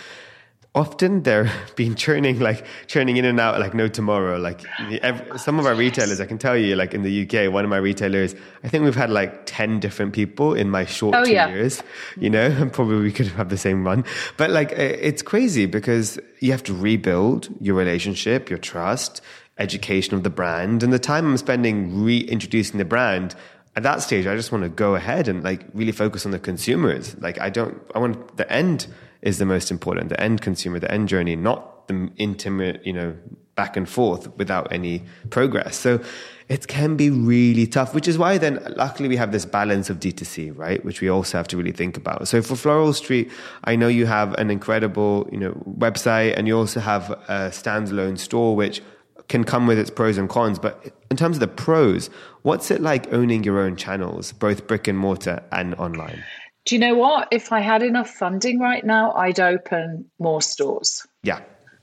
often 0.75 1.23
they're 1.23 1.51
being 1.77 1.95
churning 1.95 2.39
like 2.41 2.65
churning 2.87 3.17
in 3.17 3.25
and 3.25 3.39
out 3.39 3.61
like 3.61 3.75
no 3.75 3.89
tomorrow 3.89 4.37
like 4.39 4.65
every, 5.03 5.39
some 5.39 5.59
of 5.59 5.67
our 5.67 5.75
retailers 5.75 6.21
i 6.21 6.27
can 6.27 6.39
tell 6.39 6.57
you 6.57 6.75
like 6.75 6.95
in 6.95 7.03
the 7.03 7.23
uk 7.23 7.53
one 7.53 7.65
of 7.65 7.71
my 7.71 7.77
retailers 7.77 8.35
i 8.65 8.69
think 8.69 8.85
we've 8.85 8.95
had 8.95 9.11
like 9.11 9.47
10 9.47 9.81
different 9.81 10.13
people 10.13 10.55
in 10.55 10.71
my 10.71 10.85
short 10.85 11.15
oh, 11.15 11.25
two 11.25 11.33
yeah. 11.33 11.49
years 11.49 11.83
you 12.19 12.29
know 12.29 12.47
and 12.47 12.73
probably 12.73 13.01
we 13.01 13.13
could 13.13 13.29
have 13.29 13.49
the 13.49 13.59
same 13.59 13.85
one 13.85 14.05
but 14.37 14.51
like 14.51 14.73
it's 14.73 15.23
crazy 15.23 15.67
because 15.67 16.19
you 16.41 16.51
have 16.51 16.63
to 16.63 16.75
rebuild 16.75 17.49
your 17.61 17.75
relationship 17.75 18.51
your 18.51 18.59
trust 18.59 19.21
education 19.59 20.15
of 20.15 20.25
the 20.25 20.31
brand 20.31 20.83
and 20.83 20.93
the 20.93 20.99
time 20.99 21.25
i'm 21.27 21.37
spending 21.37 22.03
reintroducing 22.03 22.79
the 22.79 22.85
brand 22.85 23.35
at 23.77 23.83
that 23.83 24.03
stage, 24.03 24.25
I 24.25 24.37
just 24.37 24.53
want 24.53 24.63
to 24.63 24.69
go 24.69 24.95
ahead 24.95 25.27
and 25.27 25.43
like 25.43 25.65
really 25.75 25.91
focus 25.91 26.25
on 26.25 26.31
the 26.31 26.39
consumers. 26.39 27.17
Like 27.19 27.41
I 27.41 27.51
don't, 27.51 27.77
I 27.93 27.99
want 27.99 28.37
the 28.37 28.49
end 28.49 28.87
is 29.25 29.39
the 29.39 29.47
most 29.47 29.71
important, 29.71 30.11
the 30.11 30.21
end 30.21 30.43
consumer, 30.43 30.79
the 30.79 30.91
end 30.93 31.09
journey, 31.09 31.35
not 31.35 31.89
the 31.89 32.11
intimate, 32.17 32.85
you 32.87 32.93
know, 32.93 33.17
back 33.57 33.77
and 33.77 33.89
forth 33.89 34.37
without 34.37 34.71
any 34.73 35.03
progress. 35.31 35.77
So 35.77 36.01
it 36.49 36.67
can 36.67 36.97
be 36.97 37.09
really 37.09 37.67
tough, 37.67 37.95
which 37.95 38.07
is 38.07 38.19
why 38.19 38.37
then 38.37 38.63
luckily 38.77 39.09
we 39.09 39.17
have 39.17 39.33
this 39.33 39.47
balance 39.47 39.89
of 39.89 39.99
D2C, 39.99 40.57
right? 40.57 40.85
Which 40.85 41.01
we 41.01 41.09
also 41.09 41.39
have 41.39 41.49
to 41.49 41.57
really 41.57 41.73
think 41.73 41.97
about. 41.97 42.29
So 42.29 42.43
for 42.43 42.55
Floral 42.55 42.93
Street, 42.93 43.31
I 43.65 43.77
know 43.77 43.89
you 43.89 44.07
have 44.07 44.35
an 44.35 44.51
incredible, 44.51 45.29
you 45.33 45.39
know, 45.39 45.53
website 45.79 46.37
and 46.37 46.47
you 46.47 46.59
also 46.59 46.81
have 46.81 47.11
a 47.11 47.51
standalone 47.51 48.19
store, 48.19 48.55
which 48.55 48.83
can 49.29 49.45
come 49.45 49.67
with 49.67 49.79
its 49.79 49.91
pros 49.91 50.19
and 50.19 50.29
cons. 50.29 50.59
But 50.59 50.93
in 51.11 51.17
terms 51.17 51.37
of 51.37 51.41
the 51.41 51.49
pros, 51.49 52.11
what's 52.43 52.71
it 52.71 52.83
like 52.83 53.11
owning 53.13 53.43
your 53.43 53.59
own 53.61 53.77
channels, 53.77 54.33
both 54.33 54.67
brick 54.67 54.87
and 54.87 54.99
mortar 54.99 55.43
and 55.51 55.75
online? 55.77 56.23
Do 56.65 56.75
you 56.75 56.79
know 56.79 56.95
what? 56.95 57.29
If 57.31 57.53
I 57.53 57.61
had 57.61 57.83
enough 57.83 58.11
funding 58.11 58.59
right 58.59 58.85
now, 58.85 59.13
I'd 59.13 59.41
open 59.41 60.11
more 60.19 60.41
stores. 60.41 61.07
Yeah. 61.23 61.41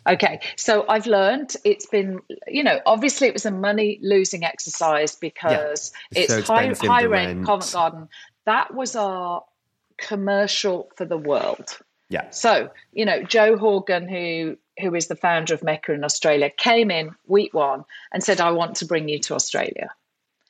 Okay, 0.09 0.39
so 0.55 0.83
I've 0.89 1.05
learned 1.05 1.55
it's 1.63 1.85
been, 1.85 2.19
you 2.47 2.63
know, 2.63 2.79
obviously 2.87 3.27
it 3.27 3.33
was 3.33 3.45
a 3.45 3.51
money 3.51 3.99
losing 4.01 4.43
exercise 4.43 5.15
because 5.15 5.93
Yeah, 6.11 6.23
it's 6.23 6.33
it's, 6.33 6.47
so 6.47 6.53
high, 6.53 6.73
high 6.81 7.05
rent, 7.05 7.37
rent. 7.37 7.45
Covent 7.45 7.71
Garden. 7.71 8.09
That 8.45 8.73
was 8.73 8.95
our 8.95 9.43
commercial 9.97 10.89
for 10.95 11.05
the 11.05 11.17
world. 11.17 11.77
Yeah. 12.09 12.29
So, 12.31 12.71
you 12.91 13.05
know, 13.05 13.21
Jo 13.23 13.57
Horgan, 13.57 14.09
who 14.09 14.57
who 14.79 14.95
is 14.95 15.07
the 15.07 15.15
founder 15.15 15.53
of 15.53 15.63
Mecca 15.63 15.93
in 15.93 16.03
Australia, 16.03 16.49
came 16.49 16.89
in 16.89 17.15
week 17.27 17.53
one 17.53 17.85
and 18.11 18.23
said, 18.23 18.41
I 18.41 18.51
want 18.51 18.77
to 18.77 18.85
bring 18.85 19.07
you 19.07 19.19
to 19.19 19.35
Australia. 19.35 19.91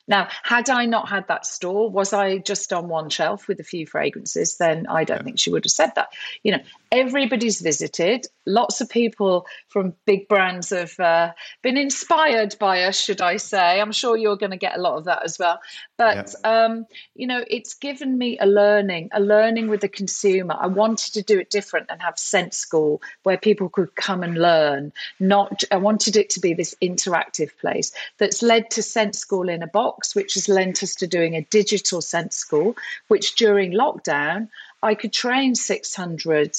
Now, 0.08 0.28
had 0.42 0.68
I 0.68 0.86
not 0.86 1.08
had 1.08 1.28
that 1.28 1.46
store, 1.46 1.88
was 1.88 2.12
I 2.12 2.38
just 2.38 2.72
on 2.72 2.88
one 2.88 3.08
shelf 3.08 3.46
with 3.46 3.60
a 3.60 3.64
few 3.64 3.86
fragrances, 3.86 4.56
then 4.56 4.86
I 4.88 5.04
don't 5.04 5.24
think 5.24 5.38
she 5.38 5.50
would 5.50 5.64
have 5.64 5.70
said 5.70 5.92
that. 5.94 6.08
You 6.42 6.52
know, 6.52 6.62
everybody's 6.90 7.60
visited. 7.60 8.26
Lots 8.44 8.80
of 8.80 8.88
people 8.88 9.46
from 9.68 9.94
big 10.04 10.26
brands 10.28 10.70
have 10.70 10.98
uh, 10.98 11.32
been 11.62 11.76
inspired 11.76 12.56
by 12.58 12.82
us, 12.82 12.98
should 12.98 13.20
I 13.20 13.36
say. 13.36 13.80
I'm 13.80 13.92
sure 13.92 14.16
you're 14.16 14.36
going 14.36 14.50
to 14.50 14.56
get 14.56 14.76
a 14.76 14.80
lot 14.80 14.98
of 14.98 15.04
that 15.04 15.24
as 15.24 15.38
well. 15.38 15.60
But, 16.02 16.34
um, 16.44 16.86
you 17.14 17.28
know, 17.28 17.44
it's 17.48 17.74
given 17.74 18.18
me 18.18 18.36
a 18.38 18.46
learning, 18.46 19.10
a 19.12 19.20
learning 19.20 19.68
with 19.68 19.82
the 19.82 19.88
consumer. 19.88 20.56
I 20.58 20.66
wanted 20.66 21.14
to 21.14 21.22
do 21.22 21.38
it 21.38 21.48
different 21.48 21.86
and 21.90 22.02
have 22.02 22.18
Sense 22.18 22.56
School 22.56 23.00
where 23.22 23.38
people 23.38 23.68
could 23.68 23.94
come 23.94 24.24
and 24.24 24.36
learn. 24.36 24.92
Not, 25.20 25.62
I 25.70 25.76
wanted 25.76 26.16
it 26.16 26.30
to 26.30 26.40
be 26.40 26.54
this 26.54 26.74
interactive 26.82 27.56
place 27.58 27.92
that's 28.18 28.42
led 28.42 28.70
to 28.72 28.82
Sense 28.82 29.20
School 29.20 29.48
in 29.48 29.62
a 29.62 29.68
box, 29.68 30.14
which 30.16 30.34
has 30.34 30.48
lent 30.48 30.82
us 30.82 30.96
to 30.96 31.06
doing 31.06 31.36
a 31.36 31.42
digital 31.42 32.00
Sense 32.00 32.34
School, 32.36 32.74
which 33.06 33.36
during 33.36 33.70
lockdown, 33.70 34.48
I 34.82 34.96
could 34.96 35.12
train 35.12 35.54
600, 35.54 36.56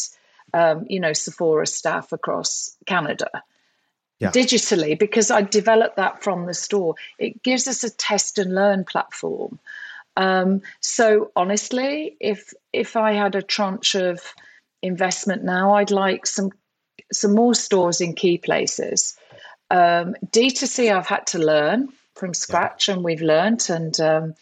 um, 0.53 0.85
you 0.89 1.01
know, 1.01 1.11
Sephora 1.11 1.67
staff 1.67 2.13
across 2.13 2.77
Canada 2.85 3.43
Yeah. 4.23 4.31
digitally 4.31 4.97
because 4.97 5.31
I 5.31 5.41
developed 5.41 5.97
that 5.97 6.23
from 6.23 6.45
the 6.45 6.53
store. 6.53 6.95
It 7.19 7.43
gives 7.43 7.67
us 7.67 7.83
a 7.83 7.89
test 7.89 8.37
and 8.37 8.55
learn 8.55 8.85
platform. 8.85 9.59
Um, 10.15 10.61
so 10.79 11.31
honestly, 11.35 12.15
if 12.19 12.53
if 12.71 12.95
I 12.95 13.13
had 13.13 13.35
a 13.35 13.41
tranche 13.41 13.95
of 13.95 14.21
investment 14.81 15.43
now, 15.43 15.73
I'd 15.75 15.91
like 15.91 16.25
some 16.25 16.51
some 17.11 17.33
more 17.33 17.55
stores 17.55 18.01
in 18.01 18.13
key 18.13 18.37
places. 18.37 19.17
Um, 19.71 20.15
D2C, 20.27 20.95
I've 20.95 21.07
had 21.07 21.27
to 21.27 21.39
learn 21.39 21.89
from 22.15 22.33
scratch, 22.33 22.89
and 22.89 23.03
we've 23.03 23.21
learned, 23.21 23.67
and 23.69 23.99
um, 23.99 24.35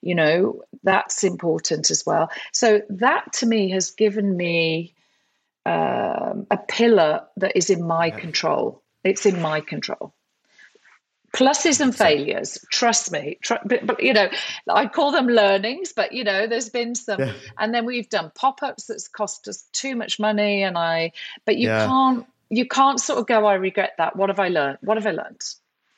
you 0.00 0.14
know 0.14 0.62
that's 0.82 1.24
important 1.24 1.90
as 1.90 2.06
well. 2.06 2.30
So 2.52 2.82
that 2.88 3.32
to 3.34 3.46
me 3.46 3.70
has 3.70 3.90
given 3.90 4.36
me 4.36 4.94
um, 5.66 6.46
a 6.50 6.58
pillar 6.68 7.26
that 7.36 7.56
is 7.56 7.68
in 7.68 7.86
my 7.86 8.10
control. 8.10 8.82
It's 9.08 9.26
in 9.26 9.40
my 9.40 9.60
control. 9.60 10.14
Pluses 11.34 11.80
and 11.80 11.94
failures, 11.94 12.58
trust 12.72 13.12
me. 13.12 13.38
Tr- 13.42 13.54
but, 13.64 13.86
but 13.86 14.02
you 14.02 14.14
know, 14.14 14.30
I 14.68 14.86
call 14.86 15.12
them 15.12 15.26
learnings. 15.26 15.92
But 15.92 16.12
you 16.12 16.24
know, 16.24 16.46
there's 16.46 16.70
been 16.70 16.94
some, 16.94 17.20
Yeah. 17.20 17.32
and 17.58 17.74
then 17.74 17.84
we've 17.84 18.08
done 18.08 18.32
pop-ups 18.34 18.86
that's 18.86 19.08
cost 19.08 19.46
us 19.46 19.62
too 19.72 19.94
much 19.94 20.18
money, 20.18 20.62
and 20.62 20.78
I. 20.78 21.12
But 21.44 21.58
you 21.58 21.68
Yeah. 21.68 21.86
can't, 21.86 22.26
you 22.48 22.66
can't 22.66 22.98
sort 22.98 23.18
of 23.18 23.26
go. 23.26 23.44
I 23.44 23.54
regret 23.54 23.92
that. 23.98 24.16
What 24.16 24.30
have 24.30 24.40
I 24.40 24.48
learned? 24.48 24.78
What 24.80 24.96
have 24.96 25.06
I 25.06 25.10
learned? 25.10 25.42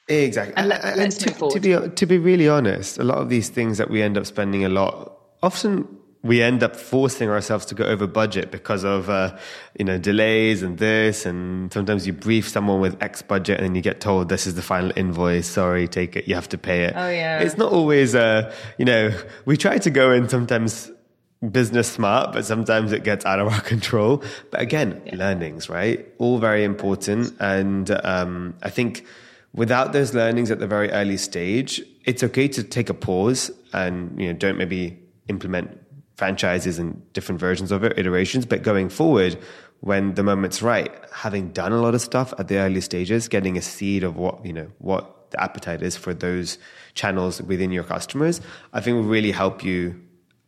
Exactly. 0.09 0.55
And 0.57 0.69
let- 0.69 0.85
and 0.85 0.99
move 0.99 1.19
to, 1.19 1.51
to 1.51 1.61
be 1.61 1.89
to 1.95 2.07
be 2.07 2.19
really 2.19 2.49
honest, 2.49 2.99
a 2.99 3.05
lot 3.05 3.19
of 3.19 3.29
these 3.29 3.49
things 3.51 3.79
that 3.79 3.89
we 3.89 4.03
end 4.03 4.19
up 4.19 4.27
spending 4.27 4.65
a 4.65 4.69
lot, 4.69 5.17
often 5.45 5.87
we 6.23 6.43
end 6.43 6.63
up 6.63 6.77
forcing 6.77 7.31
ourselves 7.31 7.65
to 7.67 7.75
go 7.75 7.85
over 7.85 8.07
budget 8.07 8.51
because 8.51 8.85
of 8.85 9.09
uh, 9.09 9.37
you 9.79 9.85
know 9.85 9.99
delays 9.99 10.63
and 10.63 10.79
this, 10.79 11.25
and 11.25 11.73
sometimes 11.73 12.07
you 12.07 12.13
brief 12.13 12.49
someone 12.49 12.81
with 12.81 13.03
X 13.03 13.23
budget 13.23 13.59
and 13.59 13.67
then 13.67 13.75
you 13.75 13.81
get 13.81 14.01
told 14.01 14.29
this 14.29 14.47
is 14.47 14.55
the 14.55 14.63
final 14.63 14.93
invoice. 14.97 15.47
Sorry, 15.47 15.89
take 15.89 16.17
it. 16.17 16.29
You 16.29 16.35
have 16.35 16.49
to 16.51 16.59
pay 16.59 16.85
it. 16.85 16.95
Oh, 16.97 17.09
yeah. 17.09 17.41
It's 17.41 17.57
not 17.57 17.73
always. 17.73 18.15
Uh, 18.15 18.55
you 18.79 18.85
know, 18.85 19.17
we 19.47 19.57
try 19.57 19.79
to 19.79 19.91
go 19.91 20.13
in 20.13 20.29
sometimes 20.29 20.91
business 21.51 21.91
smart, 21.91 22.33
but 22.33 22.45
sometimes 22.45 22.93
it 22.93 23.03
gets 23.03 23.25
out 23.25 23.41
of 23.41 23.49
our 23.49 23.61
control. 23.73 24.23
But 24.51 24.61
again, 24.61 25.01
learnings, 25.13 25.71
right? 25.71 26.07
All 26.19 26.39
very 26.39 26.65
important. 26.65 27.35
And 27.41 27.91
um, 28.05 28.55
I 28.63 28.69
think 28.69 29.07
without 29.55 29.95
those 29.95 30.15
learnings 30.15 30.51
at 30.51 30.59
the 30.59 30.67
very 30.67 30.91
early 30.91 31.17
stage, 31.17 31.83
it's 32.05 32.23
okay 32.23 32.49
to 32.49 32.63
take 32.63 32.91
a 32.91 32.95
pause 32.95 33.51
and 33.73 34.21
you 34.21 34.27
know 34.27 34.33
don't 34.33 34.59
maybe 34.59 34.99
implement 35.29 35.79
franchises 36.21 36.79
and 36.79 36.91
different 37.17 37.41
versions 37.41 37.71
of 37.73 37.83
it, 37.87 37.99
iterations. 37.99 38.45
But 38.53 38.63
going 38.63 38.89
forward, 39.01 39.33
when 39.91 40.15
the 40.19 40.23
moment's 40.23 40.61
right, 40.73 40.93
having 41.25 41.45
done 41.63 41.73
a 41.73 41.81
lot 41.87 41.95
of 41.99 42.03
stuff 42.11 42.29
at 42.41 42.47
the 42.49 42.57
early 42.65 42.83
stages, 42.91 43.29
getting 43.37 43.57
a 43.57 43.63
seed 43.63 44.03
of 44.09 44.13
what 44.17 44.35
you 44.49 44.53
know 44.59 44.69
what 44.91 45.03
the 45.33 45.39
appetite 45.47 45.83
is 45.83 45.97
for 46.05 46.13
those 46.27 46.59
channels 46.95 47.41
within 47.53 47.71
your 47.79 47.85
customers, 47.95 48.41
I 48.77 48.81
think 48.83 48.97
will 48.97 49.13
really 49.19 49.33
help 49.33 49.65
you 49.65 49.81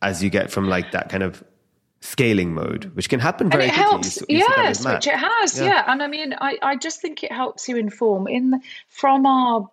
as 0.01 0.21
you 0.23 0.29
get 0.29 0.51
from 0.51 0.65
like 0.75 0.91
that 0.91 1.09
kind 1.09 1.23
of 1.23 1.43
scaling 2.01 2.53
mode, 2.53 2.83
which 2.95 3.07
can 3.09 3.19
happen 3.21 3.49
very 3.49 3.63
and 3.63 3.71
it 3.71 3.75
quickly. 3.75 3.89
You 3.89 3.91
helps 3.91 4.15
you 4.17 4.25
with 4.29 4.57
yes 4.57 4.85
which 4.85 5.07
it 5.07 5.19
has 5.29 5.49
Yeah. 5.57 5.65
yeah. 5.69 5.83
and 5.91 6.03
i 6.03 6.07
mean 6.15 6.29
I, 6.47 6.51
I 6.71 6.73
just 6.85 6.97
think 7.01 7.23
it 7.23 7.31
helps 7.31 7.69
you 7.69 7.77
inform 7.77 8.27
in 8.27 8.51
the, 8.51 8.59
from 8.89 9.25
our 9.25 9.69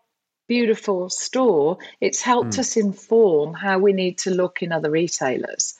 beautiful 0.46 1.10
store 1.10 1.78
it's 2.00 2.22
helped 2.22 2.54
Hmm. 2.54 2.60
us 2.60 2.76
inform 2.76 3.48
how 3.64 3.76
we 3.86 3.92
need 3.92 4.16
to 4.24 4.30
look 4.30 4.62
in 4.62 4.70
other 4.70 4.90
retailers 5.02 5.74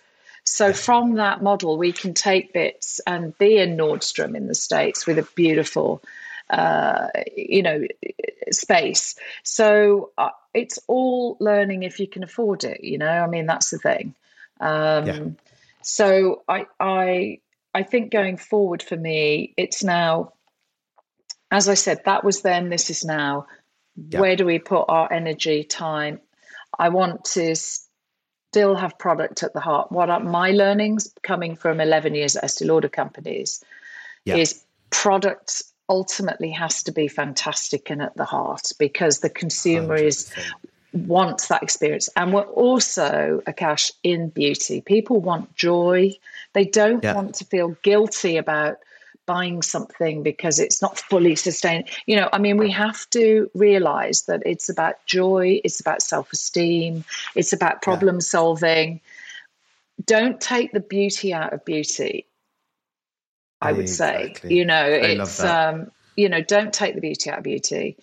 so 0.51 0.73
from 0.73 1.15
that 1.15 1.43
model 1.43 1.79
we 1.79 1.93
can 1.93 2.15
take 2.15 2.53
bits 2.53 3.01
and 3.07 3.37
be 3.39 3.59
in 3.59 3.77
nordstrom 3.77 4.37
in 4.37 4.47
the 4.47 4.55
states 4.55 5.07
with 5.07 5.19
a 5.19 5.29
beautiful 5.35 6.03
uh, 6.51 7.07
you 7.37 7.63
know 7.63 7.85
space 8.51 9.15
so 9.45 10.11
uh, 10.19 10.31
it's 10.53 10.79
all 10.89 11.37
learning 11.39 11.85
if 11.85 12.01
you 12.01 12.09
can 12.09 12.25
afford 12.25 12.65
it 12.65 12.83
you 12.83 12.99
know 12.99 13.07
i 13.07 13.27
mean 13.29 13.47
that's 13.47 13.71
the 13.71 13.79
thing 13.79 14.15
um, 14.61 15.07
Yeah. 15.07 15.25
so 15.83 16.43
I 16.49 16.67
I 16.79 17.41
I 17.75 17.83
think 17.83 18.13
going 18.13 18.37
forward 18.37 18.83
for 18.83 18.97
me, 18.97 19.55
it's 19.57 19.83
now, 19.83 20.33
as 21.51 21.69
I 21.69 21.75
said, 21.75 22.03
that 22.05 22.25
was 22.25 22.43
then, 22.43 22.69
this 22.69 22.91
is 22.91 23.05
now. 23.05 23.47
Yeah. 23.97 24.21
Where 24.21 24.37
do 24.37 24.45
we 24.45 24.59
put 24.59 24.85
our 24.89 25.13
energy, 25.13 25.65
time? 25.65 26.21
I 26.79 26.89
want 26.91 27.25
to 27.37 27.55
still 28.51 28.75
have 28.75 28.99
product 28.99 29.45
at 29.45 29.53
the 29.53 29.61
heart. 29.61 29.93
What 29.93 30.11
are 30.11 30.19
my 30.19 30.51
learnings 30.51 31.13
coming 31.23 31.55
from 31.55 31.81
11 31.81 32.17
years 32.17 32.35
at 32.35 32.43
Estee 32.43 32.65
Lauder 32.65 32.89
companies 32.89 33.63
Yeah. 34.25 34.37
is 34.37 34.65
product 34.91 35.63
ultimately 35.89 36.51
has 36.51 36.83
to 36.83 36.91
be 36.93 37.07
fantastic 37.07 37.91
and 37.91 38.03
at 38.03 38.17
the 38.17 38.25
heart 38.25 38.73
because 38.79 39.21
the 39.21 39.31
consumer 39.31 39.95
is 39.95 40.29
100%. 40.31 41.07
wants 41.07 41.47
that 41.47 41.63
experience. 41.63 42.09
And 42.17 42.33
we're 42.33 42.43
also, 42.67 43.41
Akash, 43.47 43.93
in 44.03 44.29
beauty. 44.31 44.81
People 44.81 45.21
want 45.21 45.55
joy. 45.55 46.11
They 46.53 46.65
don't 46.65 47.05
Yeah. 47.05 47.15
want 47.15 47.37
to 47.37 47.45
feel 47.45 47.77
guilty 47.83 48.37
about 48.37 48.79
buying 49.31 49.63
something 49.63 50.25
because 50.25 50.59
it's 50.59 50.83
not 50.83 50.99
fully 50.99 51.37
sustained. 51.37 51.89
You 52.05 52.17
know, 52.17 52.29
I 52.33 52.39
mean, 52.39 52.57
we 52.57 52.73
have 52.73 53.09
to 53.11 53.49
realize 53.55 54.23
that 54.23 54.43
it's 54.45 54.69
about 54.69 55.07
joy, 55.07 55.61
it's 55.63 55.79
about 55.79 56.03
self 56.03 56.33
esteem, 56.33 57.05
it's 57.37 57.53
about 57.53 57.81
problem 57.81 58.21
solving. 58.21 59.01
Don't 60.05 60.41
take 60.41 60.73
the 60.73 60.81
beauty 60.81 61.33
out 61.33 61.53
of 61.53 61.65
beauty. 61.65 62.27
I 63.61 63.71
would 63.71 63.89
say, 63.89 64.35
you 64.43 64.65
know, 64.65 64.83
I 64.83 65.15
it's 65.15 65.39
um, 65.45 65.93
you 66.17 66.29
know, 66.29 66.41
don't 66.41 66.73
take 66.73 66.97
the 66.97 67.01
beauty 67.01 67.31
out 67.31 67.39
of 67.39 67.45
beauty. 67.45 67.99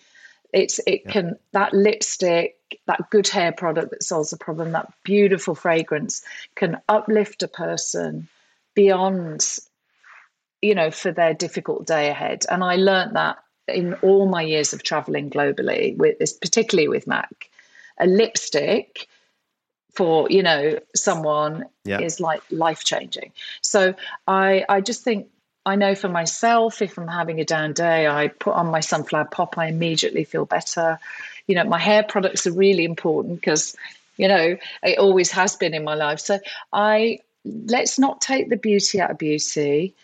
It's 0.54 0.80
it 0.86 1.06
can 1.08 1.36
that 1.52 1.74
lipstick, 1.74 2.56
that 2.86 3.10
good 3.10 3.28
hair 3.28 3.52
product 3.52 3.90
that 3.90 4.02
solves 4.02 4.30
the 4.30 4.38
problem, 4.38 4.72
that 4.72 4.90
beautiful 5.04 5.54
fragrance 5.54 6.22
can 6.54 6.80
uplift 6.88 7.42
a 7.42 7.48
person 7.48 8.28
beyond, 8.74 9.46
you 10.62 10.74
know, 10.74 10.90
for 10.90 11.12
their 11.12 11.34
difficult 11.34 11.86
day 11.86 12.08
ahead. 12.08 12.44
And 12.50 12.64
I 12.64 12.76
learned 12.76 13.16
that 13.16 13.38
in 13.66 13.94
all 13.94 14.26
my 14.26 14.42
years 14.42 14.72
of 14.72 14.82
traveling 14.82 15.30
globally, 15.30 15.96
with 15.96 16.18
particularly 16.40 16.88
with 16.88 17.06
Mac, 17.06 17.50
a 17.98 18.06
lipstick 18.06 19.06
for 19.92 20.28
you 20.30 20.42
know 20.42 20.78
someone 20.94 21.66
Yeah. 21.84 22.00
is 22.00 22.20
like 22.20 22.42
life 22.50 22.84
changing. 22.84 23.32
So 23.62 23.94
I 24.26 24.64
I 24.68 24.80
just 24.80 25.02
think 25.02 25.28
I 25.66 25.76
know 25.76 25.94
for 25.94 26.08
myself, 26.08 26.80
if 26.80 26.98
I'm 26.98 27.08
having 27.08 27.40
a 27.40 27.44
down 27.44 27.72
day, 27.74 28.06
I 28.06 28.28
put 28.28 28.54
on 28.54 28.68
my 28.68 28.80
sunflower 28.80 29.26
pop, 29.26 29.58
I 29.58 29.66
immediately 29.66 30.24
feel 30.24 30.46
better. 30.46 30.98
You 31.46 31.56
know, 31.56 31.64
my 31.64 31.78
hair 31.78 32.02
products 32.02 32.46
are 32.46 32.52
really 32.52 32.84
important 32.84 33.40
because, 33.40 33.76
you 34.16 34.28
know, 34.28 34.56
it 34.82 34.98
always 34.98 35.30
has 35.32 35.56
been 35.56 35.74
in 35.74 35.84
my 35.84 35.94
life. 35.94 36.20
So 36.20 36.38
I 36.72 37.18
let's 37.44 37.98
not 37.98 38.20
take 38.20 38.48
the 38.48 38.56
beauty 38.56 39.00
out 39.00 39.10
of 39.10 39.18
beauty. 39.18 39.94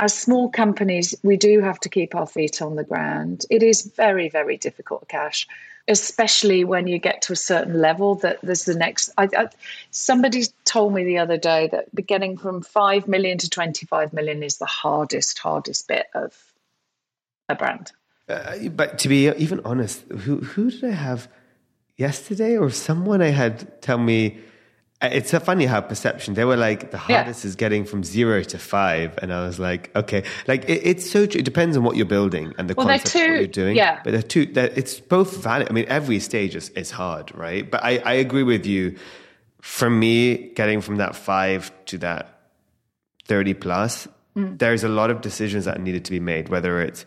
As 0.00 0.14
small 0.16 0.48
companies, 0.48 1.14
we 1.22 1.36
do 1.36 1.60
have 1.60 1.78
to 1.80 1.88
keep 1.90 2.14
our 2.14 2.26
feet 2.26 2.62
on 2.62 2.74
the 2.74 2.84
ground. 2.84 3.44
It 3.50 3.62
is 3.62 3.82
very, 3.82 4.30
very 4.30 4.56
difficult, 4.56 5.06
cash, 5.08 5.46
especially 5.86 6.64
when 6.64 6.86
you 6.86 6.98
get 6.98 7.20
to 7.22 7.34
a 7.34 7.36
certain 7.36 7.78
level. 7.80 8.14
That 8.16 8.40
there's 8.42 8.64
the 8.64 8.74
next. 8.74 9.10
I, 9.18 9.28
I, 9.36 9.48
somebody 9.90 10.44
told 10.64 10.94
me 10.94 11.04
the 11.04 11.18
other 11.18 11.36
day 11.36 11.68
that 11.70 11.94
getting 12.06 12.38
from 12.38 12.62
five 12.62 13.06
million 13.08 13.36
to 13.38 13.50
twenty-five 13.50 14.12
million 14.14 14.42
is 14.42 14.56
the 14.56 14.66
hardest, 14.66 15.38
hardest 15.38 15.86
bit 15.86 16.06
of 16.14 16.34
a 17.50 17.54
brand. 17.54 17.92
Uh, 18.26 18.68
but 18.70 18.98
to 19.00 19.08
be 19.08 19.28
even 19.28 19.60
honest, 19.66 20.02
who 20.08 20.38
who 20.38 20.70
did 20.70 20.84
I 20.84 20.92
have 20.92 21.28
yesterday 21.98 22.56
or 22.56 22.70
someone 22.70 23.20
I 23.20 23.30
had 23.30 23.82
tell 23.82 23.98
me? 23.98 24.38
Uh, 25.02 25.08
It's 25.12 25.30
so 25.30 25.40
funny 25.40 25.66
how 25.66 25.80
perception. 25.80 26.34
They 26.34 26.44
were 26.44 26.56
like 26.56 26.90
the 26.90 27.00
Yeah. 27.08 27.16
hardest 27.16 27.44
is 27.44 27.56
getting 27.56 27.84
from 27.84 28.04
zero 28.04 28.42
to 28.42 28.58
five, 28.58 29.18
and 29.22 29.32
I 29.32 29.44
was 29.46 29.58
like, 29.58 29.90
okay, 29.96 30.22
like 30.46 30.68
it, 30.68 30.80
it's 30.84 31.10
so. 31.10 31.26
true. 31.26 31.38
It 31.40 31.44
depends 31.44 31.76
on 31.76 31.82
what 31.84 31.96
you're 31.96 32.06
building 32.18 32.52
and 32.58 32.68
the 32.68 32.74
Well, 32.74 32.86
concept 32.86 33.14
of 33.14 33.20
what 33.22 33.38
you're 33.38 33.46
doing. 33.46 33.76
yeah. 33.76 34.00
but 34.04 34.12
they're 34.12 34.22
two. 34.22 34.46
They're, 34.46 34.72
it's 34.74 35.00
both 35.00 35.42
valid. 35.42 35.68
I 35.70 35.72
mean, 35.72 35.86
every 35.88 36.20
stage 36.20 36.54
is 36.56 36.68
is 36.70 36.90
hard, 36.90 37.32
right? 37.34 37.70
But 37.70 37.82
I 37.84 37.98
I 38.04 38.14
agree 38.14 38.42
with 38.44 38.66
you. 38.66 38.96
For 39.62 39.90
me, 39.90 40.52
getting 40.54 40.80
from 40.80 40.96
that 40.96 41.14
five 41.14 41.70
to 41.86 41.98
that 41.98 42.40
30 43.26 43.54
plus, 43.54 44.08
Mm. 44.36 44.58
there's 44.58 44.84
a 44.84 44.88
lot 44.88 45.10
of 45.10 45.20
decisions 45.22 45.64
that 45.64 45.80
needed 45.80 46.04
to 46.04 46.10
be 46.12 46.20
made, 46.20 46.48
whether 46.48 46.80
it's 46.80 47.04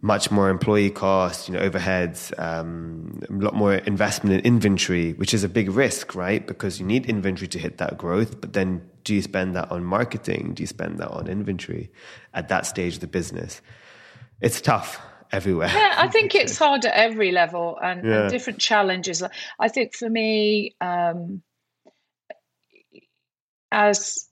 much 0.00 0.30
more 0.30 0.48
employee 0.48 0.90
costs, 0.90 1.48
you 1.48 1.54
know, 1.54 1.60
overheads, 1.60 2.36
um, 2.38 3.20
a 3.28 3.32
lot 3.32 3.54
more 3.54 3.74
investment 3.74 4.36
in 4.36 4.44
inventory, 4.44 5.12
which 5.14 5.34
is 5.34 5.42
a 5.44 5.48
big 5.48 5.70
risk, 5.70 6.14
right? 6.14 6.46
Because 6.46 6.78
you 6.78 6.86
need 6.86 7.06
inventory 7.06 7.48
to 7.48 7.58
hit 7.58 7.78
that 7.78 7.98
growth. 7.98 8.40
But 8.40 8.52
then 8.52 8.88
do 9.04 9.14
you 9.14 9.22
spend 9.22 9.56
that 9.56 9.70
on 9.72 9.84
marketing? 9.84 10.54
Do 10.54 10.62
you 10.62 10.66
spend 10.66 10.98
that 10.98 11.10
on 11.10 11.26
inventory 11.26 11.90
at 12.32 12.48
that 12.48 12.66
stage 12.66 12.94
of 12.94 13.00
the 13.00 13.06
business? 13.06 13.60
It's 14.40 14.60
tough 14.60 15.00
everywhere. 15.32 15.70
Yeah, 15.72 15.94
I 15.96 16.08
think 16.08 16.34
it's 16.34 16.58
hard 16.64 16.84
at 16.84 16.94
every 16.94 17.32
level 17.32 17.78
and, 17.82 18.06
and 18.06 18.30
different 18.30 18.60
challenges. 18.60 19.22
I 19.58 19.68
think 19.68 19.96
for 19.96 20.08
me, 20.08 20.76
um, 20.80 21.42
as 23.72 24.28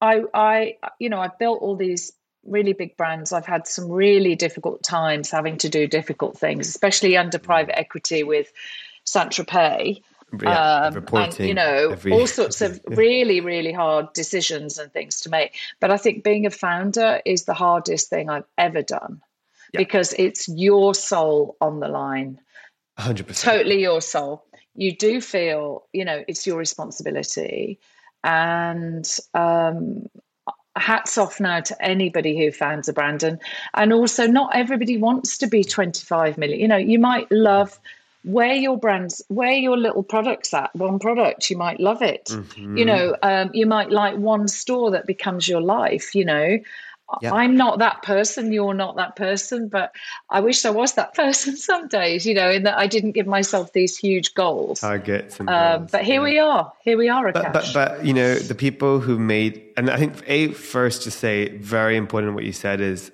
I, 0.00 0.22
I, 0.34 0.76
you 0.98 1.08
know, 1.08 1.20
I've 1.20 1.38
built 1.38 1.62
all 1.62 1.76
these 1.76 2.12
really 2.48 2.72
big 2.72 2.96
brands. 2.96 3.32
I've 3.32 3.46
had 3.46 3.66
some 3.66 3.90
really 3.90 4.34
difficult 4.34 4.82
times 4.82 5.30
having 5.30 5.58
to 5.58 5.68
do 5.68 5.86
difficult 5.86 6.38
things, 6.38 6.68
especially 6.68 7.16
under 7.16 7.38
private 7.38 7.78
equity 7.78 8.22
with 8.22 8.52
Saint 9.04 9.30
Tropez. 9.30 10.02
Yeah, 10.42 10.86
Um, 10.86 10.94
reporting 10.94 11.22
and 11.40 11.48
you 11.48 11.54
know 11.54 11.90
every- 11.92 12.12
all 12.12 12.26
sorts 12.26 12.60
of 12.60 12.80
really 12.88 13.40
really 13.40 13.72
hard 13.72 14.12
decisions 14.12 14.76
and 14.76 14.92
things 14.92 15.20
to 15.20 15.30
make 15.30 15.54
but 15.78 15.92
i 15.92 15.96
think 15.96 16.24
being 16.24 16.46
a 16.46 16.50
founder 16.50 17.22
is 17.24 17.44
the 17.44 17.54
hardest 17.54 18.10
thing 18.10 18.28
i've 18.28 18.44
ever 18.58 18.82
done 18.82 19.22
because 19.72 20.12
it's 20.18 20.48
your 20.48 20.96
soul 20.96 21.56
on 21.60 21.78
the 21.78 21.86
line 21.86 22.40
100%. 22.98 23.40
totally 23.40 23.80
your 23.80 24.00
soul 24.00 24.44
you 24.74 24.96
do 24.96 25.20
feel 25.20 25.84
you 25.92 26.04
know 26.04 26.24
it's 26.26 26.44
your 26.44 26.58
responsibility 26.58 27.78
and 28.24 29.18
um 29.32 30.08
hats 30.76 31.18
off 31.18 31.40
now 31.40 31.60
to 31.60 31.82
anybody 31.82 32.36
who 32.38 32.52
founds 32.52 32.88
a 32.88 32.92
brand 32.92 33.22
and 33.22 33.40
and 33.74 33.92
also 33.92 34.26
not 34.26 34.54
everybody 34.54 34.96
wants 34.96 35.38
to 35.38 35.46
be 35.46 35.64
25 35.64 36.38
million. 36.38 36.60
You 36.60 36.68
know 36.68 36.76
you 36.76 36.98
might 36.98 37.30
love 37.30 37.78
where 38.24 38.54
your 38.54 38.76
brands 38.76 39.22
where 39.28 39.52
your 39.52 39.76
little 39.76 40.02
products 40.02 40.52
at 40.52 40.74
one 40.74 40.98
product 40.98 41.48
you 41.48 41.56
might 41.56 41.80
love 41.80 42.02
it. 42.02 42.30
You 42.78 42.84
know 42.84 43.16
um, 43.22 43.50
you 43.54 43.66
might 43.66 43.90
like 43.90 44.16
one 44.16 44.48
store 44.48 44.90
that 44.90 45.06
becomes 45.06 45.48
your 45.48 45.60
life 45.60 46.14
you 46.14 46.24
know 46.24 46.58
Yeah. 47.22 47.34
i'm 47.34 47.56
not 47.56 47.78
that 47.78 48.02
person 48.02 48.52
you're 48.52 48.74
not 48.74 48.96
that 48.96 49.14
person 49.14 49.68
but 49.68 49.94
i 50.28 50.40
wish 50.40 50.64
i 50.64 50.70
was 50.70 50.94
that 50.94 51.14
person 51.22 51.56
some 51.56 51.86
days 51.88 52.26
you 52.26 52.34
know 52.34 52.50
in 52.50 52.64
that 52.64 52.76
i 52.78 52.86
didn't 52.86 53.12
give 53.12 53.26
myself 53.26 53.72
these 53.72 53.96
huge 53.96 54.34
goals 54.34 54.80
targets 54.80 55.38
and 55.38 55.48
um, 55.48 55.80
goals, 55.80 55.90
but 55.92 56.04
here 56.04 56.16
yeah. 56.16 56.30
we 56.32 56.38
are 56.38 56.72
here 56.82 56.98
we 56.98 57.08
are 57.08 57.30
but, 57.32 57.52
but 57.52 57.70
but 57.72 58.04
you 58.04 58.12
know 58.12 58.34
the 58.34 58.54
people 58.54 58.98
who 58.98 59.18
made 59.18 59.62
and 59.76 59.88
i 59.88 59.96
think 59.96 60.14
a 60.26 60.48
first 60.48 61.02
to 61.02 61.10
say 61.10 61.56
very 61.58 61.96
important 61.96 62.34
what 62.34 62.44
you 62.44 62.52
said 62.52 62.80
is 62.80 63.12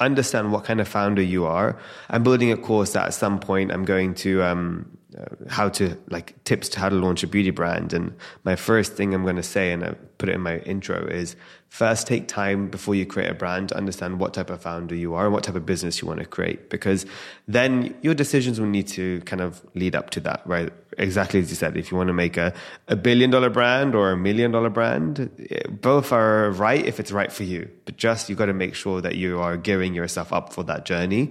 understand 0.00 0.50
what 0.50 0.64
kind 0.64 0.80
of 0.80 0.88
founder 0.88 1.22
you 1.22 1.44
are 1.44 1.78
i'm 2.08 2.22
building 2.22 2.50
a 2.50 2.56
course 2.56 2.94
that 2.94 3.06
at 3.06 3.14
some 3.14 3.38
point 3.38 3.70
i'm 3.70 3.84
going 3.84 4.14
to 4.14 4.42
um 4.42 4.93
how 5.48 5.68
to 5.68 5.96
like 6.10 6.42
tips 6.44 6.68
to 6.70 6.80
how 6.80 6.88
to 6.88 6.96
launch 6.96 7.22
a 7.22 7.26
beauty 7.26 7.50
brand. 7.50 7.92
And 7.92 8.14
my 8.44 8.56
first 8.56 8.94
thing 8.94 9.14
i'm 9.14 9.22
going 9.22 9.36
to 9.36 9.42
say 9.42 9.72
and 9.72 9.84
i 9.84 9.94
put 10.18 10.28
it 10.28 10.34
in 10.34 10.40
my 10.40 10.58
intro 10.58 11.06
is 11.06 11.36
first 11.68 12.06
take 12.06 12.28
time 12.28 12.68
before 12.68 12.94
you 12.94 13.04
create 13.04 13.28
a 13.28 13.34
brand 13.34 13.68
to 13.68 13.76
understand 13.76 14.20
what 14.20 14.32
type 14.32 14.48
of 14.48 14.62
founder 14.62 14.94
you 14.94 15.12
are 15.14 15.24
and 15.24 15.32
what 15.32 15.42
type 15.42 15.56
of 15.56 15.66
business 15.66 16.00
you 16.00 16.06
want 16.06 16.20
to 16.20 16.26
create 16.26 16.70
because 16.70 17.04
then 17.48 17.94
your 18.00 18.14
decisions 18.14 18.60
will 18.60 18.68
need 18.68 18.86
to 18.86 19.20
kind 19.22 19.42
of 19.42 19.60
lead 19.74 19.94
up 19.96 20.10
to 20.10 20.20
that 20.20 20.40
right? 20.46 20.72
Exactly 20.96 21.40
as 21.40 21.50
you 21.50 21.56
said 21.56 21.76
if 21.76 21.90
you 21.90 21.96
want 21.96 22.06
to 22.06 22.12
make 22.12 22.36
a, 22.36 22.54
a 22.86 22.94
billion 22.94 23.28
dollar 23.30 23.50
brand 23.50 23.96
or 23.96 24.12
a 24.12 24.16
million 24.16 24.52
dollar 24.52 24.70
brand 24.70 25.28
both 25.80 26.12
are 26.12 26.52
right 26.52 26.86
if 26.86 27.00
it's 27.00 27.10
right 27.10 27.32
for 27.32 27.42
you 27.42 27.68
but 27.84 27.96
just 27.96 28.28
you 28.28 28.36
got 28.36 28.46
to 28.46 28.54
make 28.54 28.76
sure 28.76 29.00
that 29.00 29.16
you 29.16 29.40
are 29.40 29.56
gearing 29.56 29.94
yourself 29.94 30.32
up 30.32 30.52
for 30.52 30.62
that 30.62 30.84
journey 30.84 31.30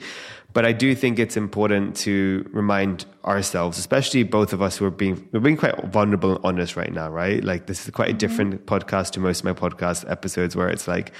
but 0.54 0.66
I 0.66 0.72
do 0.72 0.94
think 0.96 1.20
it's 1.20 1.36
important 1.36 1.96
to 1.98 2.48
remind 2.54 3.06
ourselves, 3.26 3.80
especially 3.80 4.24
both 4.24 4.54
of 4.54 4.62
us 4.62 4.78
who 4.78 4.86
are 4.86 4.92
being 4.92 5.28
we're 5.32 5.40
being 5.40 5.58
quite 5.58 5.76
vulnerable 5.86 6.36
and 6.36 6.46
honest 6.46 6.76
right 6.76 6.94
now, 6.94 7.10
right? 7.10 7.44
Like 7.44 7.66
this 7.66 7.86
is 7.86 7.92
quite 7.92 8.10
a 8.10 8.14
different 8.14 8.66
podcast 8.68 9.12
to 9.12 9.20
most 9.20 9.40
of 9.40 9.46
my 9.46 9.54
podcast 9.54 10.10
episodes 10.10 10.56
where 10.56 10.70
it's 10.70 10.88
like 10.88 11.12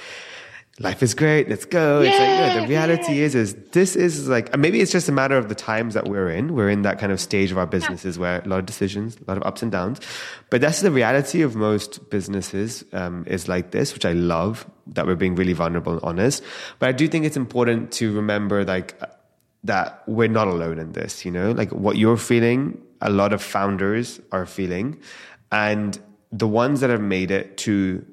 life 0.80 1.02
is 1.02 1.14
great, 1.14 1.48
let's 1.48 1.64
go. 1.64 2.02
it's 2.02 2.18
like 2.18 2.54
no, 2.56 2.60
the 2.62 2.68
reality 2.68 3.20
is 3.20 3.34
is 3.34 3.54
this 3.72 3.94
is 3.96 4.28
like 4.28 4.56
maybe 4.56 4.80
it's 4.80 4.92
just 4.92 5.08
a 5.08 5.12
matter 5.12 5.36
of 5.36 5.48
the 5.48 5.54
times 5.54 5.94
that 5.94 6.06
we're 6.06 6.30
in. 6.30 6.54
We're 6.54 6.70
in 6.70 6.82
that 6.82 6.98
kind 6.98 7.10
of 7.10 7.20
stage 7.20 7.50
of 7.50 7.58
our 7.58 7.66
businesses 7.66 8.18
where 8.18 8.40
a 8.40 8.48
lot 8.48 8.60
of 8.60 8.66
decisions, 8.66 9.16
a 9.16 9.24
lot 9.26 9.36
of 9.36 9.42
ups 9.44 9.62
and 9.62 9.72
downs. 9.72 10.00
But 10.50 10.60
that's 10.60 10.80
the 10.80 10.90
reality 10.90 11.42
of 11.42 11.56
most 11.56 12.08
businesses 12.10 12.84
um, 12.92 13.24
is 13.26 13.48
like 13.48 13.72
this, 13.72 13.94
which 13.94 14.04
I 14.04 14.12
love 14.12 14.68
that 14.88 15.06
we're 15.06 15.16
being 15.16 15.34
really 15.34 15.54
vulnerable 15.54 15.94
and 15.94 16.02
honest. 16.02 16.42
But 16.78 16.88
I 16.88 16.92
do 16.92 17.08
think 17.08 17.24
it's 17.24 17.36
important 17.36 17.90
to 17.92 18.14
remember 18.14 18.64
like 18.64 19.00
that 19.64 20.02
we're 20.06 20.28
not 20.28 20.46
alone 20.46 20.78
in 20.78 20.92
this, 20.92 21.24
you 21.24 21.30
know, 21.30 21.52
like 21.52 21.70
what 21.72 21.96
you're 21.96 22.16
feeling, 22.16 22.80
a 23.00 23.10
lot 23.10 23.32
of 23.32 23.42
founders 23.42 24.20
are 24.30 24.46
feeling. 24.46 25.00
And 25.50 25.98
the 26.30 26.46
ones 26.46 26.80
that 26.80 26.90
have 26.90 27.00
made 27.00 27.30
it 27.30 27.56
to 27.58 28.04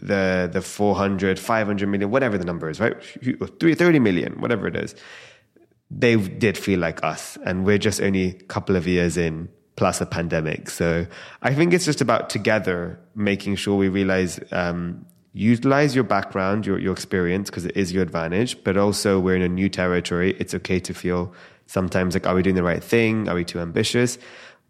the 0.00 0.48
the 0.52 0.62
400, 0.62 1.38
500 1.38 1.88
million, 1.88 2.10
whatever 2.10 2.38
the 2.38 2.44
number 2.44 2.68
is, 2.70 2.80
right? 2.80 2.96
30 3.02 3.98
million, 3.98 4.40
whatever 4.40 4.66
it 4.66 4.76
is, 4.76 4.94
they 5.90 6.16
did 6.16 6.56
feel 6.56 6.78
like 6.78 7.02
us. 7.02 7.38
And 7.44 7.64
we're 7.64 7.78
just 7.78 8.00
only 8.00 8.28
a 8.28 8.32
couple 8.44 8.76
of 8.76 8.86
years 8.86 9.16
in 9.16 9.48
plus 9.76 10.00
a 10.00 10.06
pandemic. 10.06 10.70
So 10.70 11.06
I 11.42 11.54
think 11.54 11.72
it's 11.72 11.84
just 11.84 12.00
about 12.00 12.30
together 12.30 12.98
making 13.14 13.56
sure 13.56 13.76
we 13.76 13.88
realize 13.88 14.40
um, 14.52 15.06
utilize 15.32 15.94
your 15.94 16.04
background, 16.04 16.66
your, 16.66 16.78
your 16.78 16.92
experience, 16.92 17.50
because 17.50 17.64
it 17.64 17.76
is 17.76 17.92
your 17.92 18.02
advantage, 18.02 18.62
but 18.64 18.76
also 18.76 19.18
we're 19.18 19.36
in 19.36 19.42
a 19.42 19.48
new 19.48 19.68
territory. 19.68 20.36
It's 20.38 20.54
okay 20.54 20.78
to 20.80 20.94
feel 20.94 21.32
sometimes 21.66 22.14
like, 22.14 22.26
are 22.26 22.34
we 22.34 22.42
doing 22.42 22.56
the 22.56 22.62
right 22.62 22.82
thing? 22.84 23.28
Are 23.28 23.34
we 23.34 23.44
too 23.44 23.58
ambitious? 23.60 24.18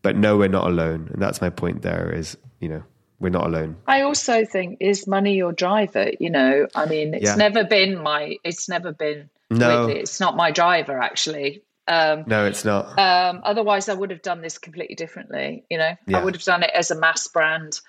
But 0.02 0.16
no, 0.16 0.36
we're 0.36 0.48
not 0.48 0.66
alone. 0.66 1.08
And 1.12 1.20
that's 1.20 1.40
my 1.40 1.50
point 1.50 1.82
there 1.82 2.12
is, 2.12 2.36
you 2.60 2.68
know, 2.68 2.82
we're 3.20 3.28
not 3.30 3.46
alone. 3.46 3.76
I 3.86 4.02
also 4.02 4.44
think 4.44 4.78
is 4.80 5.06
money 5.06 5.34
your 5.36 5.52
driver. 5.52 6.10
You 6.18 6.30
know, 6.30 6.66
I 6.74 6.86
mean, 6.86 7.14
it's 7.14 7.24
Yeah. 7.24 7.36
never 7.36 7.62
been 7.64 8.02
my. 8.02 8.36
It's 8.44 8.68
never 8.68 8.92
been. 8.92 9.28
No. 9.50 9.86
with- 9.86 9.96
it's 9.96 10.18
not 10.18 10.34
my 10.34 10.50
driver 10.50 10.98
actually. 10.98 11.62
Um, 11.86 12.24
No, 12.26 12.46
it's 12.46 12.64
not. 12.64 12.98
um, 12.98 13.42
otherwise, 13.44 13.88
I 13.88 13.94
would 13.94 14.10
have 14.10 14.22
done 14.22 14.40
this 14.40 14.56
completely 14.56 14.94
differently. 14.94 15.64
You 15.68 15.76
know, 15.78 15.94
Yeah. 16.06 16.18
I 16.18 16.24
would 16.24 16.34
have 16.34 16.42
done 16.44 16.62
it 16.62 16.70
as 16.74 16.90
a 16.90 16.94
mass 16.98 17.28
brand, 17.28 17.80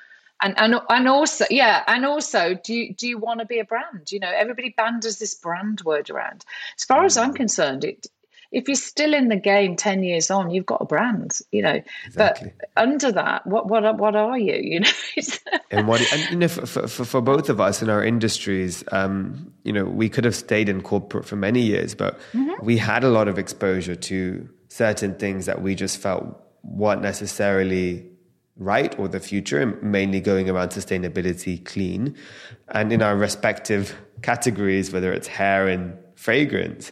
and 0.44 0.54
and 0.58 0.76
and 0.89 1.08
also, 1.08 1.46
yeah, 1.50 1.84
and 1.88 2.06
also, 2.06 2.54
do 2.54 2.74
you 2.74 2.94
do 2.94 3.08
you 3.08 3.18
want 3.18 3.39
to 3.39 3.46
be 3.46 3.60
a 3.60 3.66
brand? 3.66 4.12
You 4.12 4.20
know, 4.20 4.32
everybody 4.32 4.74
banders 4.78 5.20
this 5.20 5.34
brand 5.34 5.82
word 5.82 6.10
around. 6.10 6.46
As 6.78 6.84
far 6.84 7.06
as 7.06 7.16
Mm. 7.18 7.24
I'm 7.24 7.34
concerned, 7.34 7.84
it. 7.84 8.08
If 8.52 8.68
you're 8.68 8.76
still 8.76 9.16
in 9.16 9.30
the 9.30 9.36
game 9.36 9.76
ten 9.76 10.04
years 10.04 10.30
on, 10.30 10.52
you've 10.52 10.68
got 10.68 10.82
a 10.82 10.86
brand, 10.86 11.39
you 11.52 11.64
know. 11.64 11.82
Exactly. 12.06 12.54
But 12.60 12.70
under 12.78 13.12
that, 13.14 13.48
what 13.48 13.68
what 13.68 13.98
what 13.98 14.16
are 14.16 14.38
you? 14.38 14.56
You 14.56 14.80
know, 14.82 14.89
and 15.72 15.88
what 15.88 16.02
and 16.14 16.30
you 16.30 16.36
know 16.36 16.48
for, 16.48 16.88
for, 16.88 17.06
for 17.06 17.22
both 17.22 17.50
of 17.50 17.60
us 17.60 17.82
in 17.82 17.89
our 17.89 18.04
industries 18.04 18.84
um 18.91 19.52
you 19.64 19.74
know 19.74 19.86
we 19.86 20.10
could 20.10 20.24
have 20.24 20.36
stayed 20.36 20.70
in 20.70 20.82
corporate 20.82 21.26
for 21.26 21.36
many 21.36 21.62
years 21.62 21.96
but 21.96 22.20
we 22.62 22.78
had 22.78 23.04
a 23.04 23.10
lot 23.10 23.28
of 23.28 23.39
exposure 23.39 23.96
to 23.96 24.48
certain 24.70 25.16
things 25.16 25.46
that 25.46 25.62
we 25.62 25.76
just 25.76 25.98
felt 25.98 26.41
weren't 26.64 27.02
necessarily 27.02 28.06
right 28.58 28.97
or 28.99 29.08
the 29.08 29.20
future 29.20 29.66
mainly 29.82 30.22
going 30.22 30.49
around 30.49 30.70
sustainability 30.70 31.64
clean 31.66 32.16
and 32.70 32.93
in 32.93 33.01
our 33.01 33.16
respective 33.16 33.95
categories 34.22 34.91
whether 34.91 35.12
it's 35.12 35.28
hair 35.28 35.68
and 35.68 35.97
fragrance 36.16 36.91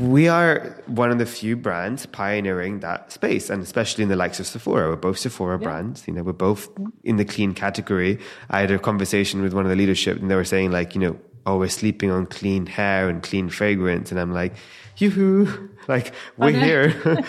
we 0.00 0.26
are 0.26 0.82
one 0.86 1.10
of 1.10 1.18
the 1.18 1.26
few 1.26 1.56
brands 1.56 2.06
pioneering 2.06 2.80
that 2.80 3.12
space, 3.12 3.50
and 3.50 3.62
especially 3.62 4.02
in 4.02 4.08
the 4.08 4.16
likes 4.16 4.40
of 4.40 4.46
Sephora. 4.46 4.88
We're 4.88 4.96
both 4.96 5.18
Sephora 5.18 5.58
brands. 5.58 6.08
You 6.08 6.14
know, 6.14 6.22
we're 6.22 6.32
both 6.32 6.68
in 7.04 7.16
the 7.16 7.24
clean 7.24 7.52
category. 7.54 8.18
I 8.50 8.60
had 8.60 8.70
a 8.70 8.78
conversation 8.78 9.42
with 9.42 9.52
one 9.52 9.64
of 9.64 9.70
the 9.70 9.76
leadership, 9.76 10.18
and 10.18 10.30
they 10.30 10.34
were 10.34 10.44
saying, 10.44 10.72
like, 10.72 10.94
you 10.94 11.00
know, 11.00 11.20
oh, 11.46 11.58
we're 11.58 11.68
sleeping 11.68 12.10
on 12.10 12.26
clean 12.26 12.66
hair 12.66 13.08
and 13.08 13.22
clean 13.22 13.48
fragrance. 13.48 14.10
And 14.10 14.20
I'm 14.20 14.32
like, 14.32 14.54
yoo-hoo, 14.98 15.70
like 15.88 16.12
we're 16.36 16.50
here. 16.50 16.90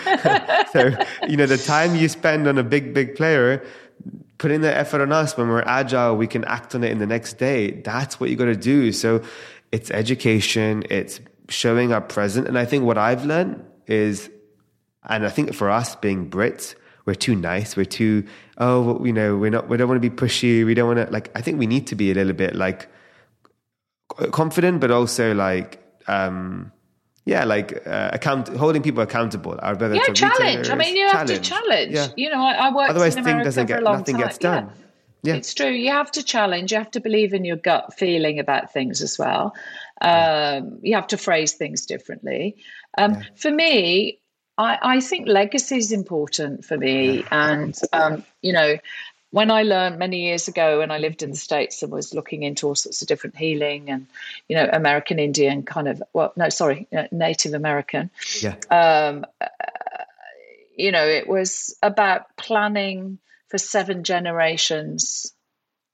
so, 0.72 0.90
you 1.28 1.36
know, 1.36 1.46
the 1.46 1.62
time 1.64 1.94
you 1.94 2.08
spend 2.08 2.48
on 2.48 2.58
a 2.58 2.64
big, 2.64 2.92
big 2.92 3.14
player, 3.14 3.64
putting 4.38 4.60
the 4.60 4.76
effort 4.76 5.00
on 5.00 5.12
us 5.12 5.36
when 5.36 5.48
we're 5.48 5.62
agile, 5.62 6.16
we 6.16 6.26
can 6.26 6.44
act 6.44 6.74
on 6.74 6.84
it 6.84 6.90
in 6.90 6.98
the 6.98 7.06
next 7.06 7.38
day. 7.38 7.70
That's 7.70 8.18
what 8.18 8.28
you 8.28 8.36
got 8.36 8.46
to 8.46 8.56
do. 8.56 8.92
So 8.92 9.22
it's 9.72 9.90
education. 9.90 10.84
It's 10.90 11.20
showing 11.48 11.92
up 11.92 12.08
present. 12.08 12.48
And 12.48 12.58
I 12.58 12.64
think 12.64 12.84
what 12.84 12.98
I've 12.98 13.24
learned 13.24 13.64
is, 13.86 14.30
and 15.04 15.24
I 15.24 15.30
think 15.30 15.54
for 15.54 15.70
us 15.70 15.94
being 15.96 16.28
Brits, 16.28 16.74
we're 17.04 17.14
too 17.14 17.34
nice. 17.34 17.76
We're 17.76 17.86
too, 17.86 18.26
oh, 18.58 19.04
you 19.04 19.12
know, 19.12 19.36
we're 19.36 19.50
not, 19.50 19.68
we 19.68 19.76
don't 19.76 19.88
want 19.88 20.02
to 20.02 20.10
be 20.10 20.14
pushy. 20.14 20.66
We 20.66 20.74
don't 20.74 20.94
want 20.94 21.06
to, 21.06 21.12
like, 21.12 21.30
I 21.34 21.40
think 21.40 21.58
we 21.58 21.66
need 21.66 21.86
to 21.86 21.94
be 21.94 22.10
a 22.10 22.14
little 22.14 22.34
bit 22.34 22.54
like 22.54 22.88
confident, 24.08 24.80
but 24.80 24.90
also 24.90 25.34
like, 25.34 25.82
um, 26.06 26.72
yeah, 27.24 27.44
like 27.44 27.86
uh, 27.86 28.10
account 28.12 28.48
holding 28.48 28.82
people 28.82 29.02
accountable. 29.02 29.58
I'd 29.62 29.80
rather 29.80 29.94
yeah, 29.94 30.12
challenge. 30.14 30.70
I 30.70 30.74
mean, 30.74 30.96
you 30.96 31.10
challenge. 31.10 31.30
have 31.30 31.42
to 31.42 31.50
challenge. 31.50 31.94
Yeah. 31.94 32.08
You 32.16 32.30
know, 32.30 32.42
I, 32.42 32.52
I 32.52 32.74
worked 32.74 32.90
Otherwise, 32.90 33.16
in 33.16 33.20
America 33.20 33.44
doesn't 33.44 33.66
get, 33.66 33.80
a 33.80 33.84
long 33.84 33.98
nothing 33.98 34.16
time. 34.16 34.24
gets 34.24 34.38
done. 34.38 34.70
Yeah. 35.22 35.32
yeah. 35.32 35.38
it's 35.38 35.52
true. 35.52 35.70
You 35.70 35.90
have 35.90 36.10
to 36.12 36.22
challenge. 36.22 36.72
You 36.72 36.78
have 36.78 36.90
to 36.92 37.00
believe 37.00 37.34
in 37.34 37.44
your 37.44 37.56
gut 37.56 37.92
feeling 37.94 38.38
about 38.38 38.72
things 38.72 39.02
as 39.02 39.18
well. 39.18 39.54
Um, 40.00 40.78
you 40.82 40.94
have 40.94 41.08
to 41.08 41.18
phrase 41.18 41.52
things 41.52 41.84
differently. 41.84 42.56
Um, 42.96 43.14
yeah. 43.14 43.22
For 43.34 43.50
me, 43.50 44.20
I, 44.56 44.78
I, 44.82 45.00
think 45.00 45.28
legacy 45.28 45.76
is 45.76 45.92
important 45.92 46.64
for 46.64 46.76
me, 46.76 47.24
and 47.30 47.78
um, 47.92 48.24
you 48.42 48.52
know, 48.52 48.76
when 49.30 49.50
I 49.50 49.62
learned 49.62 49.98
many 49.98 50.22
years 50.22 50.48
ago 50.48 50.78
when 50.78 50.90
I 50.90 50.98
lived 50.98 51.22
in 51.22 51.30
the 51.30 51.36
States 51.36 51.82
and 51.82 51.92
was 51.92 52.14
looking 52.14 52.42
into 52.42 52.66
all 52.66 52.74
sorts 52.74 53.02
of 53.02 53.08
different 53.08 53.36
healing 53.36 53.90
and, 53.90 54.06
you 54.48 54.56
know, 54.56 54.68
American 54.72 55.18
Indian 55.18 55.62
kind 55.62 55.86
of, 55.86 56.02
well, 56.14 56.32
no, 56.36 56.48
sorry, 56.48 56.86
uh, 56.96 57.04
Native 57.12 57.52
American. 57.52 58.10
Yeah. 58.40 58.56
Um, 58.70 59.26
uh, 59.40 59.46
you 60.76 60.92
know, 60.92 61.04
it 61.04 61.28
was 61.28 61.76
about 61.82 62.34
planning 62.36 63.18
for 63.48 63.58
seven 63.58 64.04
generations 64.04 65.32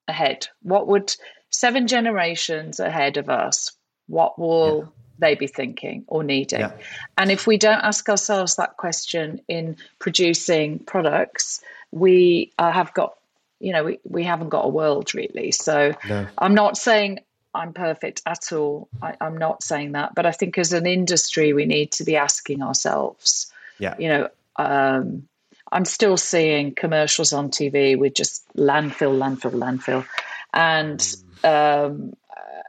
ahead. 0.06 0.46
What 0.62 0.86
would 0.86 1.14
seven 1.50 1.86
generations 1.88 2.78
ahead 2.78 3.16
of 3.16 3.28
us, 3.28 3.72
what 4.06 4.38
will 4.38 4.78
yeah. 4.78 4.90
they 5.18 5.34
be 5.34 5.46
thinking 5.48 6.04
or 6.06 6.22
needing? 6.22 6.60
Yeah. 6.60 6.72
And 7.18 7.32
if 7.32 7.46
we 7.46 7.56
don't 7.56 7.80
ask 7.82 8.08
ourselves 8.08 8.56
that 8.56 8.76
question 8.76 9.40
in 9.48 9.76
producing 9.98 10.78
products, 10.80 11.60
we 11.90 12.52
uh, 12.58 12.70
have 12.70 12.92
got 12.94 13.16
you 13.64 13.72
know, 13.72 13.84
we, 13.84 13.98
we 14.04 14.24
haven't 14.24 14.50
got 14.50 14.66
a 14.66 14.68
world 14.68 15.14
really. 15.14 15.50
So 15.50 15.94
no. 16.06 16.26
I'm 16.36 16.54
not 16.54 16.76
saying 16.76 17.20
I'm 17.54 17.72
perfect 17.72 18.20
at 18.26 18.52
all. 18.52 18.88
I, 19.00 19.16
am 19.20 19.38
not 19.38 19.62
saying 19.62 19.92
that. 19.92 20.14
But 20.14 20.26
I 20.26 20.32
think 20.32 20.58
as 20.58 20.74
an 20.74 20.86
industry, 20.86 21.54
we 21.54 21.64
need 21.64 21.92
to 21.92 22.04
be 22.04 22.16
asking 22.16 22.62
ourselves, 22.62 23.50
yeah. 23.78 23.94
you 23.98 24.08
know, 24.08 24.28
um, 24.56 25.28
I'm 25.72 25.86
still 25.86 26.18
seeing 26.18 26.74
commercials 26.74 27.32
on 27.32 27.50
TV 27.50 27.98
with 27.98 28.14
just 28.14 28.44
landfill, 28.54 29.16
landfill, 29.18 29.52
landfill. 29.52 30.06
And, 30.52 30.98
mm. 30.98 31.86
um, 31.86 32.12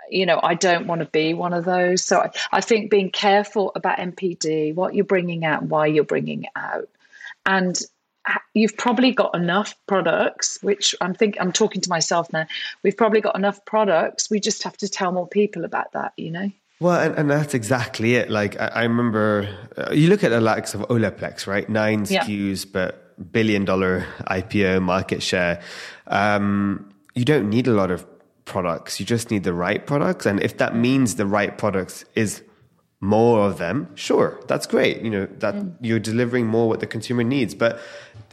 you 0.09 0.25
know, 0.25 0.39
I 0.41 0.53
don't 0.53 0.87
want 0.87 0.99
to 0.99 1.07
be 1.07 1.33
one 1.33 1.53
of 1.53 1.65
those. 1.65 2.03
So 2.03 2.19
I, 2.19 2.31
I 2.53 2.61
think 2.61 2.89
being 2.89 3.09
careful 3.09 3.73
about 3.75 3.97
NPD, 3.97 4.73
what 4.75 4.95
you're 4.95 5.03
bringing 5.03 5.43
out, 5.43 5.63
why 5.63 5.87
you're 5.87 6.05
bringing 6.05 6.43
it 6.43 6.51
out. 6.55 6.87
And 7.45 7.79
you've 8.53 8.75
probably 8.77 9.11
got 9.11 9.35
enough 9.35 9.75
products 9.87 10.57
which 10.61 10.95
i'm 11.01 11.13
think 11.13 11.37
i'm 11.39 11.51
talking 11.51 11.81
to 11.81 11.89
myself 11.89 12.31
now 12.33 12.45
we've 12.83 12.97
probably 12.97 13.21
got 13.21 13.35
enough 13.35 13.63
products 13.65 14.29
we 14.29 14.39
just 14.39 14.63
have 14.63 14.75
to 14.77 14.89
tell 14.89 15.11
more 15.11 15.27
people 15.27 15.65
about 15.65 15.91
that 15.93 16.13
you 16.17 16.31
know 16.31 16.49
well, 16.79 16.99
and, 16.99 17.15
and 17.15 17.31
that's 17.31 17.53
exactly 17.53 18.15
it. 18.15 18.29
Like 18.29 18.59
I, 18.59 18.67
I 18.67 18.83
remember, 18.83 19.47
uh, 19.77 19.93
you 19.93 20.09
look 20.09 20.25
at 20.25 20.29
the 20.29 20.41
likes 20.41 20.73
of 20.73 20.81
Olaplex, 20.81 21.47
right? 21.47 21.67
Nine 21.69 22.03
SKUs, 22.03 22.65
yeah. 22.65 22.71
but 22.73 23.31
billion 23.31 23.65
dollar 23.65 24.05
IPO 24.27 24.81
market 24.81 25.23
share. 25.23 25.61
Um, 26.07 26.93
you 27.13 27.23
don't 27.23 27.49
need 27.49 27.67
a 27.67 27.71
lot 27.71 27.91
of 27.91 28.05
products. 28.43 28.99
You 28.99 29.05
just 29.05 29.31
need 29.31 29.43
the 29.43 29.53
right 29.53 29.85
products, 29.85 30.25
and 30.25 30.41
if 30.43 30.57
that 30.57 30.75
means 30.75 31.15
the 31.15 31.25
right 31.25 31.57
products 31.57 32.03
is 32.13 32.43
more 33.05 33.47
of 33.47 33.57
them, 33.57 33.89
sure, 33.95 34.39
that's 34.47 34.65
great. 34.65 35.01
You 35.01 35.09
know 35.09 35.25
that 35.39 35.55
mm. 35.55 35.73
you're 35.81 35.99
delivering 35.99 36.47
more 36.47 36.67
what 36.67 36.79
the 36.79 36.87
consumer 36.87 37.23
needs, 37.23 37.55
but 37.55 37.79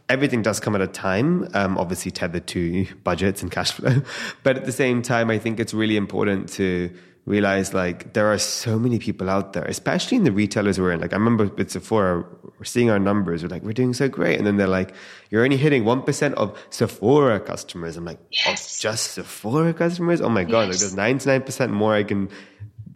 everything 0.09 0.43
does 0.43 0.61
come 0.61 0.75
at 0.75 0.81
a 0.81 0.87
time, 0.87 1.49
um, 1.55 1.79
obviously 1.79 2.11
tethered 2.11 2.47
to 2.49 2.87
budgets 3.05 3.43
and 3.43 3.51
cash 3.51 3.73
flow. 3.73 4.03
But 4.43 4.57
at 4.57 4.65
the 4.65 4.73
same 4.73 5.03
time, 5.03 5.31
I 5.31 5.39
think 5.39 5.61
it's 5.61 5.73
really 5.73 5.97
important 5.97 6.49
to 6.55 6.91
realize 7.25 7.73
like 7.73 8.15
there 8.15 8.27
are 8.27 8.39
so 8.39 8.79
many 8.79 8.99
people 8.99 9.31
out 9.31 9.53
there, 9.53 9.65
especially 9.65 10.17
in 10.17 10.25
the 10.25 10.33
retailers 10.33 10.79
we're 10.81 10.93
in. 10.93 11.01
Like 11.01 11.13
I 11.13 11.17
remember 11.17 11.47
with 11.47 11.71
Sephora, 11.71 12.25
we're 12.59 12.65
seeing 12.65 12.91
our 12.91 12.99
numbers, 12.99 13.43
we're 13.43 13.49
like, 13.49 13.63
we're 13.63 13.73
doing 13.73 13.95
so 13.95 14.09
great. 14.09 14.39
And 14.39 14.47
then 14.47 14.57
they're 14.57 14.67
like, 14.67 14.95
you're 15.31 15.45
only 15.45 15.57
hitting 15.57 15.85
1% 15.85 16.35
of 16.35 16.59
Sephora 16.71 17.39
customers. 17.41 17.97
I'm 17.97 18.05
like, 18.05 18.19
yes. 18.31 18.49
oh, 18.49 18.83
just 18.83 19.13
Sephora 19.13 19.73
customers? 19.73 20.21
Oh 20.21 20.29
my 20.29 20.45
God, 20.45 20.69
yes. 20.69 20.95
like 20.95 21.15
there's 21.15 21.45
99% 21.65 21.71
more 21.71 21.95
I 21.95 22.03
can 22.03 22.29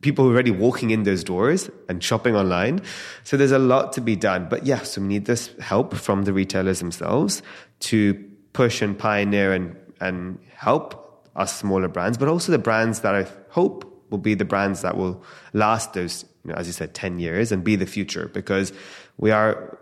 people 0.00 0.26
already 0.26 0.50
walking 0.50 0.90
in 0.90 1.04
those 1.04 1.24
doors 1.24 1.70
and 1.88 2.02
shopping 2.02 2.36
online. 2.36 2.80
So 3.24 3.36
there's 3.36 3.52
a 3.52 3.58
lot 3.58 3.92
to 3.94 4.00
be 4.00 4.16
done. 4.16 4.48
But 4.48 4.66
yes, 4.66 4.98
we 4.98 5.06
need 5.06 5.24
this 5.24 5.50
help 5.60 5.94
from 5.94 6.24
the 6.24 6.32
retailers 6.32 6.80
themselves 6.80 7.42
to 7.80 8.14
push 8.52 8.82
and 8.82 8.98
pioneer 8.98 9.52
and, 9.52 9.76
and 10.00 10.38
help 10.54 11.30
us 11.34 11.58
smaller 11.58 11.88
brands, 11.88 12.18
but 12.18 12.28
also 12.28 12.52
the 12.52 12.58
brands 12.58 13.00
that 13.00 13.14
I 13.14 13.26
hope 13.50 13.92
will 14.10 14.18
be 14.18 14.34
the 14.34 14.44
brands 14.44 14.82
that 14.82 14.96
will 14.96 15.22
last 15.52 15.92
those, 15.92 16.24
you 16.44 16.52
know, 16.52 16.56
as 16.56 16.66
you 16.66 16.72
said, 16.72 16.94
10 16.94 17.18
years 17.18 17.52
and 17.52 17.62
be 17.64 17.76
the 17.76 17.86
future 17.86 18.28
because 18.32 18.72
we 19.18 19.30
are 19.30 19.78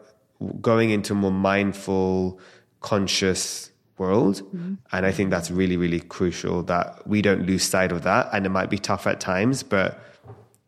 going 0.60 0.90
into 0.90 1.14
more 1.14 1.30
mindful, 1.30 2.40
conscious 2.80 3.70
world. 3.98 4.42
Mm-hmm. 4.42 4.74
And 4.92 5.06
I 5.06 5.12
think 5.12 5.30
that's 5.30 5.50
really, 5.50 5.76
really 5.76 6.00
crucial 6.00 6.62
that 6.64 7.06
we 7.06 7.22
don't 7.22 7.46
lose 7.46 7.62
sight 7.62 7.92
of 7.92 8.02
that. 8.02 8.28
And 8.32 8.46
it 8.46 8.50
might 8.50 8.70
be 8.70 8.78
tough 8.78 9.06
at 9.06 9.20
times, 9.20 9.62
but 9.62 10.00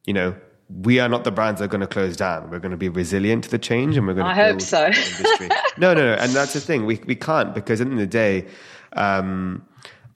you 0.07 0.13
know, 0.13 0.35
we 0.69 0.99
are 0.99 1.09
not 1.09 1.25
the 1.25 1.31
brands 1.31 1.61
that 1.61 1.67
are 1.67 1.69
going 1.69 1.81
to 1.81 1.87
close 1.87 2.17
down. 2.17 2.51
We're 2.51 2.59
going 2.59 2.73
to 2.73 2.77
be 2.77 2.89
resilient 2.89 3.45
to 3.45 3.51
the 3.51 3.59
change 3.59 3.97
and 3.97 4.07
we're 4.07 4.15
going 4.15 4.27
to 4.27 4.41
I 4.41 4.47
hope 4.47 4.61
so. 4.61 4.89
no, 5.79 5.95
no, 5.95 6.07
no. 6.07 6.15
And 6.15 6.33
that's 6.33 6.55
the 6.55 6.61
thing. 6.61 6.87
We, 6.87 7.01
we 7.07 7.15
can't 7.15 7.55
because 7.55 7.81
at 7.81 7.87
the 7.87 7.93
end 7.93 8.01
of 8.01 8.11
the 8.11 8.13
day, 8.13 8.47
um, 8.95 9.67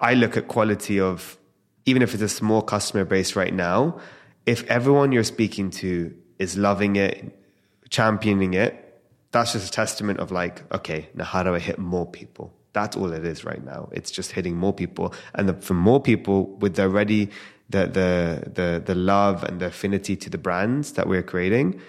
I 0.01 0.15
look 0.15 0.37
at 0.37 0.49
quality 0.49 0.99
of, 0.99 1.37
even 1.87 2.03
if 2.03 2.15
it's 2.15 2.23
a 2.23 2.29
small 2.29 2.63
customer 2.63 3.05
base 3.05 3.37
right 3.37 3.55
now, 3.55 4.01
if 4.47 4.65
everyone 4.69 5.13
you're 5.13 5.25
speaking 5.25 5.71
to 5.71 6.15
is 6.39 6.57
loving 6.57 6.97
it, 6.97 7.39
championing 7.91 8.55
it, 8.55 9.03
that's 9.33 9.53
just 9.53 9.69
a 9.69 9.71
testament 9.71 10.19
of 10.19 10.33
like, 10.33 10.73
okay, 10.75 11.09
now 11.15 11.25
how 11.25 11.43
do 11.43 11.55
I 11.55 11.59
hit 11.59 11.79
more 11.79 12.07
people? 12.07 12.53
That's 12.73 12.97
all 12.97 13.13
it 13.13 13.25
is 13.25 13.45
right 13.45 13.65
now. 13.65 13.89
It's 13.93 14.11
just 14.11 14.33
hitting 14.33 14.57
more 14.57 14.73
people. 14.73 15.15
And 15.35 15.49
the, 15.49 15.55
for 15.55 15.75
more 15.75 16.01
people 16.01 16.47
with 16.57 16.77
the 16.77 16.89
ready, 16.89 17.31
the, 17.69 17.87
the, 17.87 18.51
the, 18.51 18.83
the 18.85 18.95
love 18.95 19.45
and 19.45 19.61
the 19.61 19.67
affinity 19.67 20.17
to 20.17 20.31
the 20.31 20.39
brands 20.39 20.93
that 20.93 21.09
we're 21.09 21.23
creating, 21.23 21.81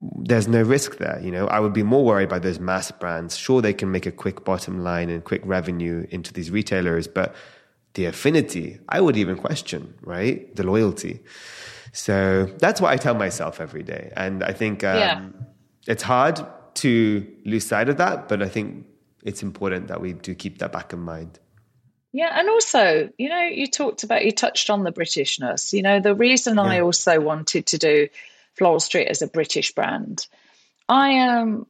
there's 0.00 0.48
no 0.48 0.62
risk 0.62 0.96
there. 0.96 1.20
You 1.22 1.30
know, 1.30 1.46
I 1.48 1.60
would 1.60 1.72
be 1.74 1.82
more 1.82 2.04
worried 2.04 2.28
by 2.28 2.38
those 2.38 2.58
mass 2.58 2.90
brands. 2.90 3.36
Sure, 3.36 3.60
they 3.60 3.74
can 3.74 3.90
make 3.90 4.06
a 4.06 4.12
quick 4.12 4.44
bottom 4.44 4.82
line 4.82 5.10
and 5.10 5.22
quick 5.22 5.42
revenue 5.44 6.06
into 6.10 6.32
these 6.32 6.50
retailers, 6.50 7.06
but 7.06 7.34
the 7.94 8.06
affinity, 8.06 8.78
I 8.88 9.00
would 9.00 9.16
even 9.16 9.36
question, 9.36 9.94
right? 10.00 10.54
The 10.56 10.62
loyalty. 10.62 11.20
So 11.92 12.46
that's 12.58 12.80
what 12.80 12.92
I 12.92 12.96
tell 12.96 13.14
myself 13.14 13.60
every 13.60 13.82
day. 13.82 14.12
And 14.16 14.42
I 14.44 14.52
think 14.52 14.84
um, 14.84 14.96
yeah. 14.96 15.28
it's 15.86 16.02
hard 16.02 16.40
to 16.74 17.26
lose 17.44 17.66
sight 17.66 17.88
of 17.88 17.96
that, 17.98 18.28
but 18.28 18.42
I 18.42 18.48
think 18.48 18.86
it's 19.22 19.42
important 19.42 19.88
that 19.88 20.00
we 20.00 20.12
do 20.14 20.34
keep 20.34 20.58
that 20.58 20.72
back 20.72 20.92
in 20.92 21.00
mind. 21.00 21.38
Yeah, 22.12 22.38
and 22.38 22.48
also, 22.48 23.08
you 23.18 23.28
know, 23.28 23.42
you 23.42 23.68
talked 23.68 24.02
about, 24.02 24.24
you 24.24 24.32
touched 24.32 24.68
on 24.68 24.82
the 24.82 24.90
Britishness. 24.90 25.72
You 25.72 25.82
know, 25.82 26.00
the 26.00 26.14
reason 26.14 26.56
yeah. 26.56 26.62
I 26.62 26.80
also 26.80 27.20
wanted 27.20 27.66
to 27.66 27.78
do 27.78 28.08
Floral 28.54 28.80
Street 28.80 29.06
as 29.06 29.22
a 29.22 29.26
British 29.26 29.72
brand, 29.72 30.26
I 30.88 31.10
am, 31.10 31.66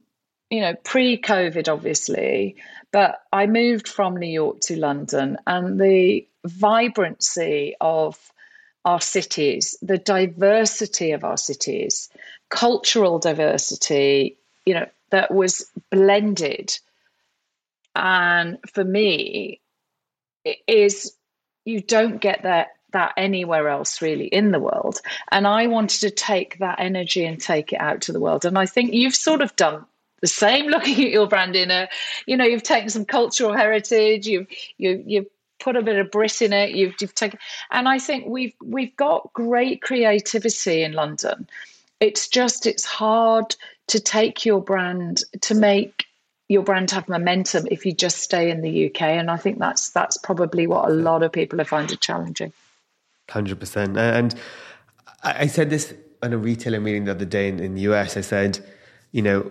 you 0.49 0.61
know, 0.61 0.75
pre 0.83 1.21
COVID, 1.21 1.71
obviously, 1.71 2.57
but 2.91 3.23
I 3.33 3.47
moved 3.47 3.87
from 3.87 4.17
New 4.17 4.31
York 4.31 4.61
to 4.63 4.77
London, 4.77 5.37
and 5.47 5.81
the 5.81 6.27
vibrancy 6.45 7.77
of 7.81 8.33
our 8.85 9.01
cities, 9.01 9.77
the 9.83 9.99
diversity 9.99 11.13
of 11.13 11.23
our 11.23 11.37
cities, 11.37 12.09
cultural 12.49 13.19
diversity, 13.19 14.39
you 14.65 14.75
know, 14.75 14.87
that 15.11 15.33
was 15.33 15.71
blended 15.91 16.79
and 17.95 18.59
for 18.73 18.85
me 18.85 19.61
is 20.67 21.17
you 21.65 21.81
don't 21.81 22.21
get 22.21 22.43
that 22.43 22.69
that 22.93 23.13
anywhere 23.17 23.69
else 23.69 24.03
really 24.03 24.27
in 24.27 24.51
the 24.51 24.59
world 24.59 25.01
and 25.31 25.47
i 25.47 25.67
wanted 25.67 26.01
to 26.01 26.11
take 26.11 26.59
that 26.59 26.81
energy 26.81 27.25
and 27.25 27.41
take 27.41 27.73
it 27.73 27.81
out 27.81 28.01
to 28.01 28.13
the 28.13 28.21
world 28.21 28.45
and 28.45 28.59
i 28.59 28.67
think 28.67 28.93
you've 28.93 29.15
sort 29.15 29.43
of 29.43 29.55
done 29.57 29.85
the 30.21 30.27
same 30.27 30.67
looking 30.71 31.05
at 31.05 31.11
your 31.11 31.29
brand 31.29 31.55
in 31.55 31.71
a 31.71 31.89
you 32.27 32.37
know 32.37 32.45
you've 32.45 32.63
taken 32.63 32.89
some 32.89 33.05
cultural 33.05 33.53
heritage 33.53 34.27
you've 34.27 34.47
you, 34.79 35.03
you've 35.07 35.27
put 35.61 35.77
a 35.77 35.83
bit 35.83 35.99
of 35.99 36.11
Brit 36.11 36.43
in 36.43 36.53
it. 36.53 36.75
You've, 36.75 36.95
you've 37.01 37.15
taken, 37.15 37.39
and 37.71 37.89
I 37.89 37.99
think 37.99 38.27
we've 38.27 38.55
we've 38.65 38.97
got 38.97 39.33
great 39.33 39.83
creativity 39.83 40.83
in 40.83 40.93
London. 40.93 41.49
It's 42.01 42.29
just 42.29 42.67
it's 42.67 42.85
hard 42.85 43.55
to 43.89 44.01
take 44.01 44.45
your 44.45 44.63
brand 44.63 45.23
to 45.43 45.55
make 45.55 46.07
your 46.51 46.65
brand 46.65 46.91
have 46.91 47.09
momentum 47.09 47.69
if 47.71 47.87
you 47.87 47.93
just 47.93 48.19
stay 48.19 48.51
in 48.51 48.61
the 48.61 48.87
UK. 48.87 49.03
And 49.03 49.31
I 49.31 49.37
think 49.37 49.61
that's 49.61 49.91
that's 49.91 50.17
probably 50.17 50.67
what 50.67 50.91
a 50.91 50.93
lot 50.93 51.23
of 51.23 51.31
people 51.31 51.61
are 51.61 51.65
finding 51.65 51.99
challenging. 51.99 52.53
Hundred 53.31 53.61
percent. 53.61 53.97
And 53.97 54.35
I 55.23 55.47
said 55.47 55.71
this 55.71 55.95
on 56.25 56.33
a 56.33 56.39
retailer 56.39 56.81
meeting 56.81 57.05
the 57.05 57.13
other 57.13 57.25
day 57.25 57.49
in, 57.49 57.61
in 57.61 57.77
the 57.77 57.83
US. 57.83 58.17
I 58.17 58.23
said, 58.23 58.59
you 59.13 59.23
know, 59.23 59.49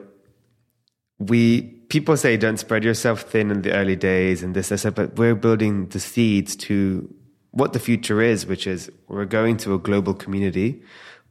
we 1.19 1.61
people 1.87 2.17
say 2.17 2.35
don't 2.35 2.57
spread 2.57 2.83
yourself 2.83 3.21
thin 3.21 3.49
in 3.49 3.61
the 3.61 3.71
early 3.71 3.95
days 3.95 4.43
and 4.43 4.53
this, 4.53 4.67
this, 4.67 4.83
but 4.83 5.15
we're 5.15 5.35
building 5.35 5.87
the 5.87 6.01
seeds 6.01 6.53
to 6.57 7.07
what 7.51 7.71
the 7.71 7.79
future 7.79 8.21
is, 8.21 8.45
which 8.45 8.67
is 8.67 8.91
we're 9.07 9.23
going 9.23 9.55
to 9.57 9.73
a 9.73 9.79
global 9.79 10.13
community. 10.13 10.83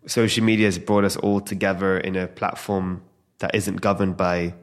Social 0.07 0.43
media 0.43 0.64
has 0.64 0.79
brought 0.79 1.05
us 1.05 1.16
all 1.16 1.43
together 1.43 1.99
in 1.99 2.16
a 2.16 2.27
platform 2.27 3.03
that 3.41 3.55
isn't 3.55 3.83
governed 3.83 4.16
by 4.16 4.55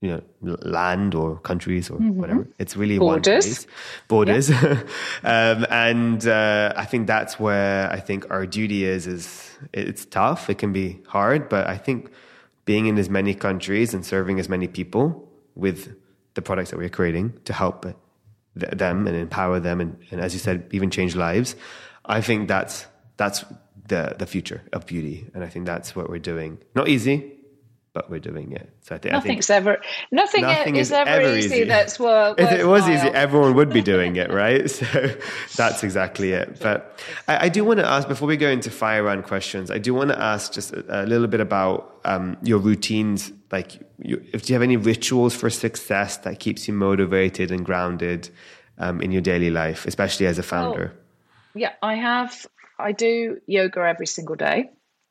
you 0.00 0.10
know 0.42 0.56
land 0.62 1.14
or 1.14 1.38
countries 1.38 1.90
or 1.90 1.98
mm-hmm. 1.98 2.20
whatever 2.20 2.46
it's 2.58 2.76
really 2.76 2.98
borders. 2.98 3.26
one 3.26 3.42
place 3.42 3.66
borders 4.06 4.50
yeah. 4.50 4.82
um, 5.24 5.66
and 5.70 6.26
uh, 6.26 6.72
i 6.76 6.84
think 6.84 7.06
that's 7.06 7.40
where 7.40 7.90
i 7.90 7.98
think 7.98 8.30
our 8.30 8.46
duty 8.46 8.84
is 8.84 9.06
is 9.06 9.58
it's 9.72 10.04
tough 10.04 10.48
it 10.48 10.58
can 10.58 10.72
be 10.72 11.00
hard 11.08 11.48
but 11.48 11.66
i 11.66 11.76
think 11.76 12.10
being 12.64 12.86
in 12.86 12.98
as 12.98 13.10
many 13.10 13.34
countries 13.34 13.92
and 13.92 14.06
serving 14.06 14.38
as 14.38 14.48
many 14.48 14.68
people 14.68 15.28
with 15.56 15.96
the 16.34 16.42
products 16.42 16.70
that 16.70 16.78
we're 16.78 16.88
creating 16.88 17.32
to 17.44 17.52
help 17.52 17.84
them 18.54 19.06
and 19.06 19.16
empower 19.16 19.58
them 19.58 19.80
and, 19.80 19.98
and 20.10 20.20
as 20.20 20.32
you 20.32 20.38
said 20.38 20.68
even 20.70 20.90
change 20.90 21.16
lives 21.16 21.56
i 22.04 22.20
think 22.20 22.46
that's 22.46 22.86
that's 23.16 23.44
the 23.88 24.14
the 24.18 24.26
future 24.26 24.62
of 24.72 24.86
beauty 24.86 25.26
and 25.34 25.42
i 25.42 25.48
think 25.48 25.66
that's 25.66 25.96
what 25.96 26.08
we're 26.08 26.18
doing 26.20 26.56
not 26.76 26.86
easy 26.88 27.37
but 27.92 28.10
we're 28.10 28.20
doing 28.20 28.52
it. 28.52 28.70
So 28.82 28.94
I, 28.94 28.98
th- 28.98 29.12
nothing's 29.12 29.50
I 29.50 29.60
think 29.60 29.66
ever 29.66 29.82
nothing, 30.12 30.42
nothing 30.42 30.76
is, 30.76 30.88
is, 30.88 30.92
ever, 30.92 31.10
ever 31.10 31.36
easy, 31.36 31.46
easy. 31.46 31.64
That's 31.64 31.98
what 31.98 32.38
if 32.38 32.52
it 32.52 32.66
was 32.66 32.88
easy, 32.88 33.08
everyone 33.08 33.54
would 33.54 33.70
be 33.70 33.82
doing 33.82 34.16
it, 34.16 34.30
right? 34.44 34.70
So 34.70 34.86
that's 35.56 35.82
exactly 35.82 36.32
it. 36.32 36.58
But 36.60 37.00
I, 37.26 37.46
I, 37.46 37.48
do 37.48 37.64
want 37.64 37.80
to 37.80 37.86
ask 37.86 38.06
before 38.08 38.28
we 38.28 38.36
go 38.36 38.48
into 38.48 38.70
fire 38.70 39.02
round 39.02 39.24
questions. 39.24 39.70
I 39.70 39.78
do 39.78 39.94
want 39.94 40.10
to 40.10 40.20
ask 40.20 40.52
just 40.52 40.72
a, 40.72 41.04
a 41.04 41.06
little 41.06 41.26
bit 41.26 41.40
about 41.40 42.00
um, 42.04 42.36
your 42.42 42.58
routines. 42.58 43.32
Like, 43.50 43.80
you, 43.98 44.24
if 44.32 44.48
you 44.48 44.54
have 44.54 44.62
any 44.62 44.76
rituals 44.76 45.34
for 45.34 45.50
success 45.50 46.18
that 46.18 46.38
keeps 46.38 46.68
you 46.68 46.74
motivated 46.74 47.50
and 47.50 47.64
grounded 47.64 48.28
um, 48.78 49.00
in 49.00 49.10
your 49.10 49.22
daily 49.22 49.50
life, 49.50 49.86
especially 49.86 50.26
as 50.26 50.38
a 50.38 50.42
founder. 50.42 50.92
Oh, 50.94 51.00
yeah, 51.54 51.72
I 51.82 51.94
have. 51.94 52.46
I 52.78 52.92
do 52.92 53.40
yoga 53.46 53.80
every 53.80 54.06
single 54.06 54.36
day. 54.36 54.70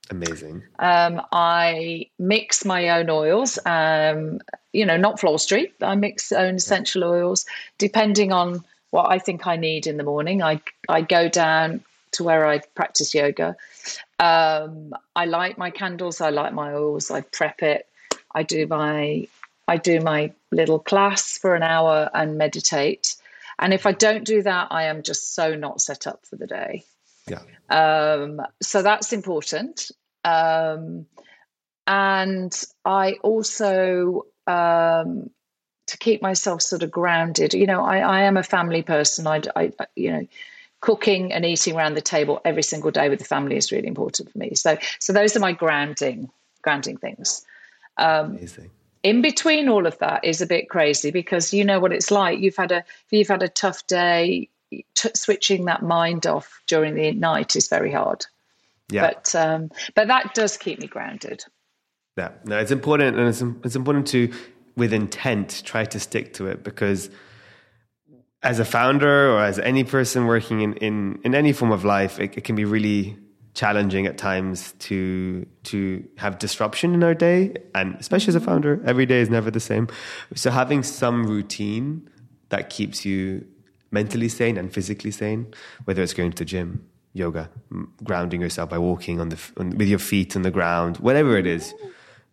Amazing. 0.09 0.63
Um, 0.79 1.21
I 1.31 2.09
mix 2.19 2.63
my 2.63 2.89
own 2.89 3.09
oils. 3.09 3.59
Um, 3.65 4.39
you 4.73 4.85
know, 4.85 4.97
not 4.97 5.19
Floral 5.19 5.37
Street. 5.37 5.73
I 5.81 5.95
mix 5.95 6.31
own 6.31 6.55
essential 6.55 7.03
oils 7.03 7.45
depending 7.77 8.31
on 8.31 8.63
what 8.91 9.11
I 9.11 9.19
think 9.19 9.47
I 9.47 9.57
need 9.57 9.87
in 9.87 9.97
the 9.97 10.03
morning. 10.03 10.41
I 10.41 10.61
I 10.87 11.01
go 11.01 11.29
down 11.29 11.83
to 12.11 12.23
where 12.23 12.45
I 12.45 12.59
practice 12.75 13.13
yoga. 13.13 13.55
Um, 14.19 14.93
I 15.15 15.25
light 15.25 15.57
my 15.57 15.71
candles. 15.71 16.21
I 16.21 16.29
light 16.29 16.53
my 16.53 16.73
oils. 16.73 17.11
I 17.11 17.21
prep 17.21 17.61
it. 17.63 17.87
I 18.33 18.43
do 18.43 18.67
my 18.67 19.27
I 19.67 19.77
do 19.77 19.99
my 19.99 20.31
little 20.51 20.79
class 20.79 21.37
for 21.37 21.55
an 21.55 21.63
hour 21.63 22.09
and 22.13 22.37
meditate. 22.37 23.15
And 23.59 23.73
if 23.73 23.85
I 23.85 23.91
don't 23.91 24.23
do 24.23 24.43
that, 24.43 24.67
I 24.71 24.83
am 24.83 25.03
just 25.03 25.33
so 25.33 25.55
not 25.55 25.81
set 25.81 26.07
up 26.07 26.25
for 26.25 26.35
the 26.35 26.47
day. 26.47 26.85
Yeah. 27.27 27.41
Um, 27.69 28.41
so 28.61 28.81
that's 28.81 29.13
important. 29.13 29.91
Um, 30.23 31.05
and 31.85 32.63
I 32.83 33.13
also, 33.23 34.25
um, 34.45 35.29
to 35.87 35.97
keep 35.97 36.21
myself 36.21 36.61
sort 36.61 36.83
of 36.83 36.91
grounded, 36.91 37.53
you 37.53 37.65
know, 37.65 37.83
I, 37.83 37.99
I 37.99 38.21
am 38.23 38.37
a 38.37 38.43
family 38.43 38.81
person. 38.81 39.25
I, 39.27 39.41
I, 39.55 39.71
you 39.95 40.11
know, 40.11 40.27
cooking 40.81 41.33
and 41.33 41.45
eating 41.45 41.75
around 41.75 41.95
the 41.95 42.01
table 42.01 42.41
every 42.45 42.63
single 42.63 42.91
day 42.91 43.09
with 43.09 43.19
the 43.19 43.25
family 43.25 43.55
is 43.55 43.71
really 43.71 43.87
important 43.87 44.31
for 44.31 44.37
me. 44.37 44.53
So, 44.55 44.77
so 44.99 45.13
those 45.13 45.35
are 45.35 45.39
my 45.39 45.53
grounding, 45.53 46.29
grounding 46.61 46.97
things. 46.97 47.45
Um, 47.97 48.37
Amazing. 48.37 48.71
In 49.03 49.21
between 49.21 49.69
all 49.69 49.85
of 49.87 49.97
that 49.99 50.25
is 50.25 50.41
a 50.41 50.45
bit 50.47 50.69
crazy 50.69 51.11
because 51.11 51.53
you 51.53 51.63
know 51.63 51.79
what 51.79 51.93
it's 51.93 52.11
like. 52.11 52.39
You've 52.39 52.57
had 52.57 52.71
a 52.71 52.83
you've 53.09 53.27
had 53.29 53.43
a 53.43 53.47
tough 53.47 53.87
day 53.87 54.49
t- 54.71 55.09
switching 55.13 55.65
that 55.65 55.83
mind 55.83 56.27
off 56.27 56.61
during 56.67 56.95
the 56.95 57.11
night 57.11 57.55
is 57.55 57.67
very 57.67 57.91
hard. 57.91 58.25
Yeah. 58.89 59.01
But 59.01 59.35
um, 59.35 59.69
but 59.95 60.07
that 60.07 60.33
does 60.33 60.57
keep 60.57 60.79
me 60.79 60.87
grounded. 60.87 61.43
Yeah. 62.17 62.31
No, 62.45 62.57
it's 62.57 62.71
important, 62.71 63.17
and 63.17 63.27
it's 63.27 63.41
it's 63.65 63.75
important 63.75 64.07
to, 64.07 64.31
with 64.75 64.93
intent, 64.93 65.61
try 65.65 65.85
to 65.85 65.99
stick 65.99 66.33
to 66.35 66.47
it 66.47 66.63
because 66.63 67.09
as 68.43 68.59
a 68.59 68.65
founder 68.65 69.31
or 69.31 69.43
as 69.43 69.59
any 69.59 69.83
person 69.83 70.25
working 70.25 70.61
in 70.61 70.73
in, 70.75 71.19
in 71.23 71.35
any 71.35 71.53
form 71.53 71.71
of 71.71 71.83
life, 71.83 72.19
it, 72.19 72.37
it 72.37 72.43
can 72.43 72.55
be 72.55 72.65
really 72.65 73.17
challenging 73.57 74.05
at 74.05 74.19
times 74.19 74.73
to 74.77 75.43
to 75.63 76.07
have 76.15 76.37
disruption 76.37 76.93
in 76.93 77.03
our 77.03 77.15
day 77.15 77.55
and 77.73 77.95
especially 77.95 78.29
as 78.29 78.35
a 78.35 78.39
founder 78.39 78.79
every 78.85 79.07
day 79.07 79.19
is 79.19 79.31
never 79.31 79.49
the 79.49 79.59
same 79.59 79.87
so 80.35 80.51
having 80.51 80.83
some 80.83 81.25
routine 81.25 82.07
that 82.49 82.69
keeps 82.69 83.03
you 83.03 83.43
mentally 83.99 84.29
sane 84.29 84.57
and 84.57 84.67
physically 84.77 85.11
sane, 85.11 85.41
whether 85.85 86.01
it's 86.03 86.13
going 86.19 86.31
to 86.31 86.37
the 86.37 86.49
gym, 86.53 86.67
yoga, 87.13 87.49
grounding 88.03 88.41
yourself 88.41 88.69
by 88.69 88.79
walking 88.89 89.19
on 89.19 89.29
the 89.29 89.39
on, 89.59 89.65
with 89.79 89.89
your 89.93 90.03
feet 90.11 90.35
on 90.37 90.43
the 90.43 90.51
ground, 90.57 90.97
whatever 90.97 91.37
it 91.37 91.47
is. 91.47 91.73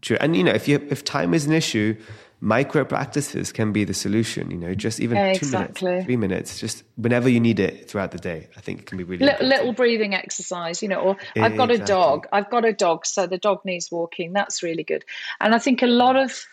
True. 0.03 0.19
And 0.21 0.37
you 0.37 0.45
know, 0.45 0.53
if 0.61 0.69
you 0.69 0.77
if 0.95 1.01
time 1.05 1.33
is 1.39 1.47
an 1.47 1.55
issue, 1.63 1.97
micro 2.41 2.85
practices 2.85 3.47
can 3.59 3.73
be 3.73 3.85
the 3.85 3.95
solution. 3.95 4.51
You 4.51 4.59
know, 4.59 4.75
just 4.75 5.01
even 5.01 5.17
exactly. 5.17 5.73
two 5.75 5.87
minutes, 5.87 6.07
three 6.07 6.17
minutes, 6.27 6.51
just 6.65 6.85
whenever 6.97 7.29
you 7.35 7.41
need 7.41 7.59
it 7.69 7.89
throughout 7.89 8.11
the 8.11 8.23
day. 8.33 8.41
I 8.59 8.61
think 8.61 8.81
it 8.81 8.87
can 8.87 8.99
be 8.99 9.05
really 9.05 9.25
little, 9.25 9.47
little 9.47 9.73
breathing 9.73 10.15
exercise. 10.15 10.83
You 10.83 10.91
know, 10.91 11.01
or 11.07 11.17
I've 11.45 11.57
got 11.57 11.71
a 11.71 11.79
dog. 11.79 12.27
I've 12.31 12.51
got 12.51 12.65
a 12.67 12.75
dog, 12.87 13.07
so 13.07 13.27
the 13.27 13.39
dog 13.49 13.65
needs 13.65 13.91
walking. 13.91 14.35
That's 14.35 14.63
really 14.63 14.85
good. 14.85 15.05
And 15.41 15.55
I 15.55 15.59
think 15.59 15.83
a 15.83 15.93
lot 16.05 16.17
of 16.17 16.45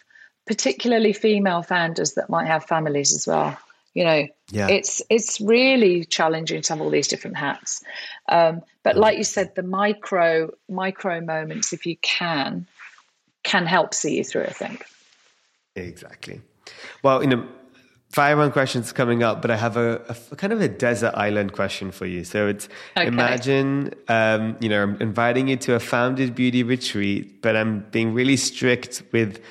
particularly 0.47 1.13
female 1.13 1.61
founders 1.61 2.13
that 2.13 2.29
might 2.29 2.47
have 2.47 2.63
families 2.63 3.13
as 3.13 3.27
well 3.27 3.57
you 3.93 4.03
know 4.03 4.27
yeah. 4.51 4.67
it's 4.67 5.01
it's 5.09 5.41
really 5.41 6.05
challenging 6.05 6.61
to 6.61 6.73
have 6.73 6.81
all 6.81 6.89
these 6.89 7.07
different 7.07 7.37
hats. 7.37 7.83
Um, 8.29 8.61
but 8.83 8.97
like 8.97 9.17
you 9.17 9.23
said 9.23 9.55
the 9.55 9.63
micro 9.63 10.51
micro 10.69 11.21
moments 11.21 11.73
if 11.73 11.85
you 11.85 11.97
can 11.97 12.67
can 13.43 13.65
help 13.65 13.93
see 13.93 14.17
you 14.17 14.23
through 14.23 14.45
i 14.45 14.53
think. 14.53 14.85
Exactly. 15.75 16.41
Well 17.03 17.21
you 17.21 17.29
know 17.29 17.47
fire 18.09 18.35
one 18.35 18.51
questions 18.51 18.91
coming 18.91 19.23
up 19.23 19.41
but 19.41 19.49
i 19.49 19.55
have 19.55 19.77
a, 19.77 20.03
a, 20.09 20.35
kind 20.35 20.51
of 20.51 20.59
a 20.59 20.67
desert 20.67 21.13
island 21.15 21.53
question 21.53 21.91
for 21.91 22.05
you. 22.05 22.25
So 22.25 22.47
it's 22.47 22.67
okay. 22.97 23.07
imagine 23.07 23.93
um, 24.09 24.57
you 24.59 24.69
know 24.69 24.83
i'm 24.83 25.01
inviting 25.01 25.47
you 25.47 25.57
to 25.57 25.75
a 25.75 25.79
founded 25.79 26.35
beauty 26.35 26.63
retreat 26.63 27.41
but 27.41 27.55
i'm 27.55 27.85
being 27.91 28.13
really 28.13 28.37
strict 28.37 29.03
with 29.11 29.41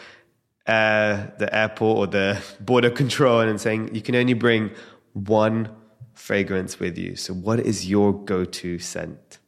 uh, 0.71 1.27
the 1.39 1.49
airport 1.53 1.99
or 1.99 2.07
the 2.07 2.41
border 2.61 2.91
control 2.91 3.41
and 3.41 3.61
saying 3.61 3.95
you 3.95 4.03
can 4.03 4.15
only 4.15 4.35
bring 4.35 4.71
one 5.13 5.69
fragrance 6.15 6.79
with 6.79 6.97
you. 6.97 7.17
So, 7.17 7.35
what 7.35 7.61
is 7.61 7.89
your 7.89 8.13
go 8.13 8.45
to 8.45 8.79
scent? 8.79 9.39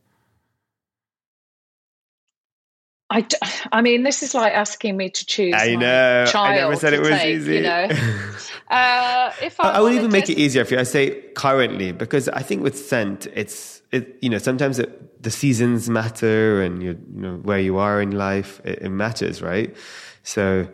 I, 3.08 3.26
I 3.70 3.82
mean, 3.82 4.04
this 4.04 4.22
is 4.22 4.34
like 4.34 4.54
asking 4.54 4.96
me 4.96 5.10
to 5.10 5.26
choose. 5.26 5.54
I 5.54 5.76
know. 5.76 6.24
I 6.34 6.56
never 6.56 6.76
said 6.76 6.94
it 6.94 7.00
was 7.00 7.10
take, 7.10 7.36
easy. 7.36 7.56
You 7.56 7.62
know, 7.62 7.88
uh, 8.70 9.32
if 9.42 9.60
I, 9.60 9.72
I 9.72 9.80
would 9.80 9.92
even 9.92 10.10
make 10.10 10.30
it 10.30 10.38
easier 10.38 10.64
for 10.64 10.74
you. 10.74 10.80
I 10.80 10.84
say 10.84 11.20
currently 11.36 11.92
because 11.92 12.28
I 12.30 12.42
think 12.42 12.62
with 12.62 12.76
scent, 12.78 13.28
it's 13.34 13.82
it. 13.92 14.16
You 14.22 14.30
know, 14.30 14.38
sometimes 14.38 14.78
it, 14.78 15.22
the 15.22 15.30
seasons 15.30 15.90
matter 15.90 16.62
and 16.62 16.82
you, 16.82 16.98
you 17.14 17.20
know 17.20 17.36
where 17.36 17.60
you 17.60 17.76
are 17.76 18.00
in 18.00 18.12
life. 18.12 18.62
It, 18.64 18.78
it 18.80 18.88
matters, 18.88 19.42
right? 19.42 19.76
So 20.22 20.68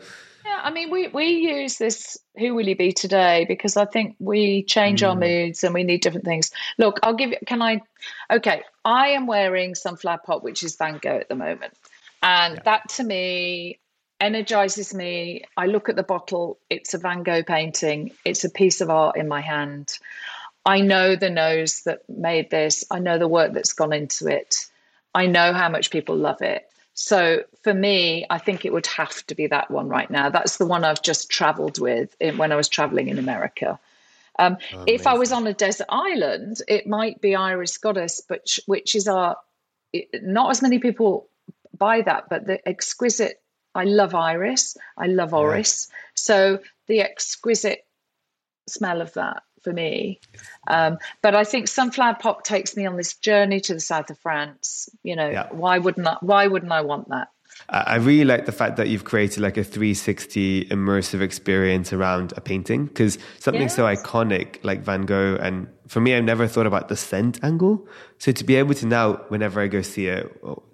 I 0.62 0.70
mean, 0.70 0.90
we 0.90 1.08
we 1.08 1.26
use 1.26 1.78
this 1.78 2.18
"Who 2.38 2.54
Will 2.54 2.68
You 2.68 2.76
Be 2.76 2.92
Today" 2.92 3.44
because 3.46 3.76
I 3.76 3.84
think 3.84 4.16
we 4.18 4.62
change 4.64 5.02
mm. 5.02 5.08
our 5.08 5.16
moods 5.16 5.64
and 5.64 5.74
we 5.74 5.84
need 5.84 6.00
different 6.00 6.24
things. 6.24 6.50
Look, 6.78 6.98
I'll 7.02 7.14
give 7.14 7.30
you. 7.30 7.38
Can 7.46 7.62
I? 7.62 7.80
Okay, 8.30 8.62
I 8.84 9.08
am 9.08 9.26
wearing 9.26 9.74
Sunflower 9.74 10.20
Pop, 10.24 10.42
which 10.42 10.62
is 10.62 10.76
Van 10.76 10.98
Gogh 11.00 11.18
at 11.18 11.28
the 11.28 11.34
moment, 11.34 11.74
and 12.22 12.56
yeah. 12.56 12.62
that 12.64 12.88
to 12.90 13.04
me 13.04 13.78
energizes 14.20 14.94
me. 14.94 15.44
I 15.56 15.66
look 15.66 15.88
at 15.88 15.96
the 15.96 16.02
bottle; 16.02 16.58
it's 16.68 16.94
a 16.94 16.98
Van 16.98 17.22
Gogh 17.22 17.42
painting. 17.42 18.12
It's 18.24 18.44
a 18.44 18.50
piece 18.50 18.80
of 18.80 18.90
art 18.90 19.16
in 19.16 19.28
my 19.28 19.40
hand. 19.40 19.98
I 20.64 20.80
know 20.80 21.16
the 21.16 21.30
nose 21.30 21.82
that 21.82 22.00
made 22.08 22.50
this. 22.50 22.84
I 22.90 22.98
know 22.98 23.18
the 23.18 23.28
work 23.28 23.52
that's 23.52 23.72
gone 23.72 23.92
into 23.92 24.26
it. 24.26 24.66
I 25.14 25.26
know 25.26 25.52
how 25.52 25.68
much 25.68 25.90
people 25.90 26.16
love 26.16 26.42
it. 26.42 26.68
So 27.00 27.44
for 27.62 27.72
me, 27.72 28.26
I 28.28 28.38
think 28.38 28.64
it 28.64 28.72
would 28.72 28.88
have 28.88 29.24
to 29.28 29.36
be 29.36 29.46
that 29.46 29.70
one 29.70 29.88
right 29.88 30.10
now. 30.10 30.30
That's 30.30 30.56
the 30.56 30.66
one 30.66 30.82
I've 30.82 31.00
just 31.00 31.30
traveled 31.30 31.78
with 31.78 32.16
when 32.34 32.50
I 32.50 32.56
was 32.56 32.68
traveling 32.68 33.06
in 33.06 33.20
America. 33.20 33.78
Um, 34.40 34.56
if 34.84 35.06
I 35.06 35.14
was 35.14 35.30
on 35.30 35.46
a 35.46 35.54
desert 35.54 35.86
island, 35.90 36.60
it 36.66 36.88
might 36.88 37.20
be 37.20 37.36
Iris 37.36 37.78
Goddess, 37.78 38.20
but 38.28 38.48
sh- 38.48 38.58
which 38.66 38.96
is 38.96 39.06
our 39.06 39.36
it- 39.92 40.24
not 40.24 40.50
as 40.50 40.60
many 40.60 40.80
people 40.80 41.28
buy 41.76 42.00
that, 42.00 42.28
but 42.28 42.48
the 42.48 42.68
exquisite. 42.68 43.40
I 43.76 43.84
love 43.84 44.16
Iris. 44.16 44.76
I 44.96 45.06
love 45.06 45.32
Orris. 45.32 45.88
So 46.14 46.58
the 46.88 47.00
exquisite 47.02 47.86
smell 48.66 49.00
of 49.00 49.12
that 49.14 49.44
for 49.68 49.74
me. 49.74 50.20
Um, 50.66 50.98
but 51.22 51.34
I 51.34 51.44
think 51.44 51.68
Sunflower 51.68 52.16
Pop 52.20 52.42
takes 52.44 52.76
me 52.76 52.86
on 52.86 52.96
this 52.96 53.14
journey 53.16 53.60
to 53.60 53.74
the 53.74 53.80
south 53.80 54.08
of 54.10 54.18
France. 54.18 54.88
You 55.02 55.16
know, 55.16 55.28
Yeah. 55.28 55.48
why 55.50 55.78
wouldn't 55.78 56.06
I, 56.06 56.16
why 56.20 56.46
wouldn't 56.46 56.72
I 56.72 56.80
want 56.82 57.08
that? 57.10 57.28
I 57.68 57.78
I 57.78 57.96
really 57.96 58.24
like 58.24 58.46
the 58.46 58.52
fact 58.52 58.76
that 58.76 58.88
you've 58.88 59.04
created 59.04 59.40
like 59.40 59.56
a 59.56 59.64
360 59.64 60.66
immersive 60.66 61.20
experience 61.20 61.92
around 61.92 62.32
a 62.36 62.40
painting 62.40 62.86
because 62.86 63.18
something 63.40 63.68
so 63.68 63.84
iconic 63.84 64.62
like 64.62 64.82
Van 64.82 65.02
Gogh. 65.02 65.36
And 65.40 65.66
for 65.86 66.00
me, 66.00 66.14
I've 66.14 66.24
never 66.24 66.46
thought 66.46 66.66
about 66.66 66.88
the 66.88 66.96
scent 66.96 67.42
angle. 67.42 67.86
So 68.18 68.32
to 68.32 68.44
be 68.44 68.56
able 68.56 68.74
to 68.74 68.86
now, 68.86 69.14
whenever 69.28 69.60
I 69.60 69.66
go 69.66 69.82
see 69.82 70.06
it, 70.06 70.24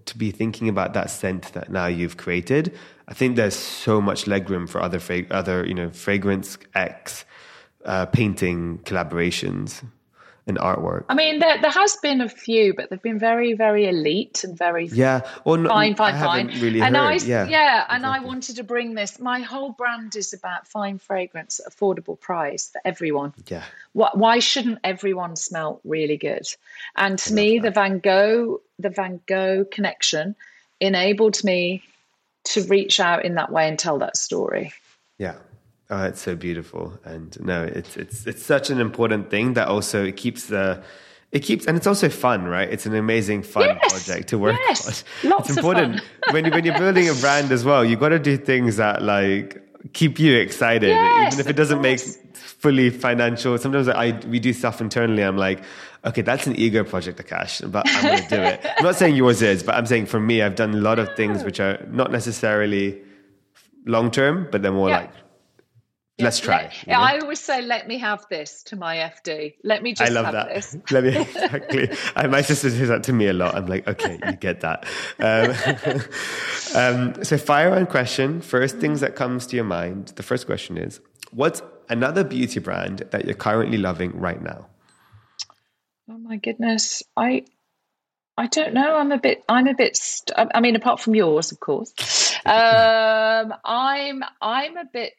to 0.06 0.18
be 0.18 0.30
thinking 0.30 0.68
about 0.68 0.92
that 0.94 1.10
scent 1.10 1.52
that 1.54 1.70
now 1.70 1.86
you've 1.86 2.16
created, 2.16 2.76
I 3.08 3.14
think 3.14 3.36
there's 3.36 3.56
so 3.56 4.00
much 4.00 4.26
legroom 4.26 4.68
for 4.68 4.80
other, 4.80 4.98
fra- 5.00 5.26
other 5.30 5.66
you 5.66 5.74
know, 5.74 5.90
fragrance 5.90 6.58
X 6.74 7.24
uh, 7.84 8.06
painting 8.06 8.78
collaborations 8.84 9.84
and 10.46 10.58
artwork. 10.58 11.04
I 11.08 11.14
mean, 11.14 11.38
there, 11.38 11.58
there 11.62 11.70
has 11.70 11.96
been 12.02 12.20
a 12.20 12.28
few, 12.28 12.74
but 12.74 12.90
they've 12.90 13.00
been 13.00 13.18
very, 13.18 13.54
very 13.54 13.88
elite 13.88 14.44
and 14.44 14.56
very 14.56 14.88
Yeah, 14.88 15.22
or 15.46 15.56
not, 15.56 15.70
fine, 15.70 15.94
fine, 15.94 16.14
I 16.14 16.20
fine. 16.20 16.46
really 16.60 16.82
and 16.82 16.94
heard. 16.94 17.22
I, 17.22 17.46
yeah, 17.48 17.86
and 17.88 18.04
I 18.04 18.18
wanted 18.20 18.56
to 18.56 18.62
bring 18.62 18.92
this. 18.94 19.18
My 19.18 19.40
whole 19.40 19.70
brand 19.72 20.16
is 20.16 20.34
about 20.34 20.66
fine 20.66 20.98
fragrance 20.98 21.60
at 21.64 21.72
affordable 21.72 22.20
price 22.20 22.68
for 22.70 22.80
everyone. 22.84 23.32
yeah. 23.48 23.64
Why, 23.94 24.10
why 24.12 24.38
shouldn't 24.40 24.80
everyone 24.84 25.36
smell 25.36 25.80
really 25.82 26.18
good? 26.18 26.46
And 26.94 27.18
to 27.20 27.32
me, 27.32 27.58
the 27.58 27.70
Van 27.70 27.98
Gogh, 28.00 28.60
the 28.78 28.90
Van 28.90 29.20
Gogh 29.26 29.64
connection 29.64 30.36
enabled 30.78 31.42
me 31.42 31.82
to 32.44 32.64
reach 32.64 33.00
out 33.00 33.24
in 33.24 33.36
that 33.36 33.50
way 33.50 33.66
and 33.66 33.78
tell 33.78 33.98
that 34.00 34.18
story. 34.18 34.74
Yeah. 35.16 35.36
Oh, 35.90 36.04
it's 36.04 36.20
so 36.22 36.34
beautiful. 36.34 36.98
And 37.04 37.36
no, 37.40 37.62
it's 37.64 37.96
it's 37.96 38.26
it's 38.26 38.42
such 38.44 38.70
an 38.70 38.80
important 38.80 39.30
thing 39.30 39.54
that 39.54 39.68
also 39.68 40.04
it 40.04 40.16
keeps 40.16 40.46
the 40.46 40.82
it 41.30 41.40
keeps 41.40 41.66
and 41.66 41.76
it's 41.76 41.86
also 41.86 42.08
fun, 42.08 42.44
right? 42.46 42.68
It's 42.70 42.86
an 42.86 42.94
amazing 42.94 43.42
fun 43.42 43.78
Yes, 43.82 43.92
project 44.04 44.28
to 44.28 44.38
work 44.38 44.56
yes, 44.66 45.04
on. 45.24 45.30
lots 45.30 45.48
it's 45.48 45.58
of 45.58 45.64
important 45.64 46.00
when 46.30 46.44
you 46.46 46.50
when 46.52 46.64
you're 46.64 46.78
building 46.78 47.08
a 47.08 47.14
brand 47.14 47.52
as 47.52 47.64
well, 47.64 47.84
you've 47.84 48.00
gotta 48.00 48.18
do 48.18 48.36
things 48.36 48.76
that 48.76 49.02
like 49.02 49.60
keep 49.92 50.18
you 50.18 50.36
excited. 50.36 50.88
Yes, 50.88 51.34
even 51.34 51.40
if 51.40 51.50
it 51.50 51.56
doesn't 51.56 51.82
make 51.82 52.00
fully 52.34 52.88
financial. 52.88 53.58
Sometimes 53.58 53.86
I 53.88 54.18
we 54.26 54.38
do 54.40 54.54
stuff 54.54 54.80
internally, 54.80 55.22
I'm 55.22 55.36
like, 55.36 55.62
okay, 56.06 56.22
that's 56.22 56.46
an 56.46 56.56
ego 56.56 56.82
project, 56.82 57.18
Akash, 57.22 57.70
but 57.70 57.86
I'm 57.90 58.02
gonna 58.02 58.28
do 58.28 58.40
it. 58.40 58.64
I'm 58.78 58.84
not 58.84 58.96
saying 58.96 59.16
yours 59.16 59.42
is, 59.42 59.62
but 59.62 59.74
I'm 59.74 59.84
saying 59.84 60.06
for 60.06 60.18
me, 60.20 60.40
I've 60.40 60.54
done 60.54 60.72
a 60.72 60.78
lot 60.78 60.98
of 60.98 61.14
things 61.14 61.44
which 61.44 61.60
are 61.60 61.84
not 61.90 62.10
necessarily 62.10 63.02
long 63.84 64.10
term, 64.10 64.48
but 64.50 64.62
they're 64.62 64.72
more 64.72 64.88
Yeah. 64.88 65.00
like 65.00 65.10
let's 66.18 66.38
try. 66.38 66.62
Let- 66.62 66.86
you 66.86 66.92
know? 66.92 67.00
I 67.00 67.18
always 67.18 67.40
say, 67.40 67.62
"Let 67.62 67.88
me 67.88 67.98
have 67.98 68.26
this" 68.30 68.62
to 68.64 68.76
my 68.76 68.96
FD. 68.96 69.54
Let 69.64 69.82
me 69.82 69.94
just 69.94 70.10
I 70.10 70.14
love 70.14 70.26
have 70.26 70.34
that. 70.34 70.54
this. 70.54 70.76
Let 70.90 71.04
me 71.04 71.16
exactly. 71.16 71.90
I, 72.16 72.26
my 72.26 72.42
sister 72.42 72.70
says 72.70 72.88
that 72.88 73.02
to 73.04 73.12
me 73.12 73.28
a 73.28 73.32
lot. 73.32 73.54
I'm 73.54 73.66
like, 73.66 73.86
okay, 73.88 74.18
you 74.26 74.32
get 74.32 74.60
that. 74.60 74.86
Um, 75.18 75.50
um, 77.16 77.24
so, 77.24 77.36
fire 77.38 77.70
round 77.70 77.88
question. 77.88 78.40
First 78.40 78.78
things 78.78 79.00
that 79.00 79.16
comes 79.16 79.46
to 79.48 79.56
your 79.56 79.64
mind. 79.64 80.08
The 80.16 80.22
first 80.22 80.46
question 80.46 80.78
is, 80.78 81.00
what's 81.32 81.62
another 81.88 82.24
beauty 82.24 82.60
brand 82.60 83.00
that 83.10 83.24
you're 83.24 83.34
currently 83.34 83.78
loving 83.78 84.18
right 84.18 84.42
now? 84.42 84.66
Oh 86.08 86.18
my 86.18 86.36
goodness, 86.36 87.02
I 87.16 87.44
I 88.36 88.48
don't 88.48 88.74
know. 88.74 88.96
I'm 88.96 89.12
a 89.12 89.18
bit. 89.18 89.44
I'm 89.48 89.68
a 89.68 89.74
bit. 89.74 89.96
St- 89.96 90.36
I 90.54 90.60
mean, 90.60 90.74
apart 90.74 91.00
from 91.00 91.14
yours, 91.14 91.52
of 91.52 91.60
course. 91.60 91.92
Um, 92.46 93.54
I'm. 93.64 94.22
I'm 94.42 94.76
a 94.76 94.84
bit 94.84 95.14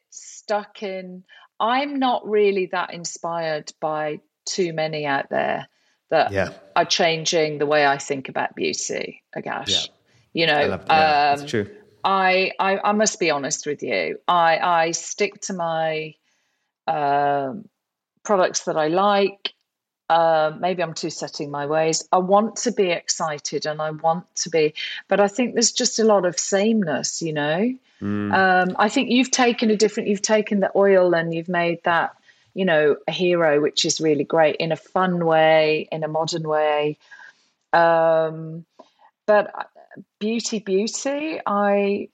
stuck 0.45 0.83
in. 0.83 1.23
I'm 1.59 1.97
not 1.97 2.27
really 2.27 2.67
that 2.67 2.93
inspired 2.93 3.71
by 3.81 4.19
too 4.45 4.73
many 4.73 5.05
out 5.07 5.29
there 5.31 5.67
that 6.11 6.31
Yeah. 6.31 6.51
are 6.75 6.85
changing 6.85 7.57
the 7.57 7.65
way 7.65 7.87
I 7.87 7.97
think 7.97 8.29
about 8.29 8.55
beauty. 8.55 9.23
Akash, 9.35 9.67
Yeah. 9.69 9.85
you 10.33 10.45
know. 10.45 10.53
I 10.53 10.65
love 10.65 10.85
that. 10.85 11.31
um, 11.33 11.39
That's 11.39 11.49
true. 11.49 11.67
I, 12.03 12.51
I 12.59 12.77
I 12.77 12.91
must 12.91 13.19
be 13.19 13.31
honest 13.31 13.65
with 13.65 13.81
you. 13.81 14.19
I 14.27 14.59
I 14.59 14.91
stick 14.91 15.41
to 15.47 15.53
my 15.53 16.13
um, 16.87 17.67
products 18.23 18.65
that 18.65 18.77
I 18.77 18.89
like. 18.89 19.54
Uh, 20.07 20.51
maybe 20.59 20.83
I'm 20.83 20.93
too 20.93 21.09
setting 21.09 21.49
my 21.49 21.65
ways. 21.65 22.07
I 22.11 22.19
want 22.19 22.57
to 22.57 22.71
be 22.71 22.91
excited 22.91 23.65
and 23.65 23.81
I 23.81 23.89
want 23.89 24.25
to 24.35 24.49
be, 24.49 24.75
but 25.07 25.19
I 25.19 25.27
think 25.27 25.53
there's 25.53 25.71
just 25.71 25.97
a 25.97 26.03
lot 26.03 26.25
of 26.25 26.37
sameness, 26.37 27.21
you 27.21 27.33
know. 27.33 27.73
Um, 28.31 28.75
I 28.77 28.89
think 28.89 29.09
you've 29.09 29.31
taken 29.31 29.71
a 29.71 29.77
different. 29.77 30.09
You've 30.09 30.21
taken 30.21 30.59
the 30.59 30.71
oil 30.75 31.15
and 31.15 31.33
you've 31.33 31.49
made 31.49 31.79
that, 31.85 32.15
you 32.53 32.65
know, 32.65 32.97
a 33.07 33.11
hero, 33.11 33.61
which 33.61 33.83
is 33.85 33.99
really 33.99 34.23
great 34.23 34.57
in 34.57 34.71
a 34.71 34.75
fun 34.75 35.25
way, 35.25 35.87
in 35.91 36.03
a 36.03 36.07
modern 36.07 36.47
way. 36.47 36.97
Um, 37.73 38.65
but 39.25 39.51
uh, 39.57 39.63
beauty, 40.19 40.59
beauty, 40.59 41.39
I. 41.45 42.09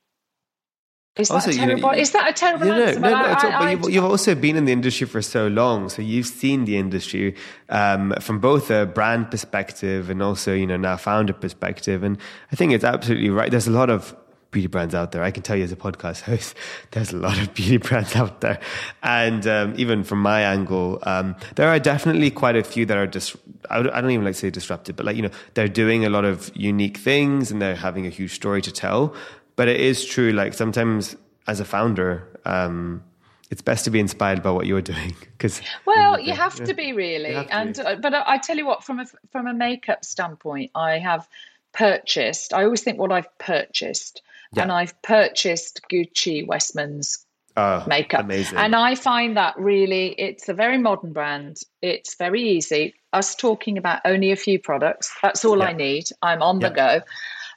Is 1.17 1.27
that 1.27 1.33
Also, 1.33 1.49
a 1.49 1.53
you 1.53 1.59
know, 1.61 1.65
terrible? 1.67 1.93
you- 1.95 2.01
is 2.01 2.11
that 2.11 2.29
a 2.29 2.33
terrible 2.33 2.67
no, 2.67 2.73
answer? 2.83 2.99
no, 3.01 3.09
no, 3.09 3.15
I- 3.15 3.19
all- 3.33 3.51
I- 3.63 3.75
but 3.75 3.85
you've, 3.87 3.95
you've 3.95 4.03
also 4.05 4.33
been 4.33 4.55
in 4.55 4.63
the 4.65 4.71
industry 4.71 5.05
for 5.05 5.21
so 5.21 5.47
long, 5.47 5.89
so 5.89 6.01
you've 6.01 6.25
seen 6.27 6.63
the 6.65 6.77
industry 6.77 7.35
um, 7.69 8.13
from 8.21 8.39
both 8.39 8.71
a 8.71 8.85
brand 8.85 9.29
perspective 9.29 10.09
and 10.09 10.23
also, 10.23 10.53
you 10.53 10.65
know, 10.65 10.77
now 10.77 10.95
founder 10.95 11.33
perspective. 11.33 12.03
And 12.03 12.17
I 12.51 12.55
think 12.55 12.71
it's 12.71 12.85
absolutely 12.85 13.29
right. 13.29 13.51
There's 13.51 13.67
a 13.67 13.71
lot 13.71 13.89
of 13.89 14.15
beauty 14.51 14.67
brands 14.67 14.93
out 14.95 15.11
there. 15.11 15.21
I 15.23 15.31
can 15.31 15.43
tell 15.43 15.55
you 15.57 15.63
as 15.65 15.71
a 15.73 15.77
podcast 15.77 16.21
host, 16.21 16.55
there's 16.91 17.11
a 17.11 17.17
lot 17.17 17.37
of 17.41 17.53
beauty 17.53 17.75
brands 17.77 18.15
out 18.15 18.39
there. 18.39 18.59
And 19.03 19.45
um, 19.47 19.73
even 19.77 20.05
from 20.05 20.21
my 20.21 20.41
angle, 20.43 20.99
um, 21.03 21.35
there 21.55 21.67
are 21.67 21.79
definitely 21.79 22.31
quite 22.31 22.55
a 22.55 22.63
few 22.63 22.85
that 22.85 22.97
are 22.97 23.07
just, 23.07 23.35
I 23.69 23.81
don't 23.83 23.91
I 23.93 23.99
don't 23.99 24.11
even 24.11 24.23
like 24.25 24.35
to 24.35 24.39
say 24.39 24.49
disruptive, 24.49 24.95
but 24.95 25.05
like, 25.05 25.17
you 25.17 25.23
know, 25.23 25.29
they're 25.55 25.67
doing 25.67 26.05
a 26.05 26.09
lot 26.09 26.23
of 26.23 26.51
unique 26.55 26.97
things 26.99 27.51
and 27.51 27.61
they're 27.61 27.75
having 27.75 28.05
a 28.05 28.09
huge 28.09 28.33
story 28.33 28.61
to 28.61 28.71
tell. 28.71 29.13
But 29.61 29.67
it 29.67 29.79
is 29.79 30.03
true, 30.03 30.31
like 30.31 30.55
sometimes 30.55 31.15
as 31.45 31.59
a 31.59 31.65
founder, 31.65 32.27
um, 32.45 33.03
it's 33.51 33.61
best 33.61 33.85
to 33.85 33.91
be 33.91 33.99
inspired 33.99 34.41
by 34.41 34.49
what 34.49 34.65
you're 34.65 34.81
doing 34.81 35.15
because 35.33 35.61
Well, 35.85 36.19
you 36.19 36.33
have 36.33 36.55
to 36.55 36.73
be 36.73 36.93
really, 36.93 37.33
to 37.33 37.55
and 37.55 37.75
be. 37.75 37.81
uh, 37.81 37.95
but 37.97 38.11
I, 38.15 38.23
I 38.25 38.37
tell 38.39 38.57
you 38.57 38.65
what, 38.65 38.83
from 38.83 39.01
a 39.01 39.05
from 39.31 39.45
a 39.45 39.53
makeup 39.53 40.03
standpoint, 40.03 40.71
I 40.73 40.97
have 40.97 41.29
purchased. 41.73 42.55
I 42.55 42.63
always 42.63 42.81
think 42.81 42.97
what 42.97 43.11
I've 43.11 43.37
purchased, 43.37 44.23
Yeah. 44.55 44.63
and 44.63 44.71
I've 44.71 44.99
purchased 45.03 45.81
Gucci 45.91 46.47
Westman's 46.47 47.23
oh, 47.55 47.83
makeup, 47.85 48.21
amazing. 48.21 48.57
and 48.57 48.75
I 48.75 48.95
find 48.95 49.37
that 49.37 49.55
really, 49.59 50.15
it's 50.17 50.49
a 50.49 50.55
very 50.55 50.79
modern 50.79 51.13
brand. 51.13 51.59
It's 51.83 52.15
very 52.15 52.41
easy. 52.41 52.95
Us 53.13 53.35
talking 53.35 53.77
about 53.77 54.01
only 54.05 54.31
a 54.31 54.35
few 54.35 54.57
products. 54.57 55.15
That's 55.21 55.45
all 55.45 55.61
I 55.61 55.73
need. 55.73 56.05
I'm 56.23 56.41
on 56.41 56.57
the 56.57 56.71
go. 56.71 57.01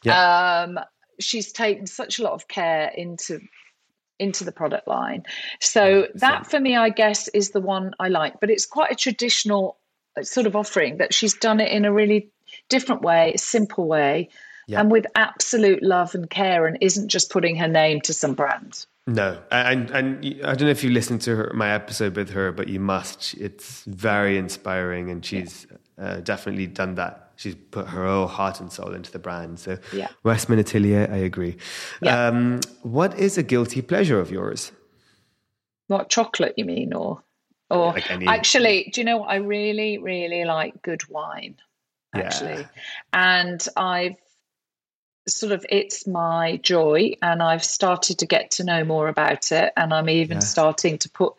Yeah. 0.02 0.66
Um, 0.68 0.78
she's 1.20 1.52
taken 1.52 1.86
such 1.86 2.18
a 2.18 2.22
lot 2.22 2.32
of 2.32 2.48
care 2.48 2.90
into 2.96 3.40
into 4.18 4.44
the 4.44 4.52
product 4.52 4.86
line. 4.86 5.24
So 5.60 6.06
that 6.14 6.46
for 6.48 6.60
me, 6.60 6.76
I 6.76 6.90
guess, 6.90 7.28
is 7.28 7.50
the 7.50 7.60
one 7.60 7.94
I 7.98 8.08
like. 8.08 8.38
But 8.40 8.50
it's 8.50 8.66
quite 8.66 8.92
a 8.92 8.94
traditional 8.94 9.76
uh, 10.16 10.22
sort 10.22 10.46
of 10.46 10.54
offering 10.54 10.98
that 10.98 11.12
she's 11.12 11.34
done 11.34 11.58
it 11.60 11.70
in 11.72 11.84
a 11.84 11.92
really 11.92 12.30
different 12.68 13.02
way, 13.02 13.34
simple 13.36 13.88
way, 13.88 14.28
Yeah. 14.68 14.80
and 14.80 14.90
with 14.90 15.06
absolute 15.16 15.82
love 15.82 16.14
and 16.14 16.30
care, 16.30 16.66
and 16.66 16.78
isn't 16.80 17.08
just 17.08 17.30
putting 17.30 17.56
her 17.56 17.68
name 17.68 18.00
to 18.02 18.14
some 18.14 18.34
brand. 18.34 18.86
No, 19.06 19.38
and 19.50 19.90
and 19.90 20.24
I 20.44 20.54
don't 20.54 20.62
know 20.62 20.70
if 20.70 20.82
you 20.84 20.90
listened 20.90 21.20
to 21.22 21.36
her, 21.36 21.52
my 21.54 21.70
episode 21.72 22.16
with 22.16 22.30
her, 22.30 22.52
but 22.52 22.68
you 22.68 22.80
must. 22.80 23.34
It's 23.34 23.82
very 23.84 24.38
inspiring, 24.38 25.10
and 25.10 25.24
she's 25.24 25.66
uh, 25.98 26.20
definitely 26.20 26.68
done 26.68 26.94
that. 26.94 27.23
She's 27.36 27.54
put 27.54 27.88
her 27.88 28.06
whole 28.06 28.26
heart 28.26 28.60
and 28.60 28.70
soul 28.72 28.94
into 28.94 29.10
the 29.10 29.18
brand. 29.18 29.58
So, 29.58 29.78
Yeah. 29.92 30.08
Westman 30.22 30.58
Atelier, 30.58 31.08
I 31.10 31.16
agree. 31.16 31.56
Yeah. 32.00 32.28
Um, 32.28 32.60
what 32.82 33.18
is 33.18 33.36
a 33.38 33.42
guilty 33.42 33.82
pleasure 33.82 34.20
of 34.20 34.30
yours? 34.30 34.70
What 35.88 36.08
chocolate 36.08 36.54
you 36.56 36.64
mean, 36.64 36.92
or 36.94 37.22
or 37.70 37.92
Like 37.92 38.10
any- 38.10 38.26
actually, 38.26 38.90
do 38.92 39.00
you 39.00 39.04
know 39.04 39.16
what 39.18 39.30
I 39.30 39.36
really, 39.36 39.98
really 39.98 40.44
like? 40.44 40.80
Good 40.82 41.08
wine, 41.08 41.56
Yeah. 42.14 42.20
actually, 42.22 42.66
and 43.12 43.66
I've 43.76 44.16
sort 45.26 45.52
of 45.52 45.64
it's 45.70 46.06
my 46.06 46.58
joy, 46.58 47.14
and 47.22 47.42
I've 47.42 47.64
started 47.64 48.18
to 48.20 48.26
get 48.26 48.50
to 48.52 48.64
know 48.64 48.84
more 48.84 49.08
about 49.08 49.50
it, 49.50 49.72
and 49.76 49.92
I'm 49.92 50.08
even 50.10 50.36
Yeah. 50.36 50.40
starting 50.40 50.98
to 50.98 51.08
put 51.08 51.34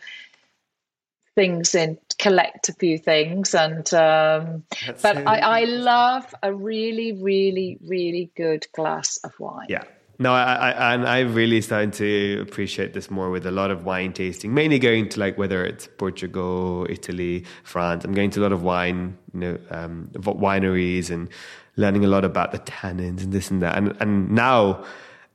things 1.36 1.76
in, 1.76 1.98
collect 2.18 2.70
a 2.70 2.74
few 2.74 2.98
things, 2.98 3.54
and 3.56 3.92
um, 3.94 4.64
but 5.02 5.18
I, 5.28 5.40
I 5.40 5.64
love 5.66 6.34
a 6.42 6.54
really, 6.54 7.14
really, 7.14 7.78
really 7.86 8.32
good 8.36 8.68
glass 8.74 9.18
of 9.24 9.34
wine. 9.40 9.68
Yeah, 9.70 9.84
No, 10.18 10.34
I, 10.34 10.72
I 10.72 10.94
and 10.94 11.08
I 11.08 11.20
really 11.22 11.62
starting 11.62 11.92
to 11.92 12.40
appreciate 12.42 12.94
this 12.94 13.12
more 13.12 13.30
with 13.30 13.46
a 13.46 13.52
lot 13.52 13.70
of 13.70 13.84
wine 13.84 14.14
tasting. 14.14 14.54
Mainly 14.54 14.80
going 14.80 15.10
to 15.10 15.20
like 15.20 15.38
whether 15.38 15.66
it's 15.66 15.88
Portugal, 15.98 16.88
Italy, 16.90 17.46
France. 17.64 18.06
I'm 18.06 18.14
going 18.14 18.30
to 18.32 18.40
a 18.40 18.44
lot 18.44 18.54
of 18.54 18.64
wine, 18.64 19.18
you 19.34 19.40
know, 19.40 19.60
um, 19.72 20.10
wineries 20.14 21.10
and 21.10 21.30
learning 21.76 22.06
a 22.06 22.08
lot 22.08 22.24
about 22.24 22.54
the 22.54 22.60
tannins 22.60 23.24
and 23.24 23.34
this 23.34 23.52
and 23.52 23.62
that. 23.62 23.78
And 23.78 23.98
and 24.00 24.32
now 24.32 24.86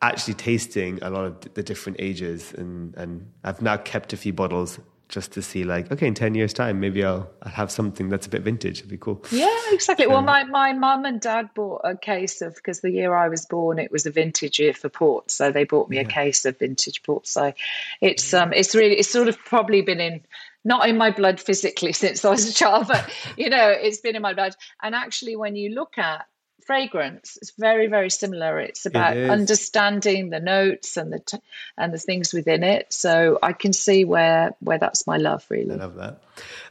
actually 0.02 0.34
tasting 0.34 0.98
a 1.02 1.10
lot 1.10 1.24
of 1.24 1.54
the 1.54 1.62
different 1.62 2.00
ages 2.00 2.54
and 2.54 2.94
and 2.96 3.30
I've 3.44 3.60
now 3.60 3.76
kept 3.76 4.14
a 4.14 4.16
few 4.16 4.32
bottles 4.32 4.78
just 5.10 5.32
to 5.32 5.42
see 5.42 5.64
like 5.64 5.90
okay 5.92 6.06
in 6.06 6.14
10 6.14 6.34
years 6.34 6.52
time 6.52 6.80
maybe 6.80 7.04
I'll, 7.04 7.30
I'll 7.42 7.52
have 7.52 7.70
something 7.70 8.08
that's 8.08 8.26
a 8.26 8.30
bit 8.30 8.42
vintage. 8.42 8.78
It'd 8.78 8.90
be 8.90 8.96
cool. 8.96 9.22
Yeah 9.30 9.54
exactly. 9.70 10.06
Well 10.06 10.22
my 10.22 10.44
my 10.44 10.72
mum 10.72 11.04
and 11.04 11.20
dad 11.20 11.50
bought 11.54 11.82
a 11.84 11.96
case 11.96 12.40
of 12.40 12.54
because 12.54 12.80
the 12.80 12.90
year 12.90 13.14
I 13.14 13.28
was 13.28 13.44
born 13.44 13.78
it 13.78 13.92
was 13.92 14.06
a 14.06 14.10
vintage 14.10 14.58
year 14.58 14.72
for 14.72 14.88
port 14.88 15.30
so 15.30 15.50
they 15.50 15.64
bought 15.64 15.90
me 15.90 15.96
yeah. 15.96 16.02
a 16.02 16.06
case 16.06 16.44
of 16.44 16.58
vintage 16.58 17.02
port 17.02 17.26
so 17.26 17.52
it's 18.00 18.32
um 18.32 18.52
it's 18.52 18.74
really 18.74 18.94
it's 18.94 19.10
sort 19.10 19.28
of 19.28 19.38
probably 19.38 19.82
been 19.82 20.00
in 20.00 20.22
not 20.64 20.88
in 20.88 20.96
my 20.96 21.10
blood 21.10 21.40
physically 21.40 21.92
since 22.04 22.24
I 22.24 22.30
was 22.30 22.48
a 22.48 22.54
child 22.54 22.86
but 22.88 23.10
you 23.36 23.50
know 23.50 23.68
it's 23.68 24.00
been 24.00 24.16
in 24.16 24.22
my 24.22 24.34
blood. 24.34 24.54
And 24.82 24.94
actually 24.94 25.36
when 25.36 25.56
you 25.56 25.70
look 25.70 25.98
at 25.98 26.26
fragrance 26.64 27.38
it's 27.40 27.52
very 27.52 27.86
very 27.86 28.10
similar. 28.10 28.58
It's 28.58 28.86
about 28.86 29.16
it 29.16 29.30
understanding 29.30 30.30
the 30.30 30.40
notes 30.40 30.96
and 30.96 31.12
the 31.12 31.18
t- 31.18 31.38
and 31.76 31.92
the 31.92 31.98
things 31.98 32.32
within 32.32 32.62
it. 32.62 32.92
So 32.92 33.38
i 33.42 33.52
can 33.52 33.72
see 33.72 34.04
where 34.04 34.52
where 34.60 34.78
that's 34.78 35.06
my 35.06 35.16
love 35.16 35.44
really. 35.48 35.74
I 35.74 35.76
love 35.76 35.96
that. 35.96 36.22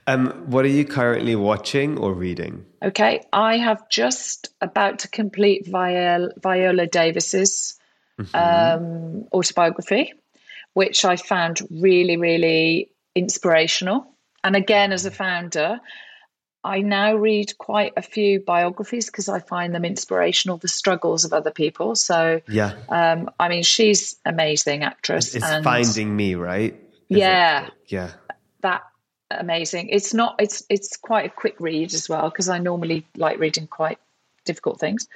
Um 0.08 0.28
what 0.48 0.66
are 0.66 0.76
you 0.80 0.86
currently 0.86 1.36
watching 1.36 1.98
or 1.98 2.14
reading? 2.14 2.66
Okay 2.84 3.22
i 3.34 3.58
have 3.58 3.90
just 3.90 4.50
about 4.62 5.00
to 5.00 5.08
complete 5.08 5.68
viola, 5.68 6.30
viola 6.42 6.88
davis's 6.88 7.80
mm-hmm. 8.20 8.36
um, 8.36 9.28
autobiography 9.34 10.14
which 10.74 11.04
i 11.06 11.16
found 11.16 11.62
really 11.70 12.18
really 12.18 12.90
inspirational. 13.16 14.08
And 14.44 14.56
again 14.56 14.94
as 14.94 15.06
a 15.06 15.12
founder 15.12 15.80
I 16.64 16.82
now 16.82 17.16
read 17.16 17.58
quite 17.58 17.94
a 17.96 18.02
few 18.02 18.42
biographies 18.42 19.06
because 19.06 19.30
I 19.30 19.40
find 19.40 19.74
them 19.74 19.86
inspirational, 19.86 20.58
the 20.58 20.68
struggles 20.68 21.24
of 21.24 21.32
other 21.32 21.52
people. 21.52 21.96
So, 21.96 22.42
yeah, 22.48 22.74
um, 22.90 23.30
I 23.40 23.48
mean, 23.48 23.64
she's 23.64 24.18
amazing 24.26 24.84
actress. 24.84 25.36
It's 25.36 25.46
and, 25.46 25.64
Finding 25.64 26.16
Me, 26.16 26.36
right? 26.36 26.74
Is 27.10 27.18
yeah, 27.18 27.68
it? 27.68 27.74
yeah, 27.88 28.12
that 28.62 28.84
amazing. 29.32 29.90
It's 29.90 30.14
not. 30.14 30.36
It's 30.40 30.64
it's 30.70 30.98
quite 30.98 31.26
a 31.26 31.34
quick 31.34 31.56
read 31.60 31.94
as 31.94 32.10
well 32.10 32.30
because 32.30 32.50
I 32.50 32.60
normally 32.60 33.06
like 33.16 33.40
reading 33.40 33.68
quite 33.68 34.00
difficult 34.46 34.80
things. 34.80 35.08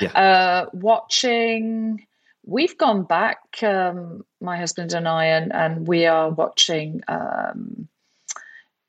Yeah. 0.00 0.12
Uh, 0.12 0.66
watching. 0.72 2.06
We've 2.44 2.76
gone 2.76 3.04
back, 3.04 3.62
um, 3.62 4.24
my 4.40 4.58
husband 4.58 4.94
and 4.94 5.06
I, 5.06 5.26
and, 5.26 5.52
and 5.52 5.86
we 5.86 6.06
are 6.06 6.28
watching 6.28 7.00
um, 7.06 7.86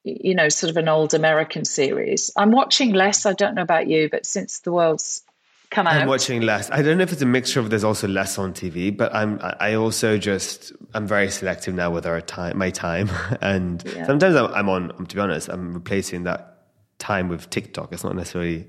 you 0.04 0.36
know, 0.36 0.50
sort 0.50 0.70
of 0.70 0.78
an 0.78 0.90
old 0.90 1.14
American 1.14 1.66
series. 1.66 2.32
I'm 2.36 2.52
watching 2.52 2.94
less. 2.94 3.26
I 3.26 3.34
don't 3.34 3.56
know 3.56 3.62
about 3.62 3.88
you, 3.88 4.10
but 4.10 4.26
since 4.26 4.60
the 4.60 4.72
world's 4.72 5.24
come 5.70 5.88
out, 5.88 5.96
I'm 5.96 6.08
watching 6.08 6.42
less. 6.42 6.70
I 6.72 6.82
don't 6.82 6.98
know 6.98 7.04
if 7.04 7.14
it's 7.14 7.22
a 7.22 7.26
mixture 7.26 7.60
of 7.60 7.70
there's 7.70 7.84
also 7.84 8.08
less 8.08 8.38
on 8.38 8.54
TV, 8.54 8.96
but 8.96 9.14
I'm 9.16 9.40
I 9.42 9.76
also 9.76 10.18
just 10.18 10.74
I'm 10.94 11.08
very 11.08 11.30
selective 11.32 11.74
now 11.74 11.90
with 11.92 12.06
our 12.06 12.22
time, 12.22 12.58
my 12.58 12.70
time, 12.70 13.10
and 13.42 13.84
yeah. 13.96 14.06
sometimes 14.06 14.36
I'm, 14.36 14.54
I'm 14.54 14.70
on. 14.70 15.06
To 15.06 15.16
be 15.16 15.22
honest, 15.22 15.50
I'm 15.50 15.74
replacing 15.74 16.24
that 16.24 16.68
time 17.00 17.30
with 17.30 17.50
TikTok. 17.50 17.94
It's 17.94 18.04
not 18.04 18.16
necessarily 18.16 18.68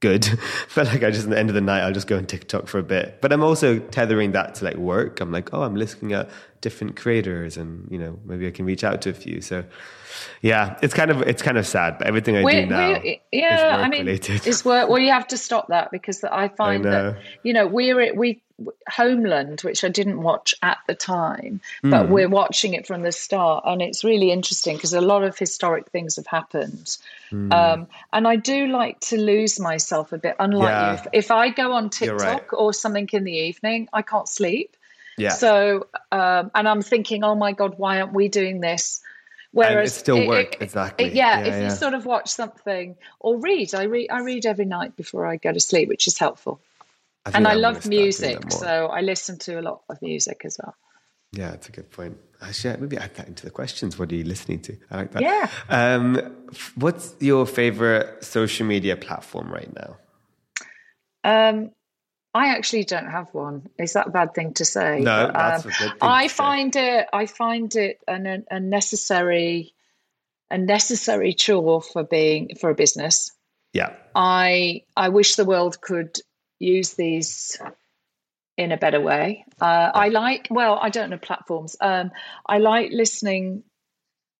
good. 0.00 0.28
but 0.74 0.86
like 0.86 1.02
I 1.02 1.10
just 1.10 1.24
at 1.24 1.30
the 1.30 1.38
end 1.38 1.48
of 1.48 1.54
the 1.54 1.60
night 1.60 1.82
I'll 1.82 1.92
just 1.92 2.06
go 2.06 2.16
on 2.16 2.26
TikTok 2.26 2.68
for 2.68 2.78
a 2.78 2.82
bit. 2.82 3.20
But 3.20 3.32
I'm 3.32 3.42
also 3.42 3.78
tethering 3.78 4.32
that 4.32 4.56
to 4.56 4.64
like 4.64 4.76
work. 4.76 5.20
I'm 5.20 5.32
like, 5.32 5.52
oh, 5.52 5.62
I'm 5.62 5.76
looking 5.76 6.12
at 6.12 6.28
different 6.60 6.96
creators 6.96 7.56
and 7.56 7.88
you 7.90 7.98
know, 7.98 8.18
maybe 8.24 8.46
I 8.46 8.50
can 8.50 8.64
reach 8.64 8.84
out 8.84 9.02
to 9.02 9.10
a 9.10 9.14
few. 9.14 9.40
So 9.40 9.64
yeah, 10.42 10.78
it's 10.82 10.94
kind 10.94 11.10
of 11.10 11.22
it's 11.22 11.42
kind 11.42 11.58
of 11.58 11.66
sad, 11.66 11.98
but 11.98 12.06
everything 12.06 12.36
I 12.36 12.44
we're, 12.44 12.62
do 12.62 12.66
now, 12.66 13.02
yeah, 13.32 13.76
I 13.76 13.88
mean, 13.88 14.06
related. 14.06 14.46
it's 14.46 14.64
work. 14.64 14.88
Well, 14.88 14.98
you 14.98 15.10
have 15.10 15.28
to 15.28 15.36
stop 15.36 15.68
that 15.68 15.90
because 15.90 16.24
I 16.24 16.48
find 16.56 16.86
I 16.86 16.90
that 16.90 17.18
you 17.42 17.52
know 17.52 17.66
we're 17.66 18.14
we 18.14 18.42
Homeland, 18.88 19.60
which 19.60 19.84
I 19.84 19.88
didn't 19.88 20.22
watch 20.22 20.54
at 20.62 20.78
the 20.86 20.94
time, 20.94 21.60
but 21.82 22.06
mm. 22.06 22.08
we're 22.08 22.28
watching 22.28 22.74
it 22.74 22.86
from 22.86 23.02
the 23.02 23.12
start, 23.12 23.64
and 23.66 23.80
it's 23.80 24.02
really 24.02 24.32
interesting 24.32 24.76
because 24.76 24.92
a 24.92 25.00
lot 25.00 25.22
of 25.22 25.38
historic 25.38 25.88
things 25.90 26.16
have 26.16 26.26
happened. 26.26 26.96
Mm. 27.30 27.52
Um, 27.52 27.86
and 28.12 28.26
I 28.26 28.36
do 28.36 28.66
like 28.66 28.98
to 29.00 29.16
lose 29.16 29.60
myself 29.60 30.12
a 30.12 30.18
bit. 30.18 30.34
Unlike 30.40 30.68
yeah. 30.68 30.90
you, 30.90 30.94
if, 30.94 31.06
if, 31.12 31.30
I 31.30 31.50
go 31.50 31.72
on 31.72 31.90
TikTok 31.90 32.20
right. 32.20 32.58
or 32.58 32.72
something 32.72 33.08
in 33.12 33.24
the 33.24 33.32
evening, 33.32 33.88
I 33.92 34.02
can't 34.02 34.28
sleep. 34.28 34.76
Yeah. 35.16 35.30
So, 35.30 35.86
um, 36.10 36.50
and 36.54 36.68
I'm 36.68 36.82
thinking, 36.82 37.24
oh 37.24 37.34
my 37.34 37.52
god, 37.52 37.74
why 37.76 38.00
aren't 38.00 38.12
we 38.12 38.28
doing 38.28 38.60
this? 38.60 39.02
Whereas 39.52 39.96
it 39.96 39.98
still 39.98 40.26
work 40.26 40.54
it, 40.54 40.62
exactly. 40.62 41.06
It, 41.06 41.14
yeah, 41.14 41.40
yeah, 41.40 41.46
if 41.46 41.54
yeah. 41.54 41.64
you 41.64 41.70
sort 41.70 41.94
of 41.94 42.06
watch 42.06 42.28
something 42.28 42.96
or 43.20 43.38
read, 43.38 43.74
I 43.74 43.84
read 43.84 44.10
I 44.10 44.20
read 44.20 44.46
every 44.46 44.66
night 44.66 44.96
before 44.96 45.26
I 45.26 45.36
go 45.36 45.52
to 45.52 45.60
sleep, 45.60 45.88
which 45.88 46.06
is 46.06 46.18
helpful. 46.18 46.60
I 47.34 47.36
and 47.38 47.46
I 47.46 47.54
love 47.54 47.86
music, 47.86 48.50
so 48.50 48.86
I 48.86 49.00
listen 49.00 49.38
to 49.38 49.60
a 49.60 49.62
lot 49.62 49.82
of 49.88 50.00
music 50.02 50.42
as 50.44 50.58
well. 50.62 50.74
Yeah, 51.32 51.50
that's 51.50 51.68
a 51.68 51.72
good 51.72 51.90
point. 51.90 52.16
Actually, 52.40 52.78
maybe 52.78 52.96
add 52.96 53.14
that 53.16 53.28
into 53.28 53.44
the 53.44 53.50
questions. 53.50 53.98
What 53.98 54.10
are 54.12 54.14
you 54.14 54.24
listening 54.24 54.60
to? 54.60 54.76
I 54.90 54.96
like 54.96 55.12
that. 55.12 55.22
Yeah. 55.22 55.50
Um, 55.68 56.46
what's 56.76 57.14
your 57.20 57.46
favorite 57.46 58.24
social 58.24 58.66
media 58.66 58.96
platform 58.96 59.50
right 59.50 59.70
now? 59.74 59.96
Um, 61.24 61.72
I 62.32 62.48
actually 62.48 62.84
don't 62.84 63.10
have 63.10 63.34
one. 63.34 63.68
Is 63.78 63.92
that 63.94 64.08
a 64.08 64.10
bad 64.10 64.34
thing 64.34 64.54
to 64.54 64.64
say? 64.64 65.00
No, 65.00 65.26
but, 65.26 65.34
that's 65.34 65.64
um, 65.64 65.70
a 65.70 65.74
good 65.74 65.90
thing. 65.90 65.98
I 66.00 66.28
find 66.28 66.76
it. 66.76 67.06
I 67.12 67.26
find 67.26 67.74
it 67.74 67.98
an, 68.06 68.44
a 68.50 68.60
necessary, 68.60 69.74
a 70.50 70.56
necessary 70.56 71.34
chore 71.34 71.82
for 71.82 72.04
being 72.04 72.54
for 72.58 72.70
a 72.70 72.74
business. 72.74 73.32
Yeah. 73.72 73.94
I 74.14 74.84
I 74.96 75.10
wish 75.10 75.34
the 75.34 75.44
world 75.44 75.80
could 75.80 76.18
use 76.58 76.94
these 76.94 77.60
in 78.56 78.72
a 78.72 78.76
better 78.76 79.00
way. 79.00 79.44
Uh, 79.60 79.90
I 79.94 80.08
like. 80.08 80.48
Well, 80.50 80.78
I 80.80 80.90
don't 80.90 81.10
know 81.10 81.18
platforms. 81.18 81.76
Um, 81.80 82.10
I 82.46 82.58
like 82.58 82.90
listening 82.92 83.62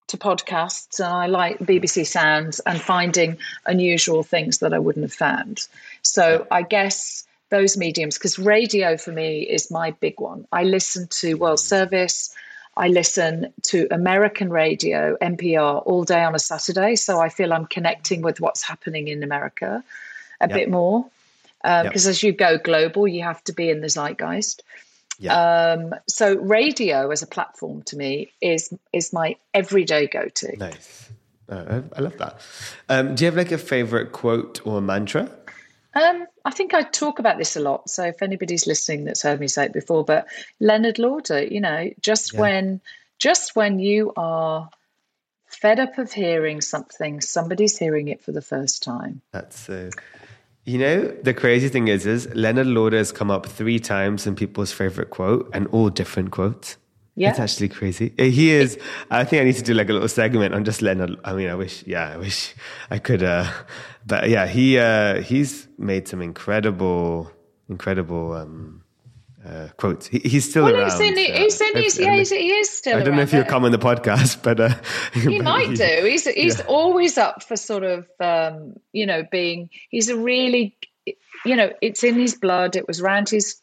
to 0.08 0.16
podcasts 0.16 1.00
and 1.00 1.12
I 1.12 1.26
like 1.26 1.58
BBC 1.58 2.06
Sounds 2.06 2.60
and 2.60 2.80
finding 2.80 3.38
unusual 3.66 4.22
things 4.22 4.58
that 4.58 4.72
I 4.72 4.78
wouldn't 4.78 5.04
have 5.04 5.12
found. 5.12 5.68
So 6.02 6.46
I 6.50 6.62
guess 6.62 7.26
those 7.50 7.76
mediums 7.76 8.18
because 8.18 8.38
radio 8.38 8.96
for 8.96 9.12
me 9.12 9.40
is 9.40 9.70
my 9.70 9.92
big 9.92 10.18
one. 10.18 10.46
I 10.50 10.64
listen 10.64 11.08
to 11.08 11.34
World 11.34 11.60
Service. 11.60 12.34
I 12.76 12.88
listen 12.88 13.52
to 13.64 13.88
American 13.90 14.50
radio, 14.50 15.16
NPR, 15.16 15.82
all 15.84 16.04
day 16.04 16.22
on 16.22 16.34
a 16.34 16.38
Saturday. 16.38 16.96
So 16.96 17.20
I 17.20 17.28
feel 17.28 17.52
I'm 17.52 17.66
connecting 17.66 18.22
with 18.22 18.40
what's 18.40 18.62
happening 18.62 19.08
in 19.08 19.22
America 19.22 19.82
a 20.40 20.48
yep. 20.48 20.56
bit 20.56 20.70
more. 20.70 21.06
Because 21.62 21.86
um, 21.86 21.92
yep. 21.92 21.94
as 21.96 22.22
you 22.22 22.32
go 22.32 22.59
global, 22.59 23.09
you 23.09 23.22
have 23.22 23.42
to 23.44 23.52
be 23.52 23.70
in 23.70 23.80
the 23.80 23.88
zeitgeist. 23.88 24.62
Yep. 25.18 25.32
Um, 25.32 25.94
so 26.06 26.36
radio 26.36 27.11
as 27.11 27.22
a 27.22 27.26
platform 27.26 27.82
to 27.84 27.96
me 27.96 28.32
is 28.40 28.72
is 28.92 29.12
my 29.12 29.36
everyday 29.52 30.06
go 30.06 30.28
to. 30.28 30.56
Nice. 30.56 31.10
Uh, 31.48 31.82
I 31.97 32.01
love 32.01 32.18
that. 32.18 32.40
Um, 32.89 33.14
do 33.14 33.24
you 33.24 33.26
have 33.26 33.36
like 33.36 33.52
a 33.52 33.59
favorite 33.59 34.12
quote 34.12 34.64
or 34.66 34.80
mantra? 34.80 35.30
Um, 35.94 36.26
I 36.44 36.51
think 36.51 36.74
I 36.74 36.82
talk 36.82 37.18
about 37.18 37.39
this 37.39 37.56
a 37.56 37.60
lot. 37.60 37.89
So 37.89 38.05
if 38.05 38.22
anybody's 38.22 38.66
listening 38.66 39.05
that's 39.05 39.22
heard 39.22 39.40
me 39.40 39.48
say 39.48 39.64
it 39.64 39.72
before, 39.72 40.05
but 40.05 40.26
Leonard 40.60 40.98
Lauder, 40.98 41.43
you 41.43 41.60
know, 41.60 41.90
just 42.01 42.35
yeah. 42.35 42.40
when 42.40 42.80
just 43.18 43.56
when 43.56 43.78
you 43.78 44.12
are 44.16 44.68
fed 45.47 45.80
up 45.80 45.98
of 45.98 46.12
hearing 46.12 46.60
something, 46.60 47.20
somebody's 47.20 47.78
hearing 47.78 48.09
it 48.09 48.22
for 48.22 48.32
the 48.32 48.43
first 48.43 48.82
time. 48.82 49.22
That's 49.32 49.68
uh, 49.68 49.90
you 50.69 50.78
know, 50.78 51.09
the 51.23 51.32
crazy 51.32 51.70
thing 51.70 51.89
is, 51.89 52.05
is 52.05 52.28
Leonard 52.35 52.66
Lauder 52.66 52.99
has 52.99 53.11
come 53.11 53.31
up 53.31 53.47
three 53.47 53.78
times 53.78 54.27
in 54.27 54.36
people's 54.36 54.70
favorite 54.70 55.09
quote, 55.09 55.49
and 55.55 55.66
all 55.69 55.89
different 55.89 56.31
quotes. 56.31 56.77
Yeah. 57.15 57.31
It's 57.31 57.40
actually 57.40 57.70
crazy. 57.70 58.15
Uh, 58.19 58.24
he 58.24 58.51
is. 58.51 58.78
I 59.11 59.24
think 59.24 59.40
I 59.40 59.45
need 59.45 59.57
to 59.57 59.62
do 59.62 59.74
like 59.74 59.89
a 59.89 59.93
little 59.93 60.09
segment 60.09 60.55
on 60.55 60.65
just 60.65 60.82
Leonard. 60.82 61.16
I 61.24 61.32
mean, 61.32 61.49
I 61.49 61.55
wish, 61.55 61.85
yeah, 61.86 62.11
I 62.11 62.16
wish 62.19 62.55
I 62.90 62.99
could. 62.99 63.23
Uh, 63.23 63.51
but 64.07 64.28
yeah, 64.28 64.47
he 64.47 64.78
uh, 64.78 65.23
he's 65.23 65.66
made 65.78 66.07
some 66.07 66.20
incredible, 66.20 67.32
incredible 67.69 68.35
um, 68.35 68.82
uh, 69.48 69.68
quotes. 69.76 70.06
He, 70.06 70.18
he's 70.18 70.48
still 70.48 70.64
well, 70.64 70.74
around. 70.74 70.90
He's 70.90 71.00
in, 71.00 71.16
he's 71.16 71.60
in 71.60 72.04
yeah, 72.04 72.16
he's, 72.16 72.30
he 72.30 72.50
is 72.50 72.70
still. 72.70 72.98
I 72.98 73.02
don't 73.02 73.16
know 73.16 73.22
if 73.22 73.32
he'll 73.32 73.44
come 73.44 73.64
on 73.64 73.72
the 73.72 73.78
podcast, 73.78 74.42
but 74.42 74.60
uh, 74.60 74.74
he 75.12 75.40
might 75.40 75.76
do. 75.76 76.04
He's 76.04 76.26
he's 76.28 76.58
yeah. 76.58 76.64
always 76.66 77.16
up 77.16 77.42
for 77.42 77.56
sort 77.56 77.84
of 77.84 78.06
um, 78.20 78.74
you 78.92 79.06
know 79.06 79.24
being. 79.30 79.70
He's 79.90 80.08
a 80.08 80.16
really, 80.16 80.76
you 81.44 81.56
know, 81.56 81.72
it's 81.80 82.04
in 82.04 82.14
his 82.16 82.34
blood. 82.34 82.76
It 82.76 82.86
was 82.86 83.00
around 83.00 83.28
his 83.30 83.60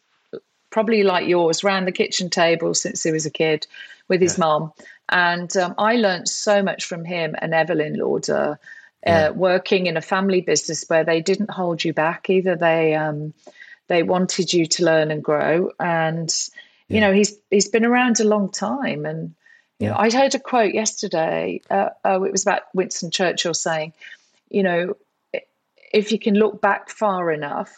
probably 0.72 1.04
like 1.04 1.28
yours, 1.28 1.64
ran 1.64 1.86
the 1.86 1.92
kitchen 1.92 2.30
table 2.30 2.74
since 2.74 3.04
he 3.04 3.12
was 3.12 3.26
a 3.26 3.32
kid 3.32 3.68
with 4.08 4.22
his 4.22 4.38
yeah. 4.38 4.46
mom. 4.46 4.74
And 5.10 5.56
um, 5.56 5.76
I 5.78 5.96
learned 5.96 6.28
so 6.28 6.64
much 6.64 6.86
from 6.86 7.06
him 7.06 7.36
and 7.40 7.54
Evelyn 7.54 7.94
Lauder, 7.94 8.60
uh, 9.08 9.10
yeah. 9.10 9.30
working 9.30 9.86
in 9.86 9.98
a 9.98 10.02
family 10.02 10.42
business 10.42 10.84
where 10.88 11.04
they 11.04 11.22
didn't 11.22 11.52
hold 11.52 11.84
you 11.84 11.94
back 11.94 12.30
either. 12.30 12.56
They 12.56 12.96
um, 12.96 13.34
they 13.88 14.04
wanted 14.04 14.54
you 14.54 14.66
to 14.66 14.86
learn 14.86 15.12
and 15.12 15.24
grow. 15.24 15.72
And 15.80 16.34
you 16.88 17.02
know, 17.02 17.12
he's 17.12 17.36
he's 17.50 17.68
been 17.68 17.86
around 17.86 18.20
a 18.20 18.24
long 18.26 18.50
time. 18.50 19.06
And 19.06 19.34
you 19.80 19.90
know, 19.90 19.96
I 19.98 20.12
heard 20.12 20.36
a 20.36 20.40
quote 20.40 20.74
yesterday. 20.74 21.62
Uh, 21.70 21.90
oh, 22.04 22.24
it 22.24 22.32
was 22.32 22.44
about 22.44 22.64
Winston 22.74 23.12
Churchill 23.12 23.54
saying, 23.54 23.94
you 24.50 24.64
know, 24.64 24.96
if 25.92 26.12
you 26.12 26.20
can 26.20 26.36
look 26.36 26.62
back 26.62 26.90
far 26.90 27.32
enough, 27.32 27.72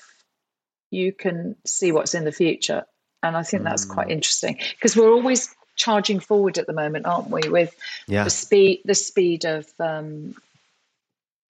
you 0.92 1.14
can 1.14 1.56
see 1.66 1.92
what's 1.92 2.14
in 2.14 2.26
the 2.26 2.32
future. 2.32 2.86
And 3.24 3.36
I 3.36 3.44
think 3.44 3.64
that's 3.64 3.86
quite 3.86 4.10
interesting 4.10 4.60
because 4.72 4.96
we're 4.96 5.12
always 5.12 5.54
charging 5.76 6.20
forward 6.20 6.58
at 6.58 6.68
the 6.68 6.74
moment, 6.74 7.06
aren't 7.06 7.30
we? 7.30 7.48
With 7.50 7.76
Yeah. 8.08 8.24
the 8.24 8.30
speed, 8.30 8.82
the 8.86 8.96
speed 8.96 9.46
of 9.46 9.68
um, 9.80 10.36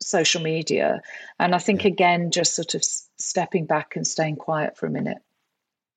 social 0.08 0.42
media, 0.42 1.02
and 1.40 1.54
I 1.54 1.60
think 1.60 1.86
again, 1.86 2.32
just 2.32 2.56
sort 2.56 2.76
of 2.76 2.84
stepping 2.84 3.66
back 3.66 3.96
and 3.96 4.06
staying 4.06 4.38
quiet 4.38 4.78
for 4.78 4.86
a 4.86 4.90
minute. 4.90 5.18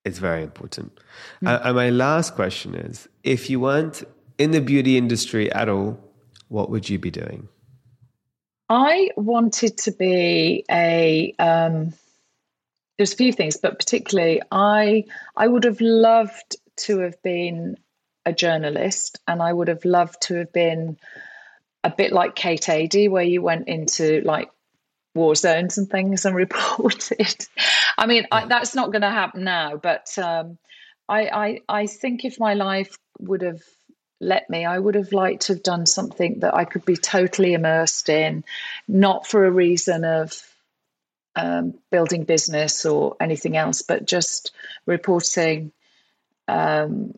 It's 0.03 0.19
very 0.19 0.43
important. 0.43 0.99
Uh, 1.45 1.59
and 1.63 1.75
my 1.75 1.89
last 1.89 2.35
question 2.35 2.73
is 2.73 3.07
if 3.23 3.49
you 3.49 3.59
weren't 3.59 4.03
in 4.37 4.51
the 4.51 4.61
beauty 4.61 4.97
industry 4.97 5.51
at 5.51 5.69
all, 5.69 5.99
what 6.47 6.69
would 6.69 6.89
you 6.89 6.97
be 6.97 7.11
doing? 7.11 7.47
I 8.69 9.09
wanted 9.15 9.77
to 9.79 9.91
be 9.91 10.65
a. 10.71 11.33
Um, 11.37 11.93
there's 12.97 13.13
a 13.13 13.17
few 13.17 13.33
things, 13.33 13.57
but 13.57 13.77
particularly, 13.77 14.41
I 14.51 15.05
I 15.35 15.47
would 15.47 15.65
have 15.65 15.81
loved 15.81 16.55
to 16.77 16.99
have 16.99 17.21
been 17.21 17.77
a 18.25 18.33
journalist, 18.33 19.19
and 19.27 19.41
I 19.41 19.51
would 19.51 19.67
have 19.67 19.85
loved 19.85 20.21
to 20.23 20.35
have 20.35 20.53
been 20.53 20.97
a 21.83 21.89
bit 21.89 22.11
like 22.11 22.35
Kate 22.35 22.69
Adie, 22.69 23.07
where 23.07 23.23
you 23.23 23.41
went 23.41 23.67
into 23.67 24.21
like 24.23 24.49
war 25.13 25.35
zones 25.35 25.77
and 25.77 25.89
things 25.89 26.25
and 26.25 26.35
reported. 26.45 27.47
I 27.97 28.05
mean, 28.05 28.27
I, 28.31 28.45
that's 28.45 28.75
not 28.75 28.91
going 28.91 29.01
to 29.01 29.09
happen 29.09 29.43
now, 29.43 29.77
but 29.77 30.17
um, 30.17 30.57
I, 31.07 31.27
I 31.27 31.59
I 31.67 31.87
think 31.87 32.25
if 32.25 32.39
my 32.39 32.53
life 32.53 32.95
would 33.19 33.41
have 33.41 33.61
let 34.19 34.49
me, 34.49 34.65
I 34.65 34.77
would 34.77 34.95
have 34.95 35.11
liked 35.11 35.43
to 35.43 35.53
have 35.53 35.63
done 35.63 35.85
something 35.85 36.39
that 36.39 36.53
I 36.53 36.65
could 36.65 36.85
be 36.85 36.95
totally 36.95 37.53
immersed 37.53 38.07
in, 38.07 38.43
not 38.87 39.25
for 39.25 39.45
a 39.45 39.51
reason 39.51 40.05
of 40.05 40.33
um, 41.35 41.73
building 41.89 42.23
business 42.23 42.85
or 42.85 43.15
anything 43.19 43.57
else, 43.57 43.81
but 43.81 44.05
just 44.05 44.51
reporting 44.85 45.71
um, 46.47 47.15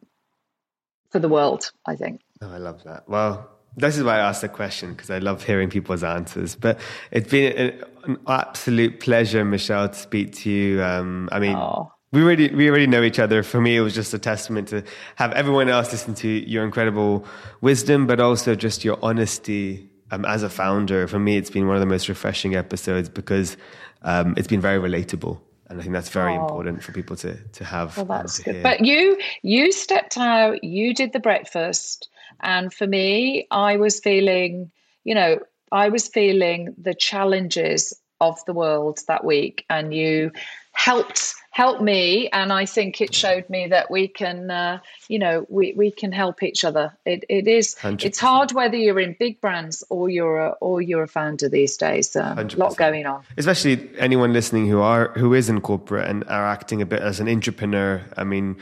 for 1.11 1.19
the 1.19 1.29
world. 1.29 1.71
I 1.85 1.95
think. 1.95 2.21
Oh, 2.41 2.51
I 2.51 2.57
love 2.57 2.83
that. 2.85 3.07
Well, 3.07 3.49
this 3.77 3.97
is 3.97 4.03
why 4.03 4.15
I 4.17 4.19
asked 4.29 4.41
the 4.41 4.49
question 4.49 4.93
because 4.93 5.09
I 5.09 5.19
love 5.19 5.43
hearing 5.43 5.69
people's 5.69 6.03
answers. 6.03 6.55
But 6.55 6.79
it's 7.11 7.29
been 7.29 7.53
an, 7.57 7.83
an 8.05 8.17
absolute 8.27 8.99
pleasure, 8.99 9.43
Michelle, 9.45 9.89
to 9.89 9.95
speak 9.95 10.33
to 10.37 10.49
you. 10.49 10.83
Um, 10.83 11.29
I 11.31 11.39
mean, 11.39 11.55
Oh. 11.55 11.91
we 12.11 12.21
already 12.23 12.53
we 12.53 12.69
already 12.69 12.87
know 12.87 13.03
each 13.03 13.19
other. 13.19 13.43
For 13.43 13.59
me, 13.61 13.75
it 13.75 13.81
was 13.81 13.95
just 13.95 14.13
a 14.13 14.19
testament 14.19 14.67
to 14.69 14.83
have 15.15 15.31
everyone 15.33 15.69
else 15.69 15.91
listen 15.91 16.13
to 16.15 16.27
your 16.27 16.63
incredible 16.65 17.25
wisdom, 17.61 18.07
but 18.07 18.19
also 18.19 18.55
just 18.55 18.83
your 18.85 18.97
honesty 19.01 19.89
um, 20.11 20.25
as 20.25 20.43
a 20.43 20.49
founder. 20.49 21.07
For 21.07 21.19
me, 21.19 21.37
it's 21.37 21.49
been 21.49 21.67
one 21.67 21.75
of 21.75 21.79
the 21.81 21.87
most 21.87 22.09
refreshing 22.09 22.55
episodes 22.55 23.09
because 23.09 23.57
um, 24.03 24.33
it's 24.37 24.47
been 24.47 24.61
very 24.61 24.79
relatable. 24.79 25.39
And 25.69 25.79
I 25.79 25.81
think 25.83 25.93
that's 25.93 26.09
very 26.09 26.37
Oh. 26.37 26.41
important 26.41 26.83
for 26.83 26.91
people 26.91 27.15
to 27.17 27.35
to 27.35 27.63
have. 27.65 27.97
Well, 27.97 28.05
that's 28.05 28.37
to 28.37 28.43
good. 28.43 28.53
hear. 28.55 28.63
But 28.63 28.85
you 28.85 29.17
you 29.41 29.71
stepped 29.71 30.17
out, 30.17 30.63
you 30.63 30.93
did 30.93 31.13
the 31.13 31.19
breakfast, 31.19 32.09
and 32.43 32.73
for 32.73 32.85
me, 32.85 33.47
I 33.49 33.77
was 33.77 33.99
feeling, 33.99 34.71
you 35.03 35.15
know, 35.15 35.39
I 35.71 35.89
was 35.89 36.07
feeling 36.07 36.75
the 36.77 36.93
challenges 36.93 37.93
of 38.21 38.37
the 38.45 38.53
world 38.53 38.99
that 39.07 39.23
week, 39.25 39.65
and 39.69 39.93
you 39.93 40.31
helped 40.73 41.35
help 41.51 41.81
me, 41.81 42.29
and 42.29 42.51
I 42.51 42.65
think 42.65 42.99
it 42.99 43.13
showed 43.13 43.47
me 43.47 43.67
that 43.67 43.91
we 43.91 44.07
can, 44.07 44.49
uh, 44.49 44.79
you 45.07 45.19
know, 45.19 45.45
we 45.49 45.73
we 45.77 45.91
can 45.91 46.11
help 46.11 46.41
each 46.43 46.63
other. 46.63 46.93
It 47.05 47.25
it 47.29 47.47
is 47.47 47.75
it's 47.83 48.19
100%. 48.19 48.19
hard 48.19 48.51
whether 48.53 48.75
you're 48.75 48.99
in 48.99 49.15
big 49.19 49.39
brands 49.39 49.83
or 49.89 50.09
you're 50.09 50.39
a 50.39 50.49
or 50.61 50.81
you're 50.81 51.03
a 51.03 51.07
founder 51.07 51.49
these 51.49 51.77
days. 51.77 52.15
Um, 52.15 52.39
a 52.39 52.43
100%. 52.45 52.57
lot 52.57 52.77
going 52.77 53.05
on. 53.05 53.23
especially 53.37 53.89
anyone 53.97 54.33
listening 54.33 54.67
who 54.67 54.79
are 54.81 55.09
who 55.15 55.33
is 55.33 55.49
in 55.49 55.61
corporate 55.61 56.09
and 56.09 56.23
are 56.25 56.45
acting 56.45 56.81
a 56.81 56.85
bit 56.85 57.01
as 57.01 57.19
an 57.19 57.27
entrepreneur. 57.29 58.01
I 58.17 58.23
mean, 58.23 58.57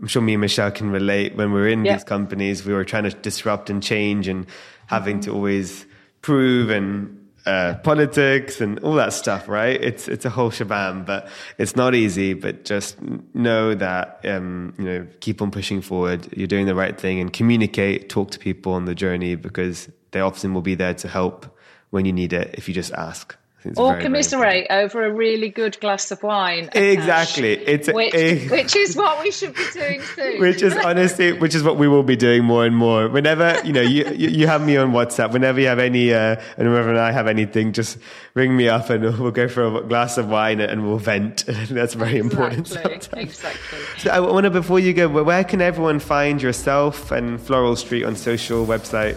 I'm 0.00 0.06
sure 0.08 0.22
me 0.22 0.34
and 0.34 0.40
Michelle 0.40 0.70
can 0.70 0.90
relate. 0.90 1.36
When 1.36 1.52
we 1.52 1.60
were 1.60 1.68
in 1.68 1.84
Yeah. 1.84 1.94
these 1.94 2.04
companies, 2.04 2.64
we 2.66 2.72
were 2.72 2.84
trying 2.84 3.04
to 3.04 3.10
disrupt 3.10 3.70
and 3.70 3.82
change, 3.82 4.28
and 4.28 4.46
having 4.86 5.20
to 5.20 5.30
always 5.32 5.86
prove 6.22 6.70
and 6.70 7.20
uh, 7.46 7.74
politics 7.82 8.60
and 8.62 8.78
all 8.80 8.94
that 8.94 9.12
stuff. 9.12 9.48
Right? 9.48 9.78
It's 9.82 10.08
it's 10.08 10.24
a 10.24 10.30
whole 10.30 10.50
shabam, 10.50 11.04
but 11.06 11.28
it's 11.58 11.76
not 11.76 11.94
easy. 11.94 12.32
But 12.34 12.64
just 12.64 12.96
know 13.34 13.74
that 13.74 14.20
um, 14.24 14.74
you 14.78 14.84
know, 14.84 15.06
keep 15.20 15.40
on 15.42 15.50
pushing 15.50 15.80
forward. 15.82 16.26
You're 16.36 16.46
doing 16.48 16.66
the 16.66 16.74
right 16.74 16.98
thing, 16.98 17.20
and 17.20 17.32
communicate. 17.32 18.08
Talk 18.08 18.30
to 18.32 18.38
people 18.38 18.72
on 18.72 18.86
the 18.86 18.94
journey 18.94 19.34
because 19.36 19.88
they 20.12 20.20
often 20.20 20.54
will 20.54 20.62
be 20.62 20.74
there 20.74 20.94
to 20.94 21.08
help 21.08 21.46
when 21.90 22.04
you 22.06 22.12
need 22.12 22.32
it 22.32 22.54
if 22.54 22.66
you 22.68 22.74
just 22.74 22.92
ask. 22.94 23.36
It's 23.64 23.78
Or 23.78 23.88
very, 23.88 23.94
very 24.00 24.04
commiserate 24.04 24.66
over 24.70 25.04
a 25.04 25.12
really 25.12 25.48
good 25.48 25.80
glass 25.80 26.10
of 26.10 26.22
wine. 26.22 26.68
Exactly. 26.74 27.52
It's 27.54 27.88
a- 27.88 27.92
which, 27.92 28.14
a- 28.14 28.48
which 28.56 28.76
is 28.76 28.96
what 28.96 29.22
we 29.22 29.30
should 29.30 29.54
be 29.54 29.64
doing 29.72 30.02
soon. 30.02 30.40
which 30.40 30.62
is 30.62 30.76
honestly 30.76 31.32
which 31.44 31.54
is 31.54 31.62
what 31.62 31.76
we 31.78 31.88
will 31.88 32.02
be 32.02 32.16
doing 32.16 32.44
more 32.44 32.64
and 32.66 32.76
more 32.76 33.08
whenever 33.08 33.58
you 33.64 33.72
know 33.72 33.80
you 33.80 34.04
you, 34.14 34.46
have 34.46 34.64
me 34.64 34.76
on 34.76 34.92
whatsapp 34.92 35.32
whenever 35.32 35.60
you 35.60 35.66
have 35.66 35.78
any 35.78 36.12
uh, 36.12 36.36
and 36.58 36.68
whenever 36.68 36.94
i 36.98 37.10
have 37.10 37.26
anything 37.26 37.72
just 37.72 37.98
ring 38.34 38.56
me 38.56 38.68
up 38.68 38.90
and 38.90 39.02
we'll 39.18 39.30
go 39.30 39.48
for 39.48 39.64
a 39.78 39.80
glass 39.82 40.18
of 40.18 40.28
wine 40.28 40.60
and 40.60 40.86
we'll 40.86 40.98
vent 40.98 41.44
that's 41.70 41.94
very 41.94 42.18
important 42.18 42.60
exactly, 42.60 42.98
sometimes. 43.00 43.30
exactly. 43.30 43.78
so 43.98 44.10
i 44.10 44.20
want 44.20 44.44
to 44.44 44.50
before 44.50 44.78
you 44.78 44.92
go 44.92 45.08
where 45.08 45.44
can 45.44 45.60
everyone 45.62 45.98
find 45.98 46.42
yourself 46.42 47.10
and 47.10 47.40
floral 47.40 47.76
street 47.76 48.04
on 48.04 48.14
social 48.16 48.66
website 48.66 49.16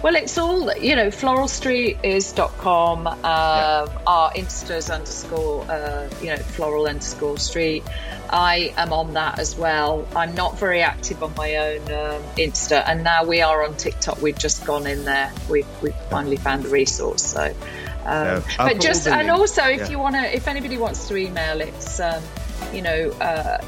Well, 0.00 0.14
it's 0.14 0.38
all, 0.38 0.72
you 0.76 0.94
know, 0.94 1.08
floralstreet.com. 1.08 3.06
Um, 3.08 3.16
Our 3.24 4.30
Insta 4.32 4.76
is 4.76 4.90
underscore, 4.90 5.68
uh, 5.68 6.08
you 6.22 6.28
know, 6.28 6.36
floral 6.36 6.86
underscore 6.86 7.36
street. 7.38 7.82
I 8.30 8.72
am 8.76 8.92
on 8.92 9.14
that 9.14 9.40
as 9.40 9.56
well. 9.56 10.06
I'm 10.14 10.36
not 10.36 10.56
very 10.56 10.82
active 10.82 11.20
on 11.22 11.34
my 11.34 11.56
own 11.56 11.80
um, 11.82 12.22
Insta, 12.36 12.84
and 12.86 13.02
now 13.02 13.24
we 13.24 13.42
are 13.42 13.64
on 13.64 13.74
TikTok. 13.76 14.22
We've 14.22 14.38
just 14.38 14.64
gone 14.64 14.86
in 14.86 15.04
there. 15.04 15.32
We've, 15.50 15.66
we've 15.82 15.96
finally 16.10 16.36
found 16.36 16.62
the 16.62 16.68
resource. 16.68 17.24
So, 17.24 17.52
um, 18.06 18.44
I'll 18.58 18.68
but 18.68 18.80
just, 18.80 19.08
and 19.08 19.30
also, 19.30 19.64
if 19.64 19.80
Yeah. 19.80 19.88
you 19.88 19.98
want 19.98 20.14
to, 20.14 20.32
if 20.34 20.46
anybody 20.46 20.78
wants 20.78 21.08
to 21.08 21.16
email, 21.16 21.60
it's, 21.60 21.98
um, 21.98 22.22
you 22.72 22.82
know, 22.82 23.10
uh, 23.20 23.58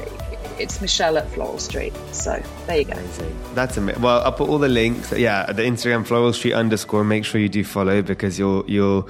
it's 0.59 0.81
Michelle 0.81 1.17
at 1.17 1.29
Floral 1.29 1.57
Street. 1.59 1.93
So 2.11 2.41
there 2.67 2.77
you 2.77 2.85
go. 2.85 2.93
Amazing. 2.93 3.35
That's 3.53 3.77
amazing. 3.77 4.01
Well, 4.01 4.21
I'll 4.23 4.31
put 4.33 4.49
all 4.49 4.59
the 4.59 4.69
links. 4.69 5.11
Yeah, 5.11 5.51
the 5.51 5.63
Instagram 5.63 6.05
floral 6.05 6.33
street 6.33 6.53
underscore. 6.53 7.03
Make 7.03 7.25
sure 7.25 7.39
you 7.41 7.49
do 7.49 7.63
follow 7.63 8.01
because 8.01 8.37
you'll 8.39 8.63
you'll 8.69 9.07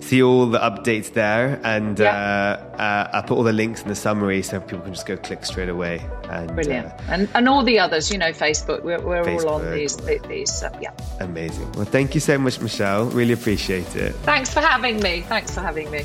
see 0.00 0.22
all 0.22 0.46
the 0.46 0.58
updates 0.58 1.12
there, 1.12 1.60
and 1.62 1.98
Yeah. 1.98 2.58
uh, 2.78 2.82
uh, 2.82 3.10
I'll 3.12 3.22
put 3.22 3.36
all 3.36 3.42
the 3.42 3.52
links 3.52 3.82
in 3.82 3.88
the 3.88 3.94
summary 3.94 4.42
so 4.42 4.58
people 4.58 4.80
can 4.80 4.94
just 4.94 5.04
go 5.06 5.16
click 5.18 5.44
straight 5.44 5.68
away. 5.68 6.00
And, 6.30 6.54
Brilliant. 6.54 6.86
uh, 6.86 6.92
and 7.10 7.28
and 7.34 7.48
all 7.48 7.62
the 7.62 7.78
others, 7.78 8.10
you 8.10 8.16
know, 8.16 8.30
Facebook, 8.32 8.82
we're, 8.82 9.00
we're 9.00 9.20
all 9.22 9.48
on 9.50 9.70
these, 9.72 9.96
these, 10.28 10.50
so 10.52 10.70
yeah. 10.80 10.92
amazing. 11.20 11.70
Well, 11.72 11.84
thank 11.84 12.14
you 12.14 12.20
so 12.20 12.38
much, 12.38 12.60
Michelle. 12.60 13.06
Really 13.10 13.34
appreciate 13.34 13.94
it. 13.94 14.14
Thanks 14.22 14.52
for 14.52 14.60
having 14.60 15.00
me. 15.00 15.20
Thanks 15.28 15.54
for 15.54 15.60
having 15.60 15.90
me. 15.90 16.04